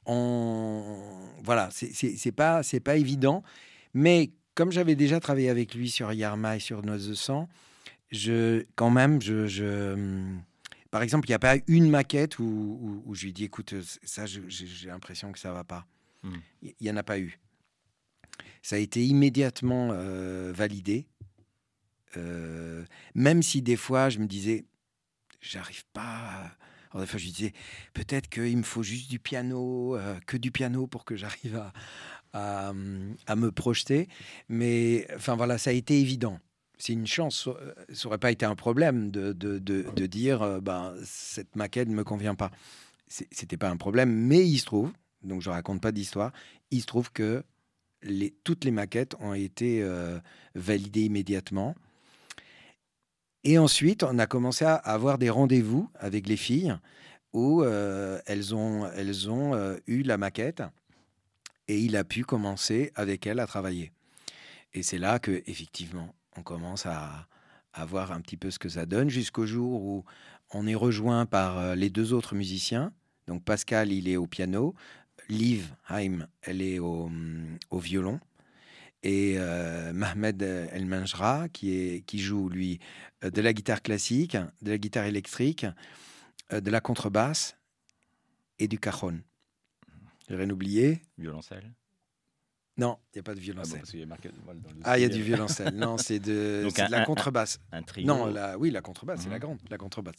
on, 0.05 1.29
voilà, 1.43 1.69
c'est 1.71 2.31
pas, 2.31 2.61
pas 2.83 2.95
évident. 2.95 3.43
Mais 3.93 4.31
comme 4.55 4.71
j'avais 4.71 4.95
déjà 4.95 5.19
travaillé 5.19 5.49
avec 5.49 5.73
lui 5.73 5.89
sur 5.89 6.11
Yarma 6.11 6.57
et 6.57 6.59
sur 6.59 6.83
Noise 6.83 7.09
de 7.09 7.13
sang, 7.13 7.49
je, 8.11 8.65
quand 8.75 8.91
même, 8.91 9.21
je, 9.21 9.47
je 9.47 9.95
par 10.93 11.01
exemple, 11.01 11.27
il 11.27 11.31
n'y 11.31 11.35
a 11.35 11.39
pas 11.39 11.55
une 11.65 11.89
maquette 11.89 12.37
où, 12.37 13.03
je 13.13 13.25
lui 13.25 13.33
dis 13.33 13.45
écoute, 13.45 13.73
ça, 14.03 14.27
j'ai 14.27 14.87
l'impression 14.87 15.31
que 15.31 15.39
ça 15.39 15.51
va 15.51 15.63
pas. 15.63 15.87
Il 16.61 16.75
n'y 16.81 16.91
en 16.91 16.97
a 16.97 17.01
pas 17.01 17.17
eu. 17.17 17.39
Ça 18.61 18.75
a 18.75 18.77
été 18.77 19.03
immédiatement 19.03 19.89
euh, 19.91 20.53
validé. 20.53 21.07
Euh, 22.15 22.85
même 23.15 23.41
si 23.41 23.63
des 23.63 23.75
fois, 23.75 24.09
je 24.09 24.19
me 24.19 24.27
disais 24.27 24.65
j'arrive 25.41 25.83
pas. 25.93 26.51
Alors 26.91 27.01
des 27.01 27.07
fois, 27.07 27.17
je 27.17 27.25
lui 27.25 27.31
disais, 27.31 27.53
peut-être 27.95 28.29
qu'il 28.29 28.55
me 28.55 28.61
faut 28.61 28.83
juste 28.83 29.09
du 29.09 29.17
piano, 29.17 29.95
euh, 29.95 30.19
que 30.27 30.37
du 30.37 30.51
piano 30.51 30.85
pour 30.85 31.05
que 31.05 31.15
j'arrive 31.15 31.55
à, 31.55 31.73
à, 32.33 32.71
à, 33.25 33.35
me 33.35 33.51
projeter. 33.51 34.09
Mais 34.47 35.07
enfin 35.15 35.35
voilà, 35.35 35.57
ça 35.57 35.71
a 35.71 35.73
été 35.73 35.99
évident. 35.99 36.39
C'est 36.85 36.91
une 36.91 37.07
chance, 37.07 37.47
ça 37.93 38.03
n'aurait 38.03 38.17
pas 38.17 38.29
été 38.31 38.45
un 38.45 38.55
problème 38.55 39.09
de, 39.09 39.31
de, 39.31 39.57
de, 39.57 39.85
de 39.95 40.05
dire, 40.05 40.61
ben, 40.61 40.93
cette 41.05 41.55
maquette 41.55 41.87
ne 41.87 41.95
me 41.95 42.03
convient 42.03 42.35
pas. 42.35 42.51
C'était 43.07 43.55
pas 43.55 43.69
un 43.69 43.77
problème, 43.77 44.11
mais 44.11 44.45
il 44.45 44.57
se 44.57 44.65
trouve, 44.65 44.91
donc 45.21 45.41
je 45.41 45.49
raconte 45.49 45.79
pas 45.79 45.93
d'histoire, 45.93 46.33
il 46.71 46.81
se 46.81 46.85
trouve 46.85 47.09
que 47.13 47.41
les, 48.01 48.31
toutes 48.43 48.65
les 48.65 48.71
maquettes 48.71 49.15
ont 49.21 49.33
été 49.33 49.81
euh, 49.81 50.19
validées 50.55 51.05
immédiatement. 51.05 51.73
Et 53.45 53.57
ensuite, 53.57 54.03
on 54.03 54.19
a 54.19 54.27
commencé 54.27 54.65
à 54.65 54.75
avoir 54.75 55.17
des 55.17 55.29
rendez-vous 55.29 55.89
avec 55.95 56.27
les 56.27 56.35
filles 56.35 56.75
où 57.31 57.63
euh, 57.63 58.19
elles 58.25 58.53
ont, 58.53 58.91
elles 58.91 59.29
ont 59.29 59.53
euh, 59.53 59.77
eu 59.87 60.01
la 60.01 60.17
maquette 60.17 60.63
et 61.69 61.79
il 61.79 61.95
a 61.95 62.03
pu 62.03 62.25
commencer 62.25 62.91
avec 62.95 63.25
elles 63.25 63.39
à 63.39 63.47
travailler. 63.47 63.93
Et 64.73 64.83
c'est 64.83 64.97
là 64.97 65.19
que 65.19 65.43
effectivement, 65.45 66.13
on 66.37 66.43
commence 66.43 66.85
à, 66.85 67.27
voir 67.87 68.11
un 68.11 68.21
petit 68.21 68.37
peu 68.37 68.51
ce 68.51 68.59
que 68.59 68.69
ça 68.69 68.85
donne 68.85 69.09
jusqu'au 69.09 69.45
jour 69.45 69.81
où 69.81 70.05
on 70.51 70.67
est 70.67 70.75
rejoint 70.75 71.25
par 71.25 71.75
les 71.75 71.89
deux 71.89 72.13
autres 72.13 72.35
musiciens. 72.35 72.93
Donc 73.27 73.43
Pascal, 73.43 73.91
il 73.91 74.07
est 74.07 74.17
au 74.17 74.27
piano, 74.27 74.75
Liv 75.29 75.73
Haim, 75.89 76.27
elle 76.41 76.61
est 76.61 76.79
au, 76.79 77.09
violon. 77.71 78.19
Et 79.01 79.35
euh, 79.37 79.91
Mahmed 79.91 80.41
El 80.41 80.85
Manjra, 80.85 81.49
qui, 81.49 82.03
joue, 82.13 82.49
lui, 82.49 82.79
euh, 83.23 83.29
de 83.29 83.41
la 83.41 83.53
guitare 83.53 83.81
classique, 83.81 84.37
de 84.61 84.71
la 84.71 84.77
guitare 84.77 85.05
électrique, 85.05 85.65
euh, 86.53 86.61
de 86.61 86.71
la 86.71 86.79
contrebasse 86.79 87.57
et 88.59 88.67
du 88.67 88.79
cajon. 88.79 89.19
J'ai 90.29 90.35
rien 90.35 90.49
oublié. 90.49 91.01
Violoncelle 91.17 91.73
Non, 92.75 92.97
il 93.13 93.17
n'y 93.17 93.19
a 93.19 93.23
pas 93.23 93.35
de 93.35 93.39
violoncelle. 93.39 93.81
Ah, 93.83 93.89
bon, 93.91 93.97
y 93.99 94.01
a 94.01 94.05
marqué, 94.07 94.29
voilà, 94.43 94.59
dans 94.59 94.69
le 94.71 94.75
Ah, 94.83 94.97
il 94.97 95.01
y 95.03 95.05
a 95.05 95.09
du 95.09 95.21
violoncelle. 95.21 95.75
non, 95.75 95.97
c'est 95.97 96.19
de, 96.19 96.67
la 96.89 97.05
contrebasse. 97.05 97.59
Un 97.71 97.83
trio. 97.83 98.07
Non, 98.07 98.25
la, 98.25 98.57
oui, 98.57 98.71
la 98.71 98.81
contrebasse, 98.81 99.21
c'est 99.21 99.29
la 99.29 99.35
Mhm. 99.35 99.41
grande, 99.41 99.59
la 99.69 99.77
contrebasse. 99.77 100.15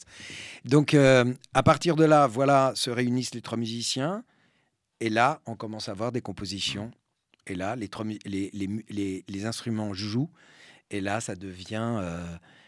Donc, 0.63 0.93
euh, 0.93 1.33
à 1.53 1.63
partir 1.63 1.97
de 1.97 2.05
là, 2.05 2.27
voilà, 2.27 2.71
se 2.75 2.89
réunissent 2.89 3.33
les 3.35 3.41
trois 3.41 3.57
musiciens, 3.57 4.23
et 5.01 5.09
là, 5.09 5.41
on 5.45 5.55
commence 5.57 5.89
à 5.89 5.91
avoir 5.91 6.13
des 6.13 6.21
compositions. 6.21 6.91
Et 7.47 7.55
là, 7.55 7.75
les, 7.75 7.89
trois 7.89 8.05
les, 8.05 8.49
les 8.53 8.67
mu- 8.67 8.85
les- 8.89 9.25
les 9.27 9.45
instruments 9.45 9.93
jouent, 9.93 10.31
et 10.91 11.01
là, 11.01 11.19
ça 11.19 11.35
devient, 11.35 11.97
euh, 12.01 12.23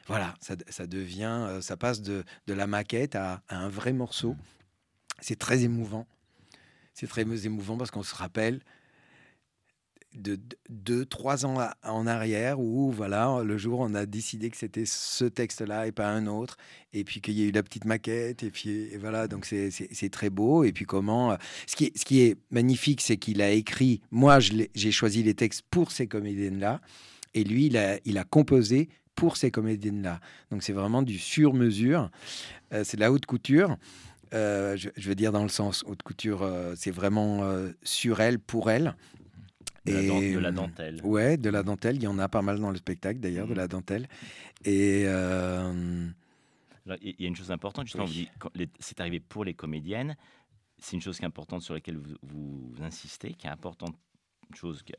voilà, 0.07 0.33
ça, 0.41 0.55
ça 0.67 0.85
devient, 0.85 1.45
euh, 1.47 1.61
ça 1.61 1.77
passe 1.77 2.01
de, 2.01 2.25
de 2.47 2.53
la 2.53 2.67
maquette 2.67 3.15
à, 3.15 3.41
à 3.47 3.57
un 3.57 3.69
vrai 3.69 3.93
morceau. 3.93 4.35
C'est 5.21 5.39
très 5.39 5.63
émouvant. 5.63 6.05
C'est 6.93 7.07
très 7.07 7.21
émouvant 7.45 7.77
parce 7.77 7.89
qu'on 7.91 8.03
se 8.03 8.15
rappelle 8.15 8.59
de 10.17 10.35
de- 10.35 10.41
deux, 10.69 11.05
trois 11.05 11.45
ans 11.45 11.57
en 11.83 12.07
arrière 12.07 12.59
où, 12.59 12.91
voilà, 12.91 13.41
le 13.43 13.57
jour 13.57 13.79
on 13.79 13.93
a 13.95 14.05
décidé 14.05 14.49
que 14.49 14.57
c'était 14.57 14.85
ce 14.85 15.25
texte-là 15.25 15.87
et 15.87 15.91
pas 15.91 16.09
un 16.09 16.27
autre, 16.27 16.57
et 16.93 17.03
puis 17.03 17.21
qu'il 17.21 17.37
y 17.39 17.43
a 17.43 17.45
eu 17.45 17.51
la 17.51 17.63
petite 17.63 17.85
maquette, 17.85 18.43
et 18.43 18.49
puis 18.51 18.69
et 18.69 18.97
voilà, 18.97 19.27
donc 19.27 19.45
c'est- 19.45 20.09
très 20.11 20.29
beau. 20.29 20.63
Et 20.63 20.71
puis 20.71 20.85
comment. 20.85 21.31
euh, 21.31 21.35
Ce 21.67 21.75
qui 21.75 21.91
ce 21.95 22.05
qui 22.05 22.21
est 22.21 22.37
magnifique, 22.51 23.01
c'est 23.01 23.17
qu'il 23.17 23.41
a 23.41 23.51
écrit. 23.51 24.01
Moi, 24.11 24.39
j'ai 24.39 24.91
choisi 24.91 25.23
les 25.23 25.33
textes 25.33 25.63
pour 25.69 25.91
ces 25.91 26.07
comédiennes-là, 26.07 26.81
et 27.33 27.43
lui, 27.43 27.67
il 27.67 27.77
a, 27.77 27.99
il 28.05 28.17
a 28.17 28.23
composé 28.23 28.89
pour 29.15 29.37
ces 29.37 29.51
comédiennes-là. 29.51 30.19
Donc 30.51 30.63
c'est 30.63 30.73
vraiment 30.73 31.01
du 31.01 31.17
sur-mesure. 31.17 32.09
Euh, 32.73 32.83
c'est 32.83 32.97
de 32.97 33.01
la 33.01 33.11
haute 33.11 33.25
couture. 33.25 33.77
Euh, 34.33 34.75
je, 34.75 34.89
veux 35.07 35.15
dire 35.15 35.31
dans 35.31 35.43
le 35.43 35.49
sens 35.49 35.83
haute 35.87 36.03
couture, 36.03 36.47
c'est 36.75 36.91
vraiment 36.91 37.49
sur 37.83 38.19
elle, 38.21 38.39
pour 38.39 38.69
elle. 38.69 38.95
De, 39.87 39.93
la, 39.93 40.01
Et, 40.21 40.33
de 40.33 40.39
la 40.39 40.49
euh, 40.49 40.51
dentelle. 40.51 41.01
Ouais, 41.03 41.37
de 41.37 41.49
la 41.49 41.63
dentelle. 41.63 41.95
Il 41.97 42.03
y 42.03 42.07
en 42.07 42.19
a 42.19 42.27
pas 42.29 42.41
mal 42.41 42.59
dans 42.59 42.71
le 42.71 42.77
spectacle 42.77 43.19
d'ailleurs, 43.19 43.45
de 43.47 43.51
Mhm. 43.51 43.57
la 43.57 43.67
dentelle. 43.67 44.07
Et 44.65 45.03
euh, 45.05 46.07
Alors, 46.85 46.97
Il 47.01 47.15
y 47.19 47.25
a 47.25 47.27
une 47.27 47.35
chose 47.35 47.51
importante, 47.51 47.85
justement, 47.87 48.05
Oui. 48.05 48.29
c'est 48.79 48.99
arrivé 49.01 49.19
pour 49.19 49.43
les 49.43 49.53
comédiennes. 49.53 50.15
C'est 50.79 50.95
une 50.95 51.01
chose 51.01 51.17
qui 51.17 51.23
est 51.23 51.27
importante 51.27 51.61
sur 51.61 51.73
laquelle 51.73 51.97
vous, 51.97 52.15
vous 52.21 52.73
insistez, 52.81 53.33
qui 53.33 53.47
est 53.47 53.49
importante, 53.49 53.95
une 54.49 54.55
chose 54.55 54.83
qui, 54.83 54.93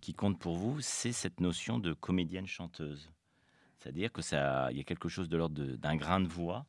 qui 0.00 0.12
compte 0.12 0.38
pour 0.38 0.56
vous, 0.56 0.80
c'est 0.80 1.12
cette 1.12 1.40
notion 1.40 1.78
de 1.78 1.92
comédienne 1.94 2.46
chanteuse. 2.46 3.10
C'est-à-dire 3.78 4.12
que 4.12 4.20
ça, 4.22 4.68
il 4.70 4.76
y 4.76 4.80
a 4.80 4.84
quelque 4.84 5.08
chose 5.08 5.28
de 5.28 5.36
l'ordre 5.36 5.62
d'un 5.76 5.96
grain 5.96 6.20
de 6.20 6.26
voix 6.28 6.66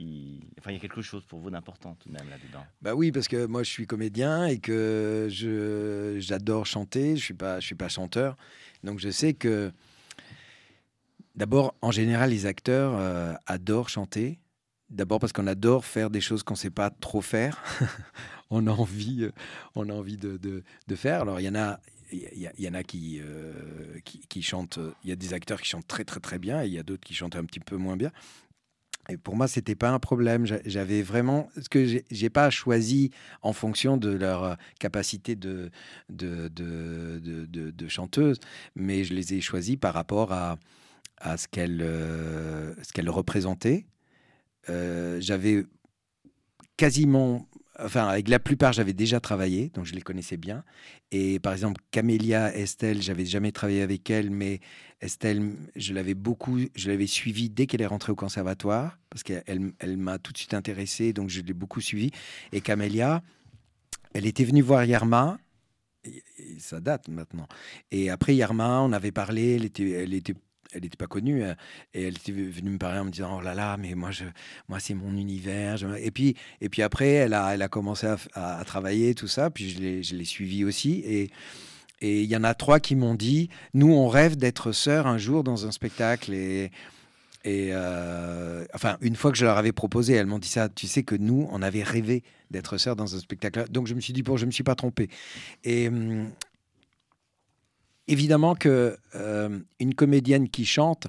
enfin, 0.00 0.70
il 0.70 0.74
y 0.74 0.76
a 0.76 0.80
quelque 0.80 1.02
chose 1.02 1.24
pour 1.24 1.40
vous 1.40 1.50
d'important 1.50 1.94
tout 2.00 2.08
de 2.08 2.14
même 2.14 2.28
là-dedans. 2.28 2.64
bah 2.80 2.94
oui, 2.94 3.12
parce 3.12 3.28
que 3.28 3.46
moi 3.46 3.62
je 3.62 3.70
suis 3.70 3.86
comédien 3.86 4.46
et 4.46 4.58
que 4.58 5.28
je 5.30 6.16
j'adore 6.20 6.66
chanter. 6.66 7.16
Je 7.16 7.22
suis 7.24 7.36
suis 7.60 7.74
pas 7.74 7.88
chanteur, 7.88 8.36
donc 8.84 8.98
je 8.98 9.10
sais 9.10 9.34
que 9.34 9.72
d'abord 11.34 11.74
en 11.82 11.90
général 11.90 12.30
les 12.30 12.46
acteurs 12.46 12.94
euh, 12.96 13.34
adorent 13.46 13.88
chanter. 13.88 14.38
D'abord 14.90 15.20
parce 15.20 15.32
qu'on 15.32 15.46
adore 15.46 15.86
faire 15.86 16.10
des 16.10 16.20
choses 16.20 16.42
qu'on 16.42 16.52
ne 16.54 16.58
sait 16.58 16.70
pas 16.70 16.90
trop 16.90 17.22
faire. 17.22 17.62
on 18.50 18.66
a 18.66 18.70
envie, 18.70 19.22
euh, 19.24 19.32
on 19.74 19.88
a 19.88 19.92
envie 19.94 20.18
de, 20.18 20.36
de- 20.36 20.62
de 20.86 20.94
faire. 20.96 21.22
Alors 21.22 21.40
il 21.40 21.44
y 21.44 21.48
en 21.48 21.54
a, 21.54 21.80
il 22.12 22.18
y, 22.58 22.62
y 22.62 22.68
en 22.68 22.74
a 22.74 22.82
qui, 22.82 23.18
euh, 23.22 23.54
qui, 24.04 24.42
chantent. 24.42 24.78
Il 25.02 25.08
y 25.08 25.12
a 25.12 25.16
des 25.16 25.32
acteurs 25.32 25.62
qui 25.62 25.68
chantent 25.68 25.86
très 25.86 26.04
très 26.04 26.20
très 26.20 26.38
bien 26.38 26.62
et 26.62 26.66
il 26.66 26.72
y 26.74 26.78
a 26.78 26.82
d'autres 26.82 27.04
qui 27.04 27.14
chantent 27.14 27.36
un 27.36 27.44
petit 27.44 27.60
peu 27.60 27.76
moins 27.76 27.96
bien. 27.96 28.10
Et 29.08 29.16
pour 29.16 29.36
moi, 29.36 29.48
c'était 29.48 29.74
pas 29.74 29.90
un 29.90 29.98
problème. 29.98 30.46
J'a- 30.46 30.60
J'avais 30.64 31.02
vraiment 31.02 31.48
ce 31.60 31.68
que 31.68 31.84
j'ai- 31.84 32.04
pas 32.30 32.50
choisi 32.50 33.10
en 33.42 33.52
fonction 33.52 33.96
de 33.96 34.10
leur 34.10 34.44
euh, 34.44 34.54
capacité 34.78 35.34
de 35.36 35.70
de, 36.08 36.48
de, 36.48 37.18
de, 37.20 37.70
chanteuse, 37.88 38.38
mais 38.76 39.04
je 39.04 39.14
les 39.14 39.34
ai 39.34 39.40
choisis 39.40 39.76
par 39.76 39.94
rapport 39.94 40.32
à, 40.32 40.58
à 41.18 41.36
ce 41.38 41.48
qu'elles 41.48 41.82
euh, 41.82 42.74
ce 42.82 42.92
représentaient. 43.10 43.86
Euh, 44.70 45.18
j'avais 45.20 45.64
quasiment, 46.76 47.46
enfin 47.84 48.06
avec 48.06 48.28
la 48.28 48.38
plupart, 48.38 48.72
j'avais 48.72 48.92
déjà 48.92 49.20
travaillé, 49.20 49.70
donc 49.70 49.84
je 49.84 49.94
les 49.94 50.02
connaissais 50.02 50.36
bien. 50.36 50.64
Et 51.10 51.38
par 51.38 51.52
exemple, 51.52 51.80
Camélia, 51.90 52.54
Estelle, 52.54 53.02
j'avais 53.02 53.24
jamais 53.24 53.52
travaillé 53.52 53.82
avec 53.82 54.08
elle, 54.10 54.30
mais 54.30 54.60
Estelle, 55.00 55.52
je 55.76 55.92
l'avais 55.94 56.14
beaucoup, 56.14 56.60
je 56.74 56.90
l'avais 56.90 57.06
suivie 57.06 57.50
dès 57.50 57.66
qu'elle 57.66 57.82
est 57.82 57.86
rentrée 57.86 58.12
au 58.12 58.16
conservatoire, 58.16 58.98
parce 59.10 59.22
qu'elle 59.22 59.72
elle, 59.78 59.96
m'a 59.96 60.18
tout 60.18 60.32
de 60.32 60.38
suite 60.38 60.54
intéressé, 60.54 61.12
donc 61.12 61.28
je 61.28 61.40
l'ai 61.40 61.54
beaucoup 61.54 61.80
suivie. 61.80 62.10
Et 62.52 62.60
Camélia, 62.60 63.22
elle 64.14 64.26
était 64.26 64.44
venue 64.44 64.62
voir 64.62 64.82
et 64.82 64.92
Ça 66.58 66.80
date 66.80 67.08
maintenant. 67.08 67.46
Et 67.90 68.10
après 68.10 68.34
Yarma, 68.34 68.80
on 68.80 68.92
avait 68.92 69.12
parlé. 69.12 69.56
Elle 69.56 69.64
était, 69.64 69.90
elle 69.90 70.14
était, 70.14 70.34
elle 70.72 70.84
était 70.84 70.96
pas 70.96 71.06
connue. 71.06 71.42
euh, 71.44 71.54
Et 71.94 72.04
elle 72.04 72.16
était 72.16 72.32
venue 72.32 72.70
me 72.70 72.78
parler 72.78 72.98
en 72.98 73.04
me 73.04 73.10
disant 73.10 73.38
oh 73.38 73.40
là 73.40 73.54
là, 73.54 73.76
mais 73.76 73.94
moi 73.94 74.10
je, 74.10 74.24
moi 74.68 74.80
c'est 74.80 74.94
mon 74.94 75.16
univers. 75.16 75.76
Et 75.98 76.10
puis, 76.10 76.36
et 76.60 76.68
puis 76.68 76.82
après, 76.82 77.08
elle 77.08 77.34
a, 77.34 77.54
elle 77.54 77.62
a 77.62 77.68
commencé 77.68 78.06
à, 78.34 78.62
travailler 78.64 79.14
tout 79.14 79.28
ça. 79.28 79.50
Puis 79.50 79.70
je 79.70 79.80
l'ai, 79.80 80.02
je 80.02 80.16
l'ai 80.16 80.24
suivi 80.24 80.64
aussi. 80.64 81.02
Et 81.04 81.30
et 82.00 82.22
il 82.22 82.28
y 82.28 82.36
en 82.36 82.42
a 82.42 82.52
trois 82.54 82.80
qui 82.80 82.96
m'ont 82.96 83.14
dit 83.14 83.48
nous 83.74 83.92
on 83.92 84.08
rêve 84.08 84.34
d'être 84.36 84.72
sœurs 84.72 85.06
un 85.06 85.18
jour 85.18 85.44
dans 85.44 85.66
un 85.66 85.70
spectacle 85.70 86.32
et 86.32 86.72
et 87.44 87.70
euh, 87.72 88.64
enfin, 88.74 88.96
une 89.00 89.16
fois 89.16 89.32
que 89.32 89.38
je 89.38 89.44
leur 89.44 89.56
avais 89.56 89.72
proposé, 89.72 90.14
elles 90.14 90.26
m'ont 90.26 90.38
dit 90.38 90.48
ça. 90.48 90.68
Tu 90.68 90.86
sais 90.86 91.02
que 91.02 91.16
nous, 91.16 91.48
on 91.50 91.60
avait 91.62 91.82
rêvé 91.82 92.22
d'être 92.50 92.76
sœurs 92.78 92.96
dans 92.96 93.16
un 93.16 93.18
spectacle. 93.18 93.64
Donc 93.70 93.86
je 93.86 93.94
me 93.94 94.00
suis 94.00 94.12
dit 94.12 94.22
bon, 94.22 94.36
je 94.36 94.46
me 94.46 94.50
suis 94.50 94.62
pas 94.62 94.74
trompé. 94.74 95.08
Et 95.64 95.90
évidemment 98.08 98.54
que 98.54 98.96
euh, 99.14 99.58
une 99.78 99.94
comédienne 99.94 100.48
qui 100.48 100.64
chante, 100.64 101.06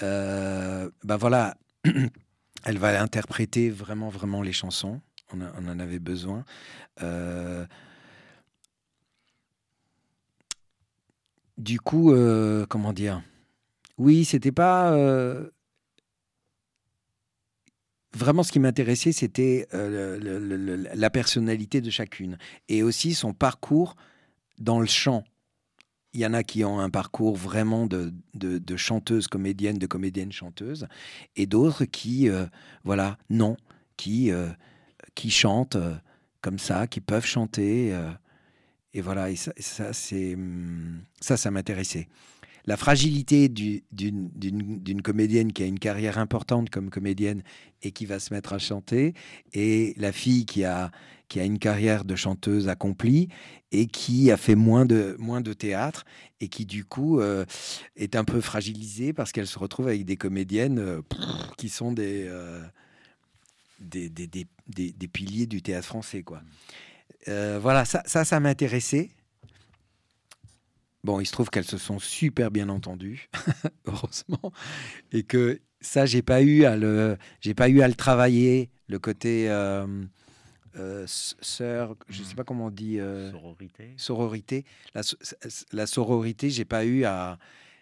ben 0.00 0.90
voilà, 1.16 1.56
elle 2.64 2.78
va 2.78 3.00
interpréter 3.00 3.70
vraiment, 3.70 4.08
vraiment 4.08 4.42
les 4.42 4.52
chansons. 4.52 5.00
On, 5.32 5.40
en 5.40 5.78
avait 5.80 5.98
besoin. 5.98 6.44
Euh, 7.02 7.66
du 11.58 11.80
coup, 11.80 12.14
comment 12.68 12.92
dire? 12.92 13.22
Oui, 13.98 14.24
c'était 14.24 14.52
pas. 14.52 14.96
Vraiment, 18.12 18.44
ce 18.44 18.52
qui 18.52 18.60
m'intéressait, 18.60 19.12
c'était 19.12 19.66
la 19.72 21.10
personnalité 21.10 21.80
de 21.80 21.90
chacune 21.90 22.38
et 22.68 22.82
aussi 22.82 23.14
son 23.14 23.32
parcours 23.32 23.96
dans 24.58 24.78
le 24.78 24.86
chant. 24.86 25.24
Il 26.14 26.20
y 26.20 26.26
en 26.26 26.32
a 26.32 26.42
qui 26.42 26.64
ont 26.64 26.78
un 26.80 26.90
parcours 26.90 27.36
vraiment 27.36 27.86
de, 27.86 28.12
de, 28.34 28.58
de 28.58 28.76
chanteuse 28.76 29.26
comédienne, 29.26 29.78
de 29.78 29.86
comédienne 29.86 30.32
chanteuse, 30.32 30.86
et 31.36 31.46
d'autres 31.46 31.84
qui, 31.84 32.28
euh, 32.28 32.46
voilà, 32.84 33.18
non, 33.30 33.56
qui, 33.96 34.30
euh, 34.30 34.48
qui 35.14 35.30
chantent 35.30 35.76
euh, 35.76 35.94
comme 36.40 36.58
ça, 36.58 36.86
qui 36.86 37.00
peuvent 37.00 37.26
chanter. 37.26 37.98
et 38.92 39.00
voilà, 39.00 39.30
et 39.30 39.36
ça, 39.36 39.52
hum, 40.12 41.00
ça, 41.20 41.36
ça 41.36 41.50
m'intéressait. 41.50 42.08
La 42.66 42.76
fragilité 42.76 43.48
d'une 43.48 45.02
comédienne 45.02 45.52
qui 45.52 45.62
a 45.62 45.66
une 45.66 45.78
carrière 45.78 46.18
importante 46.18 46.70
comme 46.70 46.90
comédienne 46.90 47.42
et 47.82 47.92
qui 47.92 48.06
va 48.06 48.18
se 48.18 48.32
mettre 48.32 48.52
à 48.52 48.58
chanter, 48.58 49.14
et 49.52 49.94
la 49.96 50.12
fille 50.12 50.46
qui 50.46 50.64
a, 50.64 50.90
une 51.34 51.58
carrière 51.58 52.04
de 52.04 52.14
chanteuse 52.14 52.68
accomplie 52.68 53.28
et 53.72 53.86
qui 53.86 54.30
a 54.30 54.36
fait 54.36 54.54
moins 54.54 54.86
de, 54.86 55.52
théâtre 55.52 56.04
et 56.40 56.46
qui 56.46 56.64
du 56.64 56.84
coup 56.84 57.18
euh, 57.18 57.44
est 57.96 58.14
un 58.14 58.24
peu 58.24 58.40
fragilisée 58.40 59.12
parce 59.12 59.32
qu'elle 59.32 59.48
se 59.48 59.58
retrouve 59.58 59.88
avec 59.88 60.04
des 60.04 60.16
comédiennes 60.16 60.78
euh, 60.78 61.02
qui 61.58 61.68
sont 61.68 61.90
des, 61.90 62.26
euh, 62.28 62.62
des, 63.80 65.08
piliers 65.12 65.46
du 65.46 65.60
théâtre 65.60 65.88
français. 65.88 66.24
Voilà, 67.26 67.84
ça, 67.84 68.04
ça, 68.06 68.24
ça 68.24 68.38
m'intéressait. 68.38 69.10
Bon, 71.04 71.20
il 71.20 71.26
se 71.26 71.32
trouve 71.32 71.50
qu'elles 71.50 71.66
se 71.66 71.76
sont 71.76 71.98
super 71.98 72.50
bien 72.50 72.70
entendues, 72.70 73.28
heureusement, 73.84 74.52
et 75.12 75.22
que 75.22 75.60
ça, 75.82 76.06
j'ai 76.06 76.22
pas 76.22 76.40
eu 76.40 76.64
à 76.64 76.76
le, 76.76 77.18
j'ai 77.42 77.52
pas 77.52 77.68
eu 77.68 77.82
à 77.82 77.88
le 77.88 77.94
travailler, 77.94 78.70
le 78.88 78.98
côté 78.98 79.50
euh, 79.50 79.86
euh, 80.76 81.04
sœur, 81.06 81.94
je 82.08 82.22
sais 82.22 82.32
hmm. 82.32 82.36
pas 82.36 82.44
comment 82.44 82.66
on 82.66 82.70
dit, 82.70 82.98
euh, 83.00 83.30
sororité. 83.30 83.94
Sororité, 83.98 84.64
la, 84.94 85.02
la 85.72 85.86
sororité, 85.86 86.48
j'ai 86.48 86.64
pas 86.64 86.86
eu 86.86 87.04
à, 87.04 87.38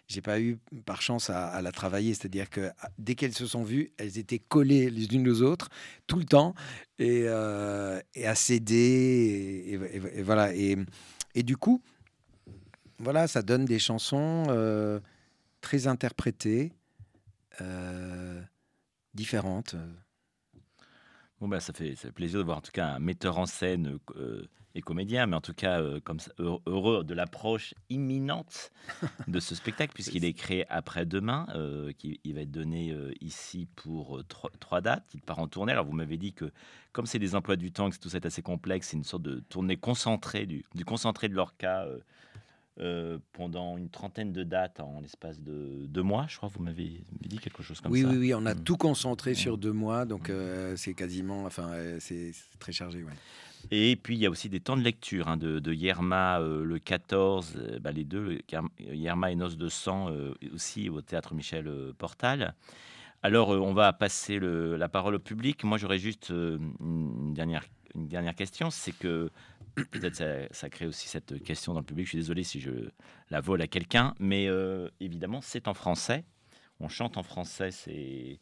j'ai 0.09 0.21
pas 0.21 0.41
eu 0.41 0.57
par 0.85 1.01
chance 1.01 1.29
à, 1.29 1.61
la 1.61 1.71
travailler, 1.71 2.13
c'est-à-dire 2.13 2.49
que 2.49 2.71
dès 2.99 3.15
qu'elles 3.15 3.33
se 3.33 3.45
sont 3.45 3.63
vues, 3.63 3.93
elles 3.97 4.17
étaient 4.17 4.39
collées 4.39 4.89
les 4.89 5.05
unes 5.15 5.29
aux 5.29 5.43
autres 5.43 5.69
tout 6.07 6.19
le 6.19 6.25
temps 6.25 6.55
et, 6.99 7.21
et 7.21 8.27
à 8.27 8.35
céder, 8.35 9.79
et, 10.13 10.21
voilà, 10.21 10.53
et, 10.53 10.75
et 11.35 11.43
du 11.43 11.55
coup 11.55 11.81
voilà, 13.03 13.27
ça 13.27 13.41
donne 13.41 13.65
des 13.65 13.79
chansons 13.79 14.45
euh, 14.47 14.99
très 15.61 15.87
interprétées, 15.87 16.71
euh, 17.61 18.41
différentes. 19.13 19.75
Bon, 21.39 21.47
bah, 21.47 21.59
ça, 21.59 21.73
fait, 21.73 21.95
plaisir 22.13 22.39
de 22.39 22.45
voir 22.45 22.59
en 22.59 22.61
tout 22.61 22.71
cas 22.71 22.87
un 22.87 22.99
metteur 22.99 23.37
en 23.37 23.45
scène 23.45 23.99
euh, 24.15 24.47
et 24.73 24.81
comédien, 24.81 25.27
mais 25.27 25.35
en 25.35 25.41
tout 25.41 25.53
cas 25.53 25.81
comme 26.03 26.17
heureux 26.39 27.03
de 27.03 27.13
l'approche 27.13 27.75
imminente 27.89 28.71
de 29.27 29.39
ce 29.39 29.53
spectacle, 29.53 29.91
puisqu'il 29.93 30.25
est 30.25 30.33
créé 30.33 30.65
après-demain, 30.69 31.45
qui 31.99 32.19
il 32.23 32.33
va 32.33 32.41
être 32.41 32.51
donné 32.51 32.95
ici 33.21 33.67
pour 33.75 34.23
trois, 34.27 34.81
dates. 34.81 35.05
Il 35.13 35.21
part 35.21 35.37
en 35.37 35.47
tournée. 35.47 35.73
Alors 35.73 35.85
vous 35.85 35.91
m'avez 35.91 36.17
dit 36.17 36.33
que 36.33 36.51
comme 36.91 37.05
c'est 37.05 37.19
des 37.19 37.35
emplois 37.35 37.55
du 37.55 37.71
temps, 37.71 37.91
que 37.91 37.97
tout 37.97 38.09
ça 38.09 38.17
est 38.17 38.25
assez 38.25 38.41
complexe, 38.41 38.87
c'est 38.87 38.97
une 38.97 39.03
sorte 39.03 39.23
de 39.23 39.41
tournée 39.41 39.77
concentrée, 39.77 40.47
du, 40.47 40.65
du 40.73 40.85
concentré 40.85 41.29
de 41.29 41.35
l'orca 41.35 41.85
euh, 42.79 43.19
pendant 43.33 43.77
une 43.77 43.89
trentaine 43.89 44.33
de 44.33 44.43
dates 44.43 44.79
en 44.79 44.99
l'espace 44.99 45.39
de 45.39 45.85
deux 45.85 46.01
mois, 46.01 46.25
je 46.27 46.37
crois. 46.37 46.49
Vous 46.49 46.63
m'avez 46.63 47.03
dit 47.21 47.37
quelque 47.37 47.61
chose 47.61 47.79
comme 47.79 47.91
oui, 47.91 48.01
ça. 48.01 48.07
Oui, 48.07 48.17
oui, 48.17 48.33
on 48.33 48.47
a 48.47 48.55
mm. 48.55 48.63
tout 48.63 48.77
concentré 48.77 49.35
sur 49.35 49.57
mm. 49.57 49.59
deux 49.59 49.71
mois, 49.71 50.05
donc 50.05 50.29
mm. 50.29 50.31
euh, 50.31 50.75
c'est 50.75 50.95
quasiment, 50.95 51.45
enfin, 51.45 51.69
euh, 51.73 51.97
c'est 51.99 52.31
très 52.57 52.71
chargé. 52.71 53.05
Et 53.69 53.95
puis 53.95 54.15
il 54.15 54.21
y 54.21 54.25
a 54.25 54.29
aussi 54.31 54.49
des 54.49 54.59
temps 54.59 54.75
de 54.75 54.81
lecture 54.81 55.27
hein, 55.27 55.37
de, 55.37 55.73
Yerma 55.73 56.39
le 56.39 56.79
14, 56.79 57.79
bah, 57.79 57.91
les 57.91 58.03
deux, 58.03 58.39
Yerma 58.79 59.31
et 59.31 59.35
Noces 59.35 59.57
de 59.57 59.69
sang, 59.69 60.09
aussi 60.53 60.89
au 60.89 61.01
théâtre 61.01 61.35
Michel 61.35 61.71
Portal. 61.97 62.55
Alors 63.21 63.49
on 63.49 63.73
va 63.73 63.93
passer 63.93 64.39
la 64.41 64.89
parole 64.89 65.15
au 65.15 65.19
public. 65.19 65.63
Moi 65.63 65.77
j'aurais 65.77 65.99
juste 65.99 66.29
une 66.29 67.33
dernière 67.33 67.63
une 67.95 68.07
dernière 68.07 68.35
question, 68.35 68.69
c'est 68.69 68.91
que 68.91 69.29
peut-être 69.75 70.15
ça, 70.15 70.47
ça, 70.51 70.69
crée 70.69 70.85
aussi 70.85 71.07
cette 71.07 71.41
question 71.43 71.73
dans 71.73 71.79
le 71.79 71.85
public. 71.85 72.05
Je 72.05 72.09
suis 72.09 72.17
désolé 72.17 72.43
si 72.43 72.59
je 72.59 72.71
la 73.29 73.41
vole 73.41 73.61
à 73.61 73.67
quelqu'un, 73.67 74.13
mais 74.19 74.47
euh, 74.47 74.89
évidemment, 74.99 75.41
c'est 75.41 75.67
en 75.67 75.73
français. 75.73 76.25
On 76.79 76.89
chante 76.89 77.17
en 77.17 77.23
français, 77.23 77.71
c'est 77.71 78.39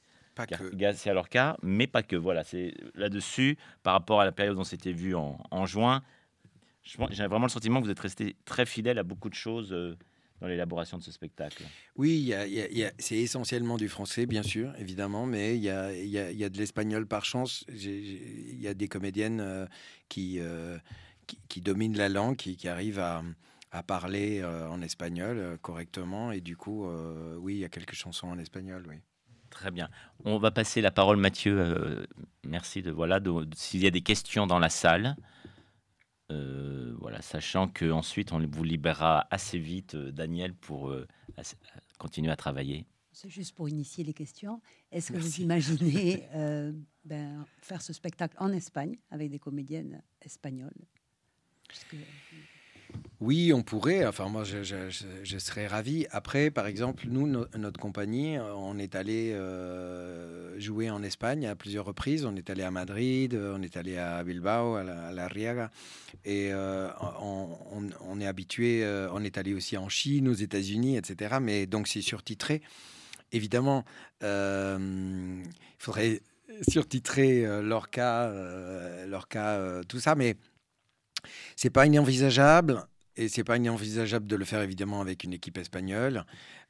Garcia 0.74 1.14
Lorca, 1.14 1.58
mais 1.62 1.88
pas 1.88 2.04
que. 2.04 2.16
Voilà, 2.16 2.44
c'est 2.44 2.74
là-dessus, 2.96 3.58
par 3.84 3.94
rapport 3.94 4.22
à 4.22 4.26
la 4.26 4.32
période 4.32 4.58
où 4.58 4.62
on 4.62 4.66
s'était 4.66 4.94
vu 4.94 5.16
en, 5.16 5.38
en 5.52 5.66
juin, 5.66 6.02
j'ai 6.84 6.98
vraiment 6.98 7.46
le 7.46 7.50
sentiment 7.50 7.80
que 7.80 7.86
vous 7.86 7.92
êtes 7.92 8.00
resté 8.00 8.36
très 8.46 8.66
fidèle 8.66 8.98
à 8.98 9.04
beaucoup 9.04 9.30
de 9.30 9.36
choses. 9.36 9.72
Euh, 9.72 9.96
dans 10.42 10.48
l'élaboration 10.48 10.98
de 10.98 11.04
ce 11.04 11.12
spectacle 11.12 11.64
Oui, 11.96 12.34
c'est 12.98 13.18
essentiellement 13.18 13.78
du 13.78 13.88
français, 13.88 14.26
bien 14.26 14.44
sûr, 14.44 14.74
évidemment, 14.80 15.28
mais 15.28 15.56
il 15.56 15.62
y 15.62 15.70
a, 15.70 16.50
de 16.50 16.58
l'espagnol 16.58 17.06
par 17.08 17.24
chance. 17.24 17.64
Il 17.70 18.60
y 18.60 18.68
a 18.68 18.74
des 18.74 18.88
comédiennes 18.88 19.40
euh, 19.40 19.66
euh, 20.18 20.78
qui, 21.36 21.40
qui, 21.48 21.62
dominent 21.62 21.98
la 21.98 22.10
langue, 22.10 22.36
qui, 22.36 22.68
arrivent 22.68 23.00
à, 23.00 23.24
parler 23.84 24.42
euh, 24.42 24.68
en 24.70 24.82
espagnol 24.82 25.58
correctement, 25.62 26.32
et 26.32 26.42
du 26.42 26.58
coup, 26.58 26.86
oui, 27.38 27.56
il 27.56 27.60
y 27.60 27.66
a 27.66 27.70
quelques 27.70 27.96
chansons 27.96 28.28
en 28.28 28.38
espagnol, 28.38 28.86
oui. 28.88 28.96
Très 29.50 29.72
bien. 29.72 29.90
On 30.24 30.38
va 30.38 30.52
passer 30.52 30.80
la 30.82 30.92
parole, 30.92 31.18
Mathieu. 31.18 32.08
merci 32.46 32.82
de 32.82 32.92
voilà. 32.92 33.20
S'il 33.54 33.84
y 33.84 33.88
a 33.88 33.92
des 33.92 34.02
questions 34.02 34.48
dans 34.48 34.60
la 34.60 34.70
salle, 34.70 35.16
euh, 36.32 36.96
voilà, 37.00 37.22
sachant 37.22 37.68
qu'ensuite 37.68 38.32
on 38.32 38.40
vous 38.40 38.64
libérera 38.64 39.28
assez 39.32 39.60
vite, 39.60 39.96
euh, 39.96 40.12
Daniel, 40.12 40.54
pour 40.54 40.90
euh, 40.90 41.06
continuer 41.98 42.32
à 42.32 42.36
travailler. 42.36 42.86
C'est 43.12 43.30
juste 43.30 43.54
pour 43.54 43.68
initier 43.68 44.04
les 44.06 44.14
questions. 44.14 44.62
Est-ce 44.92 45.12
que 45.12 45.18
vous 45.18 45.42
imaginez 45.42 46.24
ben, 47.04 47.46
faire 47.62 47.82
ce 47.82 47.92
spectacle 47.92 48.36
en 48.40 48.54
Espagne 48.54 48.98
avec 49.10 49.30
des 49.30 49.40
comédiennes 49.40 50.02
espagnoles? 50.22 50.88
Oui, 53.22 53.54
on 53.54 53.62
pourrait. 53.62 54.04
Enfin, 54.08 54.30
moi, 54.30 54.44
je, 54.44 55.38
serais 55.38 55.68
ravi. 55.68 56.08
Après, 56.10 56.50
par 56.50 56.66
exemple, 56.66 57.06
nous, 57.08 57.28
notre 57.28 57.80
compagnie, 57.80 58.40
on 58.40 58.80
est 58.80 58.96
allé 58.96 59.32
euh, 59.34 60.60
jouer 60.60 60.90
en 60.90 61.04
Espagne 61.04 61.46
à 61.46 61.56
plusieurs 61.56 61.86
reprises. 61.86 62.26
On 62.26 62.36
est 62.36 62.50
allé 62.50 62.64
à 62.64 62.72
Madrid, 62.72 63.36
on 63.36 63.62
est 63.62 63.78
allé 63.78 63.98
à 63.98 64.24
Bilbao, 64.24 64.74
à 64.74 64.84
la, 64.84 65.28
Riaga. 65.28 65.70
Et 66.26 66.50
euh, 66.52 66.90
on, 67.22 68.20
est 68.20 68.26
habitué, 68.26 68.84
euh, 68.84 69.08
on 69.14 69.24
est 69.24 69.38
allé 69.38 69.54
aussi 69.54 69.78
en 69.78 69.88
Chine, 69.88 70.28
aux 70.28 70.34
États-Unis, 70.34 70.98
etc. 70.98 71.36
Mais 71.40 71.68
donc, 71.68 71.88
c'est 71.88 72.02
surtitré. 72.02 72.64
Évidemment, 73.32 73.86
il 74.24 75.44
faudrait 75.78 76.22
surtitrer 76.68 77.46
Lorca, 77.62 78.34
Lorca 79.08 79.82
tout 79.88 80.00
ça. 80.00 80.16
Mais 80.16 80.38
c'est 81.56 81.70
pas 81.70 81.86
inenvisageable. 81.86 82.86
Et 83.18 83.28
c'est 83.28 83.44
pas 83.44 83.58
inenvisageable 83.58 84.26
de 84.26 84.36
le 84.36 84.46
faire 84.46 84.62
évidemment 84.62 85.02
avec 85.02 85.24
une 85.24 85.34
équipe 85.34 85.58
espagnole. 85.58 86.26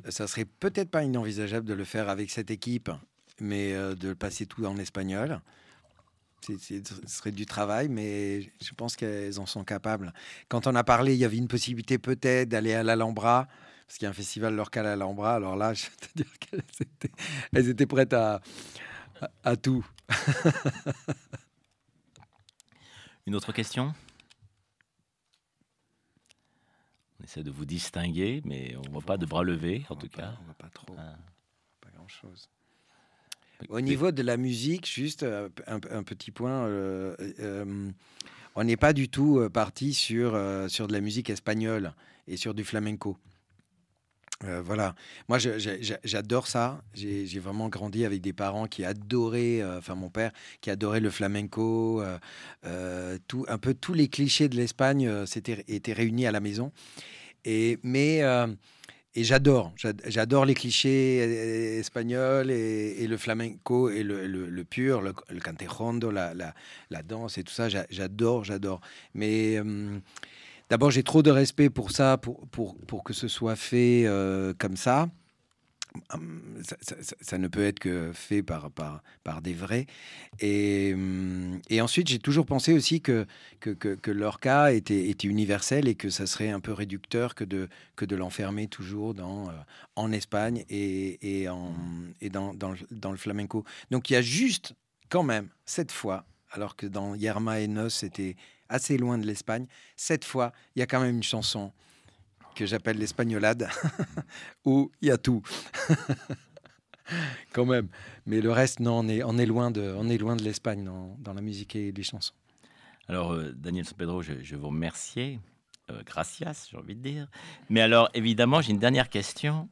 Ça 0.10 0.28
serait 0.28 0.46
peut-être 0.46 0.90
pas 0.90 1.04
inenvisageable 1.04 1.68
de 1.68 1.74
le 1.74 1.84
faire 1.84 2.10
avec 2.10 2.32
cette 2.32 2.50
équipe, 2.50 2.90
mais 3.40 3.74
euh, 3.74 3.96
de 3.96 4.14
passer 4.14 4.48
tout 4.48 4.66
en 4.66 4.76
espagnol. 4.78 5.40
ce 6.42 6.82
serait 7.06 7.32
du 7.32 7.46
travail, 7.46 7.90
mais 7.90 8.42
je 8.42 8.74
pense 8.76 8.96
qu'elles 8.96 9.40
en 9.40 9.46
sont 9.46 9.64
capables. 9.64 10.14
Quand 10.50 10.66
on 10.66 10.76
a 10.76 10.84
parlé, 10.84 11.14
il 11.14 11.20
y 11.20 11.26
avait 11.26 11.38
une 11.38 11.48
possibilité 11.48 12.00
peut-être 12.00 12.50
d'aller 12.50 12.74
à 12.74 12.82
l'Alhambra, 12.82 13.48
parce 13.86 14.00
qu'il 14.00 14.06
y 14.06 14.08
a 14.08 14.10
un 14.10 14.14
festival 14.14 14.56
local 14.56 14.88
à 14.88 14.90
l'Alhambra. 14.92 15.36
Alors 15.36 15.56
là, 15.56 15.74
je 15.76 15.86
peux 15.86 16.08
te 16.08 16.24
dire 16.24 16.40
qu'elles 16.40 16.64
étaient, 16.80 17.12
elles 17.54 17.70
étaient 17.70 17.86
prêtes 17.86 18.14
à, 18.14 18.42
à 19.44 19.56
tout. 19.56 19.86
une 23.28 23.36
autre 23.36 23.52
question? 23.52 23.94
On 27.22 27.24
essaie 27.24 27.44
de 27.44 27.52
vous 27.52 27.66
distinguer, 27.66 28.42
mais 28.46 28.76
on 28.78 28.82
ne 28.82 28.90
voit 28.90 29.02
pas 29.02 29.18
de 29.18 29.26
bras 29.26 29.44
levés, 29.44 29.86
en 29.90 29.96
tout 29.96 30.10
cas. 30.10 30.34
On 30.38 30.42
ne 30.42 30.46
voit 30.46 30.56
pas 30.56 30.70
trop. 30.70 30.96
Ah. 30.98 31.18
Pas 31.82 31.90
grand-chose. 31.96 32.50
Au 33.70 33.82
niveau 33.82 34.12
de 34.12 34.24
la 34.24 34.38
musique, 34.38 34.88
juste 34.88 35.22
euh, 35.22 35.50
un, 35.68 36.04
petit 36.04 36.32
point. 36.32 36.66
Euh, 36.66 37.16
euh, 37.40 37.92
on 38.56 38.64
n'est 38.64 38.78
pas 38.78 38.94
du 38.94 39.08
tout 39.08 39.48
parti 39.54 39.94
sur, 39.94 40.40
sur 40.68 40.88
de 40.88 40.94
la 40.94 41.00
musique 41.00 41.30
espagnole 41.30 41.94
et 42.28 42.38
sur 42.38 42.54
du 42.54 42.64
flamenco. 42.64 43.18
Voilà, 44.64 44.96
moi 45.30 45.38
j'adore 45.40 46.48
ça. 46.48 46.82
J'ai 46.94 47.40
vraiment 47.40 47.70
grandi 47.70 48.06
avec 48.06 48.22
des 48.22 48.34
parents 48.34 48.68
qui 48.68 48.84
adoraient, 48.84 49.64
enfin 49.78 49.96
mon 49.96 50.10
père 50.10 50.32
qui 50.62 50.70
adorait 50.70 51.00
le 51.00 51.10
flamenco, 51.12 52.04
tout, 53.28 53.46
un 53.48 53.58
peu 53.58 53.74
tous 53.74 53.94
les 53.94 54.08
clichés 54.08 54.50
de 54.50 54.56
l'Espagne 54.56 55.12
étaient 55.68 55.94
réunis 55.94 56.26
à 56.26 56.32
la 56.32 56.40
maison. 56.40 56.72
Et, 57.46 57.80
mais 57.84 58.22
euh, 58.24 58.48
et 59.14 59.24
j'adore, 59.24 59.74
j'adore 60.06 60.46
les 60.46 60.54
clichés 60.54 61.20
euh, 61.22 61.80
espagnols 61.80 62.50
et, 62.52 63.08
le 63.08 63.18
flamenco 63.18 63.90
et 63.90 64.04
le, 64.04 64.64
pur, 64.64 65.02
le, 65.02 65.14
le 65.30 65.40
cantejondo, 65.42 66.12
la, 66.12 66.34
la, 66.34 67.04
danse 67.04 67.38
et 67.38 67.44
tout 67.44 67.54
ça. 67.54 67.68
J'adore, 67.68 68.46
j'adore. 68.46 68.80
Mais 69.14 69.58
euh, 69.58 70.00
d'abord, 70.72 70.90
j'ai 70.90 71.04
trop 71.04 71.22
de 71.22 71.30
respect 71.30 71.70
pour 71.70 71.92
ça, 71.92 72.18
pour, 72.18 72.48
pour, 72.48 72.78
pour 72.88 73.04
que 73.04 73.12
ce 73.12 73.28
soit 73.28 73.58
fait 73.58 74.08
comme 74.58 74.78
ça. 74.78 75.10
hum, 76.14 76.64
ça, 77.20 77.38
ne 77.38 77.50
peut 77.50 77.66
être 77.66 77.80
que 77.80 78.12
fait 78.14 78.42
par, 78.42 78.72
par, 78.72 79.04
par 79.26 79.42
des 79.42 79.54
vrais. 79.54 79.86
Et, 80.40 80.94
hum, 80.94 81.60
et 81.70 81.82
ensuite, 81.82 82.08
j'ai 82.08 82.20
toujours 82.20 82.46
pensé 82.46 82.72
aussi 82.72 83.02
que, 83.02 83.26
que, 83.60 83.72
que, 83.72 84.12
leur 84.12 84.40
cas 84.40 84.72
était, 84.72 85.10
était, 85.10 85.28
universel 85.28 85.90
et 85.90 85.96
que 85.96 86.10
ça 86.10 86.26
serait 86.26 86.52
un 86.52 86.62
peu 86.62 86.72
réducteur 86.72 87.36
que 87.36 87.44
de, 87.44 87.68
que 87.98 88.06
de 88.06 88.16
l'enfermer 88.16 88.68
toujours 88.70 89.14
dans, 89.14 89.50
euh, 89.50 89.54
en 89.98 90.14
Espagne 90.14 90.64
et, 90.70 91.42
et, 91.42 91.50
en, 91.50 91.74
et 92.22 92.30
dans, 92.30 92.54
dans, 92.54 92.74
dans, 92.92 93.12
le 93.12 93.18
flamenco. 93.18 93.66
Donc 93.92 94.10
il 94.10 94.14
y 94.14 94.16
a 94.16 94.22
juste, 94.22 94.74
quand 95.10 95.24
même, 95.24 95.50
cette 95.66 95.92
fois, 95.92 96.24
alors 96.50 96.78
que 96.78 96.88
dans 96.88 97.14
Yerma 97.16 97.60
et 97.60 97.68
Nos, 97.68 97.90
c'était 97.90 98.38
assez 98.72 98.98
loin 98.98 99.18
de 99.18 99.28
l'Espagne, 99.28 99.68
cette 99.96 100.26
fois, 100.26 100.52
il 100.76 100.80
y 100.80 100.82
a 100.82 100.88
quand 100.88 101.00
même 101.00 101.16
une 101.16 101.24
chanson 101.24 101.72
que 102.56 102.66
j'appelle 102.66 102.98
l'espagnolade, 102.98 103.70
où 104.66 104.92
il 105.02 105.10
y 105.10 105.12
a 105.12 105.18
tout. 105.18 105.42
Quand 107.54 107.66
même. 107.66 107.90
Mais 108.26 108.42
le 108.42 108.52
reste, 108.52 108.80
non, 108.80 109.00
on 109.00 109.08
est, 109.10 109.24
on 109.24 109.38
est 109.38 109.46
loin 109.46 109.72
de, 109.72 109.94
on 109.98 110.08
est 110.10 110.18
loin 110.18 110.36
de 110.36 110.44
l'Espagne 110.44 110.84
dans, 110.84 111.18
dans, 111.20 111.34
la 111.34 111.42
musique 111.42 111.76
et 111.76 111.92
les 111.92 112.04
chansons. 112.04 112.34
Alors, 113.08 113.34
euh, 113.34 113.52
Daniel 113.54 113.86
San 113.86 113.98
Pedro, 113.98 114.22
je, 114.22 114.56
vous 114.56 114.68
remercie. 114.68 115.40
Euh, 115.90 116.02
gracias, 116.06 116.68
j'ai 116.70 116.78
envie 116.78 116.96
de 116.96 117.02
dire. 117.02 117.28
Mais 117.70 117.82
alors, 117.82 118.10
évidemment, 118.14 118.62
j'ai 118.62 118.72
une 118.72 118.80
dernière 118.80 119.10
question. 119.10 119.68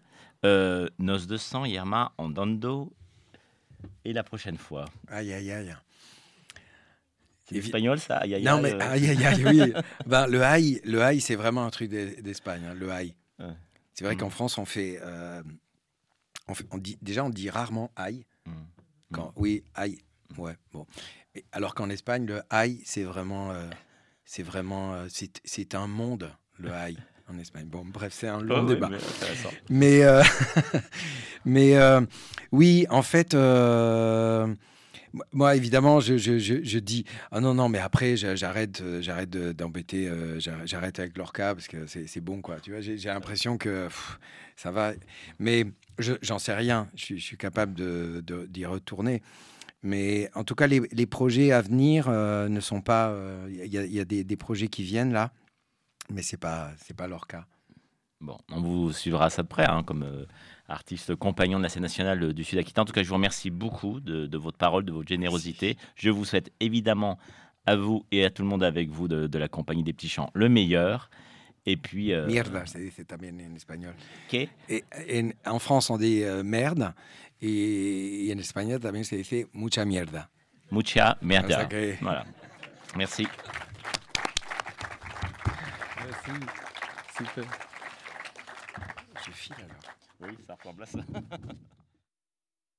Euh, 0.45 0.87
Nos 0.99 1.19
de 1.19 1.37
sang, 1.37 1.65
Yerma, 1.65 2.13
Andando, 2.17 2.93
et 4.03 4.13
la 4.13 4.23
prochaine 4.23 4.57
fois. 4.57 4.85
Aïe, 5.07 5.31
aïe, 5.31 5.51
aïe. 5.51 5.75
C'est 7.49 7.57
espagnol, 7.57 7.99
ça 7.99 8.17
aïe, 8.17 8.35
aïe, 8.35 8.43
Non, 8.43 8.61
mais 8.61 8.73
euh. 8.73 8.91
aïe, 8.91 9.09
aïe, 9.09 9.25
aïe, 9.25 9.45
oui. 9.45 9.73
ben, 10.05 10.27
le 10.27 10.41
aïe, 10.43 10.81
le 10.83 11.01
aïe 11.01 11.21
c'est 11.21 11.35
vraiment 11.35 11.65
un 11.65 11.69
truc 11.69 11.89
d'Espagne, 11.89 12.63
hein, 12.65 12.73
le 12.73 12.91
aïe. 12.91 13.15
C'est 13.93 14.05
vrai 14.05 14.15
qu'en 14.15 14.27
mm. 14.27 14.31
France, 14.31 14.57
on 14.57 14.63
fait, 14.65 14.97
euh, 15.01 15.43
on 16.47 16.53
fait 16.53 16.65
on 16.71 16.77
dit, 16.77 16.97
déjà, 17.01 17.25
on 17.25 17.29
dit 17.29 17.49
rarement 17.49 17.91
aïe. 17.97 18.25
Mm. 18.45 18.51
Quand, 19.11 19.27
mm. 19.27 19.33
Oui, 19.35 19.63
aïe. 19.75 19.99
Ouais, 20.37 20.55
bon. 20.71 20.85
alors 21.51 21.75
qu'en 21.75 21.89
Espagne, 21.89 22.25
le 22.25 22.41
aïe, 22.49 22.81
c'est 22.85 23.03
vraiment, 23.03 23.51
euh, 23.51 23.67
c'est 24.23 24.43
vraiment, 24.43 25.05
c'est 25.09 25.75
un 25.75 25.87
monde, 25.87 26.31
le 26.57 26.71
aïe. 26.71 26.97
En 27.27 27.37
Espagne. 27.37 27.65
Bon, 27.67 27.83
bref, 27.85 28.13
c'est 28.13 28.27
un 28.27 28.41
long 28.41 28.63
oh, 28.63 28.67
débat. 28.67 28.89
mais, 29.69 30.01
mais, 30.01 31.75
mais 31.77 32.07
oui, 32.51 32.87
en 32.89 33.03
fait, 33.03 33.35
moi, 35.31 35.55
évidemment, 35.55 35.99
je, 35.99 36.17
je, 36.17 36.37
je, 36.39 36.79
dis 36.79 37.05
ah 37.31 37.39
non, 37.39 37.53
non, 37.53 37.69
mais 37.69 37.79
après, 37.79 38.15
j'arrête, 38.15 38.81
euh, 38.81 39.01
j'arrête 39.01 39.29
d'embêter, 39.29 40.07
euh, 40.07 40.39
j'arrête 40.39 40.99
avec 40.99 41.17
Lorca 41.17 41.55
parce 41.55 41.67
que 41.67 41.85
c'est 41.87 42.21
bon, 42.21 42.41
quoi. 42.41 42.59
Tu 42.59 42.71
vois, 42.71 42.81
j'ai 42.81 42.97
l'impression 42.97 43.57
que 43.57 43.87
ça 44.55 44.71
va, 44.71 44.93
mais 45.39 45.65
j'en 45.97 46.39
sais 46.39 46.53
rien. 46.53 46.89
Je, 46.95 47.15
suis 47.15 47.37
capable 47.37 47.73
d'y 47.73 48.61
de, 48.61 48.65
retourner. 48.67 49.21
Mais 49.81 50.29
en 50.35 50.43
tout 50.43 50.55
cas, 50.55 50.67
les, 50.67 50.81
les 50.91 51.05
projets 51.05 51.51
à 51.51 51.61
venir 51.61 52.07
euh, 52.09 52.49
ne 52.49 52.59
sont 52.59 52.81
pas. 52.81 53.15
Il 53.49 53.65
y, 53.65 53.99
a 53.99 54.05
des, 54.05 54.23
des, 54.23 54.37
projets 54.37 54.67
qui 54.67 54.83
viennent 54.83 55.13
là, 55.13 55.31
mais 56.09 56.21
c'est 56.21 56.37
pas 56.37 56.71
c'est 56.77 56.95
pas 56.95 57.07
Lorca. 57.07 57.45
Bon, 58.21 58.37
on 58.51 58.61
vous 58.61 58.91
suivra 58.91 59.29
ça 59.29 59.43
de 59.43 59.47
près, 59.47 59.65
hein, 59.65 59.83
comme 59.83 60.25
artiste 60.69 61.15
compagnon 61.15 61.57
de 61.57 61.63
la 61.63 61.69
scène 61.69 61.83
nationale 61.83 62.33
du 62.33 62.43
Sud-Aquitaine. 62.43 62.83
En 62.83 62.85
tout 62.85 62.93
cas, 62.93 63.03
je 63.03 63.07
vous 63.07 63.15
remercie 63.15 63.49
beaucoup 63.49 63.99
de, 63.99 64.37
votre 64.37 64.57
parole, 64.57 64.85
de 64.85 64.91
votre 64.91 65.07
générosité. 65.07 65.77
Je 65.95 66.09
vous 66.09 66.25
souhaite 66.25 66.51
évidemment 66.59 67.17
à 67.65 67.75
vous 67.75 68.05
et 68.11 68.25
à 68.25 68.29
tout 68.29 68.41
le 68.41 68.47
monde 68.47 68.63
avec 68.63 68.89
vous 68.89 69.07
de, 69.07 69.37
la 69.37 69.47
compagnie 69.47 69.83
des 69.83 69.93
petits 69.93 70.09
chants 70.09 70.29
le 70.33 70.49
meilleur. 70.49 71.09
Et 71.65 71.75
puis. 71.75 72.13
Euh, 72.13 72.25
mierda, 72.25 72.65
se 72.65 72.77
dice 72.77 73.05
también 73.05 73.35
en 73.35 73.55
espagnol. 73.55 73.93
¿Qué? 74.27 74.49
Et, 74.69 74.83
en, 75.45 75.59
France, 75.59 75.89
on 75.89 75.97
dit 75.97 76.23
euh, 76.23 76.41
merde. 76.41 76.93
Et, 77.41 78.31
en 78.33 78.39
espagnol 78.39 78.79
también 78.79 79.03
se 79.03 79.15
dice 79.15 79.47
mucha 79.53 79.85
mierda. 79.85 80.29
Mucha 80.71 81.17
mierda. 81.21 81.67
Voilà. 82.01 82.25
Merci. 82.95 83.27
Merci. 85.97 86.31
Super. 87.17 87.43
Je 89.25 89.31
file 89.31 89.55
alors. 89.57 89.98
Oui, 90.19 90.37
ça 90.45 90.55
ressemble 90.55 90.83
à 90.83 90.85
ça. 90.85 90.99